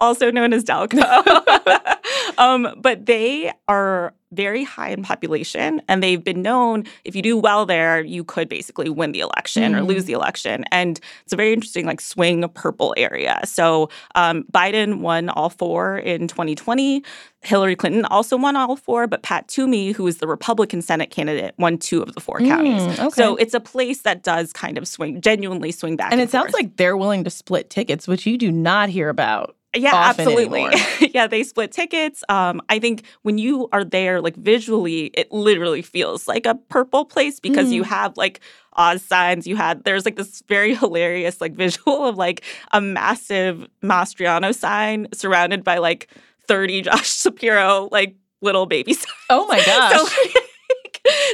also 0.00 0.30
known 0.30 0.52
as 0.52 0.64
Delco. 0.64 1.00
um, 2.38 2.74
but 2.78 3.06
they 3.06 3.52
are 3.68 4.14
very 4.32 4.64
high 4.64 4.90
in 4.90 5.02
population 5.02 5.82
and 5.88 6.02
they've 6.02 6.22
been 6.22 6.42
known 6.42 6.84
if 7.04 7.16
you 7.16 7.22
do 7.22 7.36
well 7.36 7.66
there 7.66 8.00
you 8.00 8.24
could 8.24 8.48
basically 8.48 8.88
win 8.88 9.12
the 9.12 9.20
election 9.20 9.72
mm. 9.72 9.78
or 9.78 9.82
lose 9.82 10.04
the 10.04 10.12
election. 10.12 10.64
And 10.70 11.00
it's 11.24 11.32
a 11.32 11.36
very 11.36 11.52
interesting 11.52 11.86
like 11.86 12.00
swing 12.00 12.48
purple 12.50 12.94
area. 12.96 13.40
So 13.44 13.90
um, 14.14 14.44
biden 14.52 15.00
won 15.00 15.28
all 15.28 15.50
four 15.50 15.98
in 15.98 16.28
2020 16.28 17.02
hillary 17.42 17.74
clinton 17.74 18.04
also 18.06 18.36
won 18.36 18.54
all 18.54 18.76
four 18.76 19.06
but 19.06 19.22
pat 19.22 19.48
toomey 19.48 19.92
who 19.92 20.06
is 20.06 20.18
the 20.18 20.26
republican 20.26 20.82
senate 20.82 21.10
candidate 21.10 21.54
won 21.58 21.78
two 21.78 22.02
of 22.02 22.14
the 22.14 22.20
four 22.20 22.38
counties. 22.38 22.82
Mm, 22.82 23.06
okay. 23.06 23.08
so 23.10 23.36
it's 23.36 23.54
a 23.54 23.60
place 23.60 24.02
that 24.02 24.22
does 24.22 24.52
kind 24.52 24.76
of 24.76 24.86
swing 24.86 25.22
genuinely 25.22 25.72
swing 25.72 25.96
back 25.96 26.12
and, 26.12 26.20
and 26.20 26.28
it 26.28 26.30
sounds 26.30 26.52
like 26.52 26.76
they're 26.76 26.98
willing 26.98 27.24
to 27.24 27.30
split 27.30 27.70
tickets 27.70 28.06
which 28.06 28.26
you 28.26 28.36
do 28.36 28.52
not 28.52 28.90
hear 28.90 29.08
about 29.08 29.56
yeah, 29.76 29.94
absolutely. 29.94 30.66
yeah, 31.14 31.26
they 31.26 31.44
split 31.44 31.70
tickets. 31.70 32.24
Um, 32.28 32.60
I 32.68 32.78
think 32.80 33.04
when 33.22 33.38
you 33.38 33.68
are 33.72 33.84
there, 33.84 34.20
like 34.20 34.36
visually, 34.36 35.06
it 35.14 35.30
literally 35.30 35.82
feels 35.82 36.26
like 36.26 36.44
a 36.44 36.56
purple 36.56 37.04
place 37.04 37.38
because 37.38 37.68
mm. 37.68 37.74
you 37.74 37.82
have 37.84 38.16
like 38.16 38.40
Oz 38.74 39.02
signs. 39.02 39.46
You 39.46 39.56
had 39.56 39.84
there's 39.84 40.04
like 40.04 40.16
this 40.16 40.42
very 40.48 40.74
hilarious 40.76 41.40
like 41.40 41.54
visual 41.54 42.04
of 42.04 42.16
like 42.16 42.42
a 42.72 42.80
massive 42.80 43.68
Mastriano 43.82 44.54
sign 44.54 45.06
surrounded 45.12 45.62
by 45.62 45.78
like 45.78 46.08
30 46.48 46.82
Josh 46.82 47.20
Shapiro 47.20 47.88
like 47.92 48.16
little 48.40 48.66
baby 48.66 48.94
signs. 48.94 49.06
Oh 49.28 49.46
my 49.46 49.64
gosh. 49.64 50.00
So, 50.00 50.40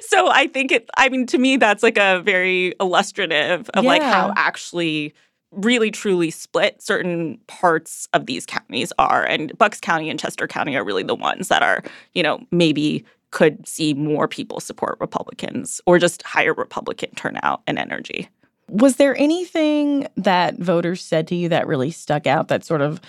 so 0.08 0.30
I 0.30 0.46
think 0.46 0.72
it 0.72 0.90
I 0.96 1.08
mean 1.08 1.26
to 1.26 1.38
me 1.38 1.56
that's 1.56 1.82
like 1.82 1.96
a 1.96 2.20
very 2.20 2.74
illustrative 2.80 3.70
of 3.70 3.84
yeah. 3.84 3.90
like 3.90 4.02
how 4.02 4.32
actually 4.36 5.14
really 5.56 5.90
truly 5.90 6.30
split 6.30 6.82
certain 6.82 7.38
parts 7.46 8.08
of 8.12 8.26
these 8.26 8.46
counties 8.46 8.92
are 8.98 9.24
and 9.24 9.56
bucks 9.58 9.80
county 9.80 10.10
and 10.10 10.20
chester 10.20 10.46
county 10.46 10.76
are 10.76 10.84
really 10.84 11.02
the 11.02 11.14
ones 11.14 11.48
that 11.48 11.62
are 11.62 11.82
you 12.14 12.22
know 12.22 12.40
maybe 12.50 13.04
could 13.30 13.66
see 13.66 13.92
more 13.94 14.28
people 14.28 14.60
support 14.60 14.96
republicans 15.00 15.80
or 15.86 15.98
just 15.98 16.22
higher 16.22 16.54
republican 16.54 17.10
turnout 17.16 17.62
and 17.66 17.78
energy. 17.78 18.28
Was 18.68 18.96
there 18.96 19.16
anything 19.16 20.08
that 20.16 20.58
voters 20.58 21.04
said 21.04 21.28
to 21.28 21.34
you 21.34 21.48
that 21.50 21.66
really 21.66 21.90
stuck 21.90 22.26
out 22.26 22.48
that 22.48 22.64
sort 22.64 22.80
of 22.80 23.00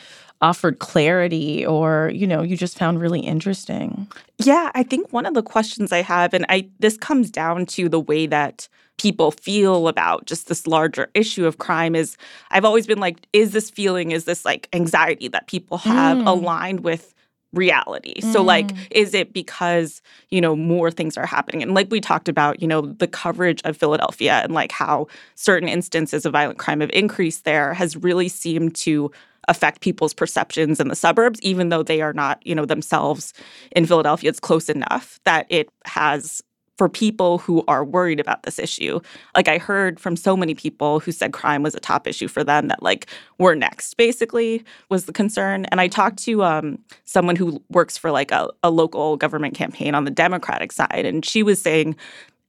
offered 0.42 0.78
clarity 0.80 1.66
or 1.66 2.12
you 2.14 2.28
know 2.28 2.42
you 2.42 2.58
just 2.58 2.78
found 2.78 3.00
really 3.00 3.22
interesting? 3.22 4.08
Yeah 4.38 4.72
i 4.76 4.84
think 4.84 5.12
one 5.12 5.26
of 5.26 5.34
the 5.34 5.44
questions 5.44 5.92
i 5.92 6.02
have 6.02 6.34
and 6.34 6.46
i 6.50 6.68
this 6.80 6.98
comes 6.98 7.32
down 7.32 7.66
to 7.68 7.90
the 7.90 8.00
way 8.00 8.28
that 8.28 8.68
people 8.98 9.32
feel 9.32 9.88
about 9.88 10.26
just 10.26 10.48
this 10.48 10.68
larger 10.68 11.10
issue 11.14 11.46
of 11.46 11.58
crime 11.58 11.96
is 11.96 12.18
I've 12.52 12.66
always 12.66 12.88
been 12.88 13.00
like, 13.00 13.28
is 13.34 13.52
this 13.52 13.70
feeling, 13.70 14.12
is 14.12 14.26
this 14.26 14.44
like 14.44 14.68
anxiety 14.74 15.28
that 15.30 15.48
people 15.48 15.78
have 15.80 16.18
mm. 16.18 16.28
aligned 16.28 16.82
with 16.82 17.14
reality. 17.54 18.16
Mm. 18.22 18.34
So 18.34 18.42
like 18.42 18.72
is 18.92 19.14
it 19.14 19.34
because, 19.34 20.02
you 20.30 20.42
know, 20.42 20.56
more 20.56 20.92
things 20.92 21.18
are 21.18 21.26
happening 21.26 21.64
and 21.64 21.74
like 21.74 21.90
we 21.90 22.02
talked 22.02 22.28
about, 22.28 22.62
you 22.62 22.68
know, 22.68 22.82
the 22.82 23.08
coverage 23.08 23.62
of 23.64 23.78
Philadelphia 23.78 24.42
and 24.44 24.54
like 24.54 24.72
how 24.72 25.08
certain 25.36 25.70
instances 25.70 26.26
of 26.26 26.34
violent 26.34 26.60
crime 26.60 26.82
have 26.82 26.92
increased 26.92 27.46
there 27.46 27.74
has 27.74 27.96
really 27.96 28.28
seemed 28.28 28.76
to 28.76 29.12
affect 29.48 29.80
people's 29.80 30.14
perceptions 30.14 30.80
in 30.82 30.90
the 30.90 30.96
suburbs 30.96 31.40
even 31.42 31.70
though 31.70 31.84
they 31.84 32.02
are 32.02 32.14
not, 32.14 32.46
you 32.46 32.54
know, 32.54 32.66
themselves 32.66 33.34
in 33.72 33.86
Philadelphia 33.86 34.30
it's 34.30 34.42
close 34.42 34.68
enough 34.68 35.20
that 35.24 35.46
it 35.50 35.70
has 35.86 36.44
for 36.78 36.88
people 36.88 37.40
who 37.40 37.64
are 37.68 37.84
worried 37.84 38.20
about 38.20 38.44
this 38.44 38.60
issue. 38.60 39.00
Like 39.36 39.48
I 39.48 39.58
heard 39.58 40.00
from 40.00 40.16
so 40.16 40.38
many 40.38 40.54
people 40.54 41.00
who 41.00 41.12
said 41.12 41.34
crime 41.34 41.64
was 41.64 41.76
a 41.76 41.80
top 41.80 42.08
issue 42.08 42.28
for 42.28 42.44
them 42.44 42.68
that 42.68 42.84
like 42.84 43.08
we're 43.40 43.56
next 43.56 43.98
basically 43.98 44.64
was 44.90 45.06
the 45.06 45.14
concern. 45.14 45.66
And 45.66 45.82
I 45.82 45.88
talked 45.88 46.20
to 46.20 46.44
um, 46.44 46.80
someone 47.06 47.36
who 47.36 47.62
works 47.70 47.98
for 47.98 48.12
like 48.12 48.32
a, 48.32 48.50
a 48.64 48.70
local 48.70 49.18
government 49.18 49.56
campaign 49.56 49.96
on 49.96 50.06
the 50.06 50.12
Democratic 50.12 50.72
side, 50.72 51.06
and 51.06 51.26
she 51.26 51.44
was 51.44 51.62
saying 51.62 51.96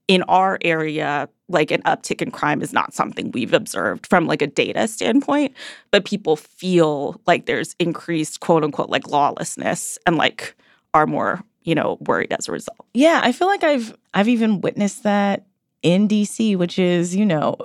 in 0.08 0.22
our 0.22 0.58
area 0.62 1.28
like 1.50 1.70
an 1.70 1.82
uptick 1.82 2.20
in 2.20 2.30
crime 2.30 2.62
is 2.62 2.72
not 2.72 2.94
something 2.94 3.30
we've 3.32 3.52
observed 3.52 4.06
from 4.06 4.26
like 4.26 4.40
a 4.40 4.46
data 4.46 4.88
standpoint 4.88 5.54
but 5.90 6.06
people 6.06 6.34
feel 6.34 7.20
like 7.26 7.44
there's 7.44 7.76
increased 7.78 8.40
quote 8.40 8.64
unquote 8.64 8.88
like 8.88 9.06
lawlessness 9.06 9.98
and 10.06 10.16
like 10.16 10.56
are 10.94 11.06
more 11.06 11.42
you 11.68 11.74
know, 11.74 11.98
worried 12.00 12.32
as 12.32 12.48
a 12.48 12.52
result. 12.52 12.86
Yeah, 12.94 13.20
I 13.22 13.32
feel 13.32 13.46
like 13.46 13.62
I've 13.62 13.94
I've 14.14 14.28
even 14.28 14.62
witnessed 14.62 15.02
that 15.02 15.44
in 15.82 16.08
DC, 16.08 16.56
which 16.56 16.78
is, 16.78 17.14
you 17.14 17.26
know, 17.26 17.56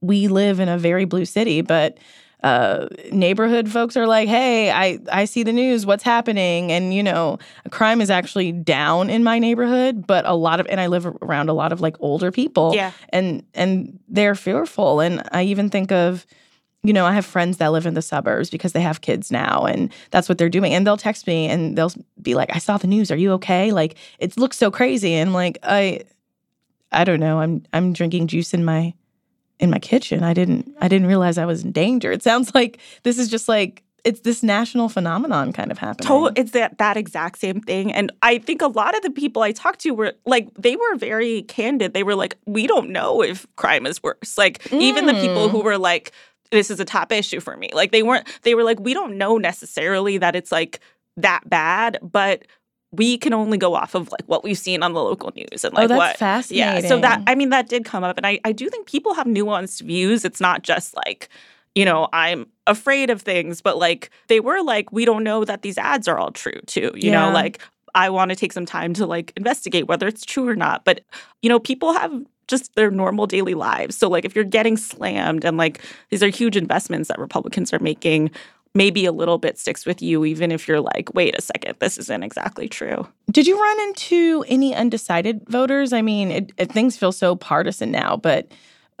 we 0.00 0.28
live 0.28 0.60
in 0.60 0.70
a 0.70 0.78
very 0.78 1.04
blue 1.04 1.26
city, 1.26 1.60
but 1.60 1.98
uh, 2.42 2.86
neighborhood 3.12 3.68
folks 3.68 3.98
are 3.98 4.06
like, 4.06 4.30
"Hey, 4.30 4.70
I 4.70 4.98
I 5.12 5.26
see 5.26 5.42
the 5.42 5.52
news. 5.52 5.84
What's 5.84 6.02
happening?" 6.02 6.72
And 6.72 6.94
you 6.94 7.02
know, 7.02 7.38
crime 7.68 8.00
is 8.00 8.08
actually 8.08 8.50
down 8.50 9.10
in 9.10 9.22
my 9.22 9.38
neighborhood, 9.38 10.06
but 10.06 10.24
a 10.24 10.32
lot 10.32 10.58
of 10.58 10.66
and 10.68 10.80
I 10.80 10.86
live 10.86 11.04
around 11.04 11.50
a 11.50 11.52
lot 11.52 11.70
of 11.70 11.82
like 11.82 11.96
older 12.00 12.30
people, 12.32 12.74
yeah, 12.74 12.92
and 13.10 13.44
and 13.52 13.98
they're 14.08 14.34
fearful. 14.34 15.00
And 15.00 15.22
I 15.32 15.42
even 15.42 15.68
think 15.68 15.92
of 15.92 16.24
you 16.82 16.92
know, 16.92 17.04
I 17.04 17.12
have 17.12 17.26
friends 17.26 17.58
that 17.58 17.72
live 17.72 17.86
in 17.86 17.94
the 17.94 18.02
suburbs 18.02 18.48
because 18.48 18.72
they 18.72 18.80
have 18.80 19.02
kids 19.02 19.30
now 19.30 19.66
and 19.66 19.92
that's 20.10 20.28
what 20.28 20.38
they're 20.38 20.48
doing. 20.48 20.72
And 20.72 20.86
they'll 20.86 20.96
text 20.96 21.26
me 21.26 21.46
and 21.46 21.76
they'll 21.76 21.92
be 22.22 22.34
like, 22.34 22.54
I 22.54 22.58
saw 22.58 22.78
the 22.78 22.86
news. 22.86 23.10
Are 23.10 23.16
you 23.16 23.32
okay? 23.32 23.72
Like 23.72 23.96
it 24.18 24.36
looks 24.38 24.56
so 24.56 24.70
crazy. 24.70 25.14
And 25.14 25.32
like, 25.32 25.58
I 25.62 26.00
I 26.92 27.04
don't 27.04 27.20
know. 27.20 27.40
I'm 27.40 27.64
I'm 27.72 27.92
drinking 27.92 28.28
juice 28.28 28.54
in 28.54 28.64
my 28.64 28.94
in 29.58 29.70
my 29.70 29.78
kitchen. 29.78 30.22
I 30.24 30.32
didn't 30.32 30.74
I 30.80 30.88
didn't 30.88 31.06
realize 31.06 31.36
I 31.36 31.44
was 31.44 31.64
in 31.64 31.72
danger. 31.72 32.10
It 32.12 32.22
sounds 32.22 32.54
like 32.54 32.78
this 33.02 33.18
is 33.18 33.28
just 33.28 33.48
like 33.48 33.82
it's 34.04 34.20
this 34.20 34.42
national 34.42 34.88
phenomenon 34.88 35.52
kind 35.52 35.70
of 35.70 35.78
happening. 35.78 36.08
Total, 36.08 36.32
it's 36.36 36.52
that 36.52 36.78
that 36.78 36.96
exact 36.96 37.38
same 37.38 37.60
thing. 37.60 37.92
And 37.92 38.12
I 38.22 38.38
think 38.38 38.62
a 38.62 38.66
lot 38.66 38.96
of 38.96 39.02
the 39.02 39.10
people 39.10 39.42
I 39.42 39.52
talked 39.52 39.80
to 39.80 39.90
were 39.90 40.14
like, 40.24 40.48
they 40.54 40.76
were 40.76 40.96
very 40.96 41.42
candid. 41.42 41.92
They 41.92 42.02
were 42.02 42.14
like, 42.14 42.38
we 42.46 42.66
don't 42.66 42.90
know 42.90 43.22
if 43.22 43.46
crime 43.56 43.86
is 43.86 44.02
worse. 44.02 44.38
Like 44.38 44.62
mm. 44.64 44.80
even 44.80 45.06
the 45.06 45.14
people 45.14 45.50
who 45.50 45.60
mm. 45.60 45.64
were 45.64 45.78
like, 45.78 46.12
this 46.50 46.70
is 46.70 46.80
a 46.80 46.84
top 46.84 47.12
issue 47.12 47.40
for 47.40 47.56
me. 47.56 47.70
Like 47.72 47.92
they 47.92 48.02
weren't 48.02 48.26
they 48.42 48.54
were 48.54 48.64
like 48.64 48.80
we 48.80 48.94
don't 48.94 49.16
know 49.16 49.38
necessarily 49.38 50.18
that 50.18 50.36
it's 50.36 50.52
like 50.52 50.80
that 51.16 51.48
bad, 51.48 51.98
but 52.02 52.46
we 52.92 53.16
can 53.18 53.32
only 53.32 53.56
go 53.56 53.74
off 53.74 53.94
of 53.94 54.10
like 54.10 54.24
what 54.26 54.42
we've 54.42 54.58
seen 54.58 54.82
on 54.82 54.92
the 54.94 55.02
local 55.02 55.32
news 55.36 55.64
and 55.64 55.72
oh, 55.74 55.80
like 55.80 55.84
oh, 55.84 55.88
that's 55.88 55.98
what 55.98 56.16
fascinating. 56.16 56.82
Yeah. 56.82 56.88
So 56.88 57.00
that 57.00 57.22
I 57.26 57.34
mean 57.34 57.50
that 57.50 57.68
did 57.68 57.84
come 57.84 58.04
up 58.04 58.16
and 58.16 58.26
I, 58.26 58.40
I 58.44 58.52
do 58.52 58.68
think 58.68 58.88
people 58.88 59.14
have 59.14 59.26
nuanced 59.26 59.82
views. 59.82 60.24
It's 60.24 60.40
not 60.40 60.62
just 60.62 60.96
like, 61.06 61.28
you 61.74 61.84
know, 61.84 62.08
I'm 62.12 62.46
afraid 62.66 63.10
of 63.10 63.22
things, 63.22 63.60
but 63.60 63.78
like 63.78 64.10
they 64.28 64.40
were 64.40 64.62
like, 64.62 64.90
we 64.92 65.04
don't 65.04 65.22
know 65.22 65.44
that 65.44 65.62
these 65.62 65.78
ads 65.78 66.08
are 66.08 66.18
all 66.18 66.32
true 66.32 66.60
too. 66.66 66.90
You 66.94 67.10
yeah. 67.12 67.26
know, 67.26 67.32
like 67.32 67.60
I 67.94 68.10
want 68.10 68.30
to 68.30 68.36
take 68.36 68.52
some 68.52 68.66
time 68.66 68.94
to 68.94 69.06
like 69.06 69.32
investigate 69.36 69.86
whether 69.86 70.08
it's 70.08 70.24
true 70.24 70.48
or 70.48 70.56
not. 70.56 70.84
But, 70.84 71.02
you 71.42 71.48
know, 71.48 71.60
people 71.60 71.92
have 71.92 72.12
just 72.50 72.74
their 72.74 72.90
normal 72.90 73.26
daily 73.26 73.54
lives. 73.54 73.96
So 73.96 74.08
like 74.08 74.24
if 74.24 74.34
you're 74.34 74.44
getting 74.44 74.76
slammed 74.76 75.44
and 75.44 75.56
like 75.56 75.80
these 76.10 76.22
are 76.22 76.28
huge 76.28 76.56
investments 76.56 77.08
that 77.08 77.18
Republicans 77.18 77.72
are 77.72 77.78
making, 77.78 78.30
maybe 78.74 79.04
a 79.04 79.12
little 79.12 79.38
bit 79.38 79.58
sticks 79.58 79.86
with 79.86 80.02
you 80.02 80.24
even 80.24 80.52
if 80.52 80.68
you're 80.68 80.80
like, 80.80 81.14
wait 81.14 81.36
a 81.36 81.42
second, 81.42 81.76
this 81.80 81.98
isn't 81.98 82.22
exactly 82.22 82.68
true. 82.68 83.06
Did 83.30 83.46
you 83.46 83.60
run 83.60 83.80
into 83.80 84.44
any 84.48 84.74
undecided 84.74 85.48
voters? 85.48 85.92
I 85.92 86.02
mean, 86.02 86.30
it, 86.30 86.52
it, 86.56 86.72
things 86.72 86.96
feel 86.96 87.12
so 87.12 87.36
partisan 87.36 87.90
now, 87.90 88.16
but 88.16 88.52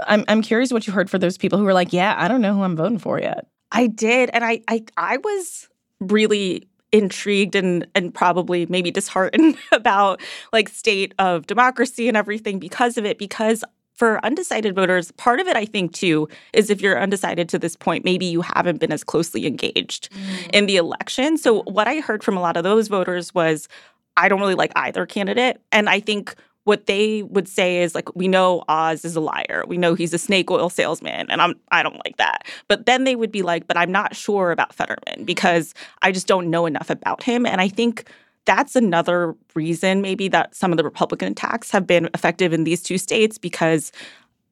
I'm 0.06 0.24
I'm 0.28 0.42
curious 0.42 0.72
what 0.72 0.86
you 0.86 0.92
heard 0.92 1.10
for 1.10 1.18
those 1.18 1.36
people 1.36 1.58
who 1.58 1.64
were 1.64 1.74
like, 1.74 1.92
yeah, 1.92 2.14
I 2.16 2.28
don't 2.28 2.40
know 2.40 2.54
who 2.54 2.62
I'm 2.62 2.76
voting 2.76 2.98
for 2.98 3.20
yet. 3.20 3.46
I 3.72 3.86
did, 3.86 4.30
and 4.32 4.44
I 4.44 4.62
I 4.66 4.84
I 4.96 5.18
was 5.18 5.68
really 6.00 6.69
intrigued 6.92 7.54
and 7.54 7.86
and 7.94 8.12
probably 8.12 8.66
maybe 8.66 8.90
disheartened 8.90 9.56
about 9.72 10.20
like 10.52 10.68
state 10.68 11.14
of 11.18 11.46
democracy 11.46 12.08
and 12.08 12.16
everything 12.16 12.58
because 12.58 12.96
of 12.96 13.04
it 13.04 13.18
because 13.18 13.64
for 13.94 14.24
undecided 14.24 14.74
voters 14.74 15.12
part 15.12 15.40
of 15.40 15.46
it 15.46 15.56
i 15.56 15.64
think 15.64 15.92
too 15.92 16.28
is 16.52 16.70
if 16.70 16.80
you're 16.80 17.00
undecided 17.00 17.48
to 17.48 17.58
this 17.58 17.76
point 17.76 18.04
maybe 18.04 18.26
you 18.26 18.40
haven't 18.40 18.80
been 18.80 18.92
as 18.92 19.04
closely 19.04 19.46
engaged 19.46 20.10
mm. 20.10 20.50
in 20.52 20.66
the 20.66 20.76
election 20.76 21.36
so 21.36 21.62
what 21.62 21.86
i 21.86 22.00
heard 22.00 22.24
from 22.24 22.36
a 22.36 22.40
lot 22.40 22.56
of 22.56 22.64
those 22.64 22.88
voters 22.88 23.32
was 23.34 23.68
i 24.16 24.28
don't 24.28 24.40
really 24.40 24.54
like 24.54 24.72
either 24.76 25.06
candidate 25.06 25.60
and 25.70 25.88
i 25.88 26.00
think 26.00 26.34
what 26.64 26.86
they 26.86 27.22
would 27.24 27.48
say 27.48 27.82
is 27.82 27.94
like 27.94 28.14
we 28.14 28.28
know 28.28 28.62
Oz 28.68 29.04
is 29.04 29.16
a 29.16 29.20
liar. 29.20 29.64
We 29.66 29.78
know 29.78 29.94
he's 29.94 30.14
a 30.14 30.18
snake 30.18 30.50
oil 30.50 30.70
salesman 30.70 31.30
and 31.30 31.40
I'm 31.40 31.54
I 31.70 31.82
don't 31.82 32.00
like 32.04 32.16
that. 32.18 32.46
But 32.68 32.86
then 32.86 33.04
they 33.04 33.16
would 33.16 33.32
be 33.32 33.42
like 33.42 33.66
but 33.66 33.76
I'm 33.76 33.92
not 33.92 34.14
sure 34.14 34.50
about 34.50 34.74
Fetterman 34.74 35.24
because 35.24 35.74
I 36.02 36.12
just 36.12 36.26
don't 36.26 36.50
know 36.50 36.66
enough 36.66 36.90
about 36.90 37.22
him 37.22 37.46
and 37.46 37.60
I 37.60 37.68
think 37.68 38.10
that's 38.44 38.74
another 38.74 39.34
reason 39.54 40.00
maybe 40.00 40.28
that 40.28 40.54
some 40.54 40.72
of 40.72 40.76
the 40.76 40.84
Republican 40.84 41.32
attacks 41.32 41.70
have 41.70 41.86
been 41.86 42.08
effective 42.14 42.52
in 42.52 42.64
these 42.64 42.82
two 42.82 42.98
states 42.98 43.38
because 43.38 43.92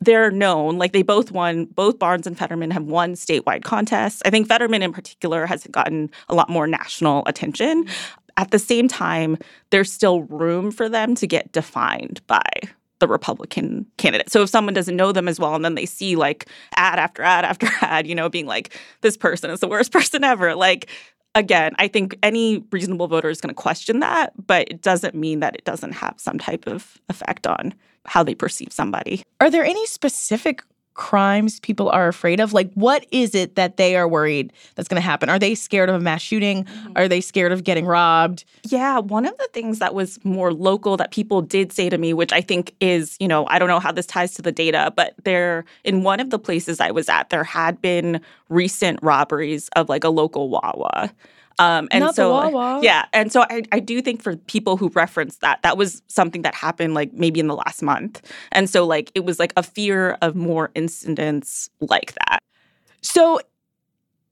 they're 0.00 0.30
known 0.30 0.78
like 0.78 0.92
they 0.92 1.02
both 1.02 1.32
won 1.32 1.64
both 1.66 1.98
barnes 1.98 2.26
and 2.26 2.38
fetterman 2.38 2.70
have 2.70 2.84
won 2.84 3.14
statewide 3.14 3.64
contests 3.64 4.22
i 4.24 4.30
think 4.30 4.46
fetterman 4.46 4.82
in 4.82 4.92
particular 4.92 5.46
has 5.46 5.66
gotten 5.70 6.10
a 6.28 6.34
lot 6.34 6.48
more 6.48 6.66
national 6.66 7.22
attention 7.26 7.84
at 8.38 8.52
the 8.52 8.58
same 8.58 8.88
time, 8.88 9.36
there's 9.70 9.92
still 9.92 10.22
room 10.22 10.70
for 10.70 10.88
them 10.88 11.14
to 11.16 11.26
get 11.26 11.52
defined 11.52 12.26
by 12.26 12.44
the 13.00 13.08
Republican 13.08 13.84
candidate. 13.96 14.30
So 14.30 14.42
if 14.42 14.48
someone 14.48 14.74
doesn't 14.74 14.96
know 14.96 15.12
them 15.12 15.28
as 15.28 15.38
well 15.38 15.54
and 15.54 15.64
then 15.64 15.74
they 15.74 15.86
see 15.86 16.16
like 16.16 16.48
ad 16.76 16.98
after 16.98 17.22
ad 17.22 17.44
after 17.44 17.68
ad, 17.82 18.06
you 18.06 18.14
know, 18.14 18.28
being 18.28 18.46
like, 18.46 18.78
this 19.02 19.16
person 19.16 19.50
is 19.50 19.60
the 19.60 19.68
worst 19.68 19.92
person 19.92 20.24
ever, 20.24 20.54
like 20.54 20.88
again, 21.34 21.74
I 21.78 21.88
think 21.88 22.16
any 22.22 22.64
reasonable 22.72 23.08
voter 23.08 23.28
is 23.28 23.40
going 23.40 23.54
to 23.54 23.60
question 23.60 24.00
that, 24.00 24.32
but 24.46 24.68
it 24.70 24.82
doesn't 24.82 25.14
mean 25.14 25.40
that 25.40 25.54
it 25.54 25.64
doesn't 25.64 25.92
have 25.92 26.14
some 26.16 26.38
type 26.38 26.66
of 26.66 26.98
effect 27.08 27.46
on 27.46 27.74
how 28.06 28.22
they 28.22 28.34
perceive 28.34 28.72
somebody. 28.72 29.22
Are 29.40 29.50
there 29.50 29.64
any 29.64 29.84
specific 29.86 30.62
crimes 30.98 31.60
people 31.60 31.88
are 31.88 32.08
afraid 32.08 32.40
of? 32.40 32.52
Like, 32.52 32.70
what 32.74 33.06
is 33.10 33.34
it 33.34 33.54
that 33.54 33.78
they 33.78 33.96
are 33.96 34.06
worried 34.06 34.52
that's 34.74 34.88
going 34.88 35.00
to 35.00 35.06
happen? 35.06 35.30
Are 35.30 35.38
they 35.38 35.54
scared 35.54 35.88
of 35.88 35.94
a 35.94 36.00
mass 36.00 36.20
shooting? 36.20 36.64
Mm-hmm. 36.64 36.92
Are 36.96 37.08
they 37.08 37.22
scared 37.22 37.52
of 37.52 37.64
getting 37.64 37.86
robbed? 37.86 38.44
Yeah, 38.64 38.98
one 38.98 39.24
of 39.24 39.34
the 39.38 39.48
things 39.54 39.78
that 39.78 39.94
was 39.94 40.22
more 40.24 40.52
local 40.52 40.98
that 40.98 41.10
people 41.10 41.40
did 41.40 41.72
say 41.72 41.88
to 41.88 41.96
me, 41.96 42.12
which 42.12 42.32
I 42.32 42.42
think 42.42 42.74
is, 42.80 43.16
you 43.20 43.28
know, 43.28 43.46
I 43.46 43.58
don't 43.58 43.68
know 43.68 43.80
how 43.80 43.92
this 43.92 44.06
ties 44.06 44.34
to 44.34 44.42
the 44.42 44.52
data, 44.52 44.92
but 44.94 45.14
there, 45.24 45.64
in 45.84 46.02
one 46.02 46.20
of 46.20 46.30
the 46.30 46.38
places 46.38 46.80
I 46.80 46.90
was 46.90 47.08
at, 47.08 47.30
there 47.30 47.44
had 47.44 47.80
been 47.80 48.20
recent 48.48 48.98
robberies 49.00 49.68
of 49.76 49.88
like 49.88 50.04
a 50.04 50.10
local 50.10 50.50
Wawa. 50.50 51.10
Um, 51.58 51.88
and 51.90 52.04
Not 52.04 52.14
so, 52.14 52.80
yeah, 52.82 53.06
and 53.12 53.32
so 53.32 53.42
I, 53.50 53.62
I 53.72 53.80
do 53.80 54.00
think 54.00 54.22
for 54.22 54.36
people 54.36 54.76
who 54.76 54.88
referenced 54.90 55.40
that, 55.40 55.60
that 55.62 55.76
was 55.76 56.02
something 56.06 56.42
that 56.42 56.54
happened 56.54 56.94
like 56.94 57.12
maybe 57.12 57.40
in 57.40 57.48
the 57.48 57.56
last 57.56 57.82
month, 57.82 58.22
and 58.52 58.70
so 58.70 58.86
like 58.86 59.10
it 59.14 59.24
was 59.24 59.38
like 59.38 59.52
a 59.56 59.62
fear 59.62 60.16
of 60.22 60.36
more 60.36 60.70
incidents 60.74 61.68
like 61.80 62.14
that. 62.14 62.38
So, 63.00 63.40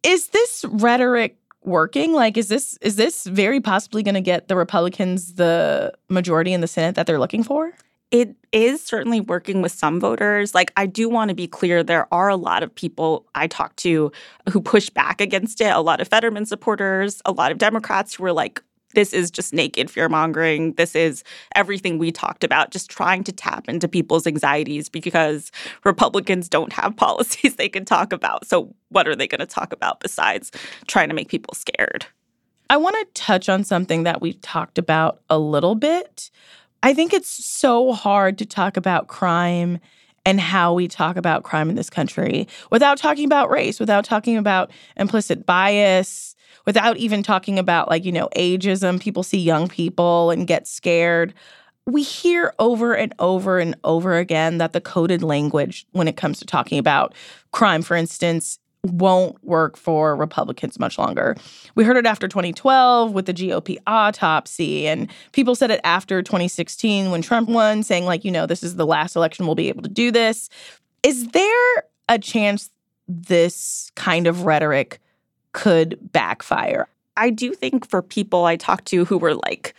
is 0.05 0.29
this 0.29 0.65
rhetoric 0.69 1.37
working? 1.67 2.13
Like, 2.13 2.37
is 2.37 2.49
this 2.49 2.79
is 2.81 2.97
this 2.97 3.25
very 3.25 3.61
possibly 3.61 4.03
going 4.03 4.15
to 4.15 4.21
get 4.21 4.49
the 4.49 4.57
Republicans 4.57 5.35
the 5.35 5.93
majority 6.09 6.53
in 6.53 6.61
the 6.61 6.69
Senate 6.69 6.95
that 6.95 7.07
they're 7.07 7.19
looking 7.19 7.43
for? 7.43 7.73
It 8.11 8.37
is 8.53 8.83
certainly 8.83 9.21
working 9.21 9.63
with 9.63 9.73
some 9.73 9.99
voters. 9.99 10.55
Like, 10.55 10.73
I 10.77 10.87
do 10.87 11.09
want 11.09 11.29
to 11.31 11.35
be 11.35 11.49
clear, 11.49 11.83
there 11.83 12.13
are 12.13 12.29
a 12.29 12.37
lot 12.37 12.63
of 12.63 12.75
people 12.75 13.27
I 13.35 13.47
talk 13.47 13.75
to 13.77 14.13
who 14.51 14.61
push 14.61 14.91
back 14.91 15.21
against 15.21 15.61
it. 15.61 15.75
A 15.75 15.81
lot 15.81 16.01
of 16.01 16.09
Fetterman 16.09 16.47
supporters, 16.47 17.21
a 17.25 17.33
lot 17.33 17.51
of 17.51 17.59
Democrats 17.59 18.15
who 18.15 18.25
are 18.25 18.33
like, 18.33 18.63
this 18.95 19.13
is 19.13 19.31
just 19.31 19.53
naked 19.53 19.91
fear 19.91 20.09
mongering. 20.09 20.73
This 20.75 20.95
is 20.95 21.23
everything 21.55 21.99
we 21.99 22.11
talked 22.11 22.45
about, 22.45 22.71
just 22.71 22.89
trying 22.89 23.25
to 23.25 23.33
tap 23.33 23.69
into 23.69 23.89
people's 23.89 24.27
anxieties 24.27 24.89
because 24.89 25.53
Republicans 25.85 26.49
don't 26.49 26.73
have 26.73 26.97
policies 26.97 27.57
they 27.57 27.69
can 27.69 27.85
talk 27.85 28.13
about. 28.13 28.47
So, 28.47 28.75
what 28.89 29.07
are 29.07 29.17
they 29.17 29.29
going 29.29 29.41
to 29.41 29.47
talk 29.47 29.73
about 29.73 30.01
besides 30.01 30.51
trying 30.87 31.09
to 31.09 31.15
make 31.15 31.29
people 31.29 31.55
scared? 31.55 32.07
I 32.71 32.79
want 32.79 32.97
to 32.97 33.23
touch 33.23 33.49
on 33.49 33.65
something 33.65 34.05
that 34.05 34.21
we've 34.21 34.41
talked 34.41 34.79
about 34.79 35.21
a 35.29 35.39
little 35.39 35.75
bit, 35.75 36.31
I 36.83 36.95
think 36.95 37.13
it's 37.13 37.45
so 37.45 37.93
hard 37.93 38.39
to 38.39 38.47
talk 38.47 38.77
about 38.77 39.09
crime 39.09 39.79
and 40.25 40.41
how 40.41 40.75
we 40.75 40.89
talk 40.89 41.17
about 41.17 41.45
crime 41.45 41.71
in 41.71 41.77
this 41.77 41.89
country 41.89 42.49
without 42.71 42.99
talking 42.99 43.25
about 43.25 43.51
race, 43.51 43.79
without 43.79 44.05
talking 44.05 44.37
about 44.37 44.71
implicit 44.97 45.47
bias, 45.47 46.35
without 46.67 46.97
even 46.97 47.23
talking 47.23 47.59
about 47.59 47.89
like, 47.89 48.05
you 48.05 48.13
know, 48.13 48.29
ageism. 48.37 49.01
People 49.01 49.23
see 49.23 49.39
young 49.39 49.69
people 49.69 50.31
and 50.31 50.47
get 50.47 50.67
scared. 50.67 51.33
We 51.87 52.03
hear 52.03 52.53
over 52.59 52.95
and 52.95 53.15
over 53.21 53.61
and 53.61 53.77
over 53.85 54.17
again 54.17 54.59
that 54.59 54.73
the 54.73 54.81
coded 54.81 55.23
language 55.23 55.87
when 55.93 56.09
it 56.09 56.17
comes 56.17 56.41
to 56.41 56.45
talking 56.45 56.79
about 56.79 57.15
crime, 57.53 57.83
for 57.83 57.97
instance, 57.97 58.59
won't 58.87 59.43
work 59.45 59.77
for 59.77 60.17
Republicans 60.17 60.79
much 60.79 60.99
longer. 60.99 61.37
We 61.75 61.85
heard 61.85 61.97
it 61.97 62.07
after 62.07 62.29
2012 62.29 63.13
with 63.13 63.27
the 63.27 63.35
GOP 63.35 63.77
autopsy, 63.87 64.87
and 64.87 65.11
people 65.33 65.55
said 65.55 65.71
it 65.71 65.81
after 65.85 66.23
2016 66.23 67.11
when 67.11 67.23
Trump 67.23 67.49
won, 67.49 67.83
saying, 67.83 68.05
like, 68.05 68.25
you 68.25 68.31
know, 68.31 68.47
this 68.47 68.63
is 68.63 68.77
the 68.77 68.87
last 68.87 69.17
election 69.17 69.47
we'll 69.47 69.55
be 69.55 69.69
able 69.69 69.83
to 69.83 69.89
do 69.89 70.11
this. 70.11 70.49
Is 71.03 71.29
there 71.29 71.85
a 72.09 72.19
chance 72.19 72.71
this 73.09 73.91
kind 73.95 74.27
of 74.27 74.45
rhetoric 74.45 75.01
could 75.53 75.99
backfire? 76.13 76.89
I 77.17 77.31
do 77.31 77.55
think 77.55 77.89
for 77.89 78.03
people 78.03 78.45
I 78.45 78.57
talked 78.57 78.87
to 78.87 79.05
who 79.05 79.19
were 79.19 79.35
like, 79.35 79.75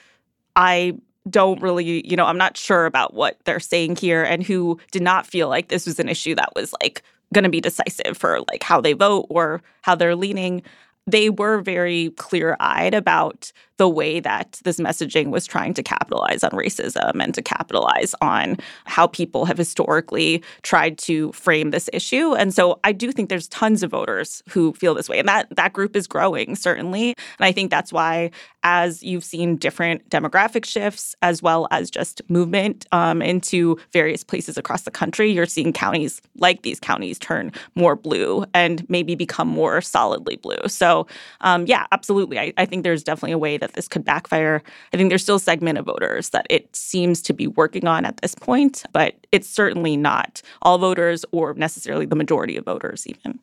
I 0.55 0.97
don't 1.29 1.61
really, 1.61 2.07
you 2.07 2.15
know, 2.15 2.25
I'm 2.25 2.37
not 2.37 2.57
sure 2.57 2.85
about 2.85 3.13
what 3.13 3.37
they're 3.43 3.59
saying 3.59 3.97
here 3.97 4.23
and 4.23 4.43
who 4.43 4.79
did 4.91 5.01
not 5.01 5.27
feel 5.27 5.49
like 5.49 5.67
this 5.67 5.85
was 5.85 5.99
an 5.99 6.09
issue 6.09 6.35
that 6.35 6.53
was 6.55 6.73
like 6.81 7.03
going 7.33 7.43
to 7.43 7.49
be 7.49 7.61
decisive 7.61 8.17
for 8.17 8.39
like 8.51 8.63
how 8.63 8.81
they 8.81 8.93
vote 8.93 9.27
or 9.29 9.61
how 9.81 9.95
they're 9.95 10.15
leaning. 10.15 10.63
They 11.05 11.29
were 11.29 11.61
very 11.61 12.11
clear 12.11 12.57
eyed 12.59 12.93
about 12.93 13.51
the 13.77 13.87
way 13.87 14.19
that 14.19 14.59
this 14.63 14.79
messaging 14.79 15.29
was 15.29 15.45
trying 15.45 15.73
to 15.75 15.83
capitalize 15.83 16.43
on 16.43 16.51
racism 16.51 17.23
and 17.23 17.33
to 17.33 17.41
capitalize 17.41 18.13
on 18.21 18.57
how 18.85 19.07
people 19.07 19.45
have 19.45 19.57
historically 19.57 20.43
tried 20.63 20.97
to 20.97 21.31
frame 21.31 21.71
this 21.71 21.89
issue. 21.93 22.33
And 22.33 22.53
so 22.53 22.79
I 22.83 22.91
do 22.91 23.11
think 23.11 23.29
there's 23.29 23.47
tons 23.47 23.83
of 23.83 23.91
voters 23.91 24.43
who 24.49 24.73
feel 24.73 24.95
this 24.95 25.07
way. 25.07 25.19
And 25.19 25.27
that 25.27 25.47
that 25.55 25.73
group 25.73 25.95
is 25.95 26.07
growing, 26.07 26.55
certainly. 26.55 27.09
And 27.39 27.45
I 27.45 27.51
think 27.51 27.69
that's 27.69 27.93
why, 27.93 28.31
as 28.63 29.03
you've 29.03 29.23
seen 29.23 29.55
different 29.55 30.09
demographic 30.09 30.65
shifts 30.65 31.15
as 31.21 31.41
well 31.41 31.67
as 31.71 31.89
just 31.89 32.21
movement 32.29 32.85
um, 32.91 33.21
into 33.21 33.77
various 33.93 34.23
places 34.23 34.57
across 34.57 34.83
the 34.83 34.91
country, 34.91 35.31
you're 35.31 35.45
seeing 35.45 35.71
counties 35.71 36.21
like 36.37 36.63
these 36.63 36.79
counties 36.79 37.19
turn 37.19 37.51
more 37.75 37.95
blue 37.95 38.43
and 38.53 38.87
maybe 38.89 39.15
become 39.15 39.47
more 39.47 39.81
solidly 39.81 40.35
blue. 40.35 40.67
So 40.67 41.07
um, 41.41 41.65
yeah, 41.67 41.85
absolutely. 41.91 42.39
I, 42.39 42.53
I 42.57 42.65
think 42.65 42.83
there's 42.83 43.03
definitely 43.03 43.33
a 43.33 43.37
way 43.37 43.57
that 43.57 43.66
this 43.73 43.87
could 43.87 44.05
backfire. 44.05 44.61
I 44.93 44.97
think 44.97 45.09
there's 45.09 45.23
still 45.23 45.35
a 45.35 45.39
segment 45.39 45.77
of 45.77 45.85
voters 45.85 46.29
that 46.29 46.45
it 46.49 46.75
seems 46.75 47.21
to 47.23 47.33
be 47.33 47.47
working 47.47 47.87
on 47.87 48.05
at 48.05 48.17
this 48.17 48.35
point, 48.35 48.83
but 48.91 49.15
it's 49.31 49.49
certainly 49.49 49.97
not 49.97 50.41
all 50.61 50.77
voters 50.77 51.25
or 51.31 51.53
necessarily 51.53 52.05
the 52.05 52.15
majority 52.15 52.57
of 52.57 52.65
voters, 52.65 53.05
even. 53.07 53.39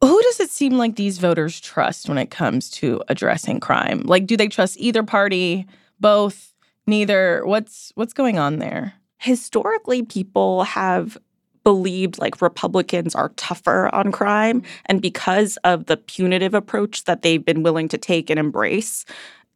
Who 0.00 0.22
does 0.22 0.40
it 0.40 0.50
seem 0.50 0.74
like 0.74 0.96
these 0.96 1.18
voters 1.18 1.60
trust 1.60 2.08
when 2.08 2.18
it 2.18 2.30
comes 2.30 2.68
to 2.72 3.02
addressing 3.08 3.60
crime? 3.60 4.02
Like, 4.04 4.26
do 4.26 4.36
they 4.36 4.48
trust 4.48 4.76
either 4.78 5.02
party, 5.02 5.66
both, 5.98 6.52
neither? 6.86 7.42
What's 7.46 7.92
what's 7.94 8.12
going 8.12 8.38
on 8.38 8.58
there? 8.58 8.94
Historically, 9.18 10.02
people 10.02 10.64
have 10.64 11.16
believed 11.64 12.18
like 12.18 12.40
Republicans 12.40 13.14
are 13.14 13.30
tougher 13.30 13.92
on 13.94 14.12
crime. 14.12 14.62
And 14.86 15.00
because 15.02 15.56
of 15.64 15.86
the 15.86 15.96
punitive 15.96 16.54
approach 16.54 17.04
that 17.04 17.22
they've 17.22 17.44
been 17.44 17.62
willing 17.62 17.88
to 17.88 17.98
take 17.98 18.30
and 18.30 18.38
embrace, 18.38 19.04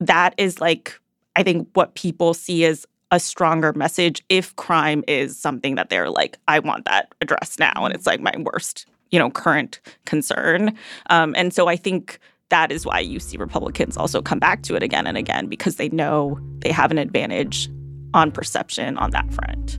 that 0.01 0.34
is 0.36 0.61
like, 0.61 0.99
I 1.36 1.42
think, 1.42 1.68
what 1.74 1.94
people 1.94 2.34
see 2.34 2.64
as 2.64 2.86
a 3.11 3.18
stronger 3.18 3.72
message 3.72 4.22
if 4.28 4.55
crime 4.57 5.03
is 5.09 5.38
something 5.38 5.76
that 5.76 5.88
they're 5.88 6.11
like, 6.11 6.36
I 6.46 6.59
want 6.59 6.84
that 6.84 7.14
addressed 7.20 7.59
now. 7.59 7.72
And 7.84 7.94
it's 7.94 8.07
like 8.07 8.20
my 8.20 8.34
worst, 8.38 8.86
you 9.11 9.18
know, 9.18 9.30
current 9.30 9.80
concern. 10.05 10.76
Um, 11.09 11.34
and 11.36 11.55
so 11.55 11.68
I 11.68 11.76
think 11.76 12.18
that 12.51 12.70
is 12.70 12.84
why 12.84 13.01
you 13.01 13.20
see 13.20 13.36
Republicans 13.36 13.96
also 13.96 14.22
come 14.22 14.38
back 14.38 14.62
to 14.64 14.74
it 14.74 14.82
again 14.82 15.07
and 15.07 15.16
again 15.16 15.46
because 15.46 15.76
they 15.76 15.88
know 15.90 16.38
they 16.59 16.70
have 16.70 16.90
an 16.90 16.99
advantage 16.99 17.68
on 18.14 18.32
perception 18.32 18.96
on 18.99 19.11
that 19.11 19.32
front. 19.32 19.78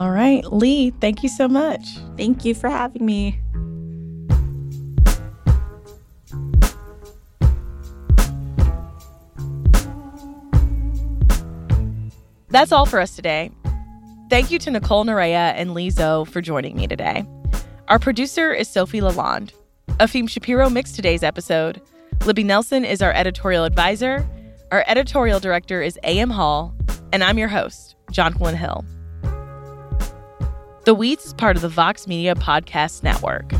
All 0.00 0.10
right, 0.10 0.44
Li, 0.52 0.90
thank 1.00 1.22
you 1.22 1.28
so 1.28 1.46
much. 1.46 1.86
Thank 2.16 2.44
you 2.44 2.54
for 2.54 2.68
having 2.68 3.06
me. 3.06 3.40
That's 12.54 12.70
all 12.70 12.86
for 12.86 13.00
us 13.00 13.16
today. 13.16 13.50
Thank 14.30 14.52
you 14.52 14.60
to 14.60 14.70
Nicole 14.70 15.04
Narea 15.04 15.52
and 15.56 15.74
Li 15.74 15.88
Zhou 15.88 16.24
for 16.24 16.40
joining 16.40 16.76
me 16.76 16.86
today. 16.86 17.26
Our 17.88 17.98
producer 17.98 18.52
is 18.52 18.68
Sofi 18.68 19.00
LaLonde. 19.00 19.50
Efim 19.98 20.30
Shapiro 20.30 20.70
mixed 20.70 20.94
today's 20.94 21.24
episode. 21.24 21.82
Libby 22.24 22.44
Nelson 22.44 22.84
is 22.84 23.02
our 23.02 23.12
editorial 23.12 23.64
advisor. 23.64 24.24
Our 24.70 24.84
editorial 24.86 25.40
director 25.40 25.82
is 25.82 25.98
A.M. 26.04 26.30
Hall. 26.30 26.72
And 27.12 27.24
I'm 27.24 27.38
your 27.38 27.48
host, 27.48 27.96
Jonquilyn 28.12 28.54
Hill. 28.54 28.84
The 30.84 30.94
Weeds 30.94 31.26
is 31.26 31.34
part 31.34 31.56
of 31.56 31.62
the 31.62 31.68
Vox 31.68 32.06
Media 32.06 32.36
Podcast 32.36 33.02
Network. 33.02 33.52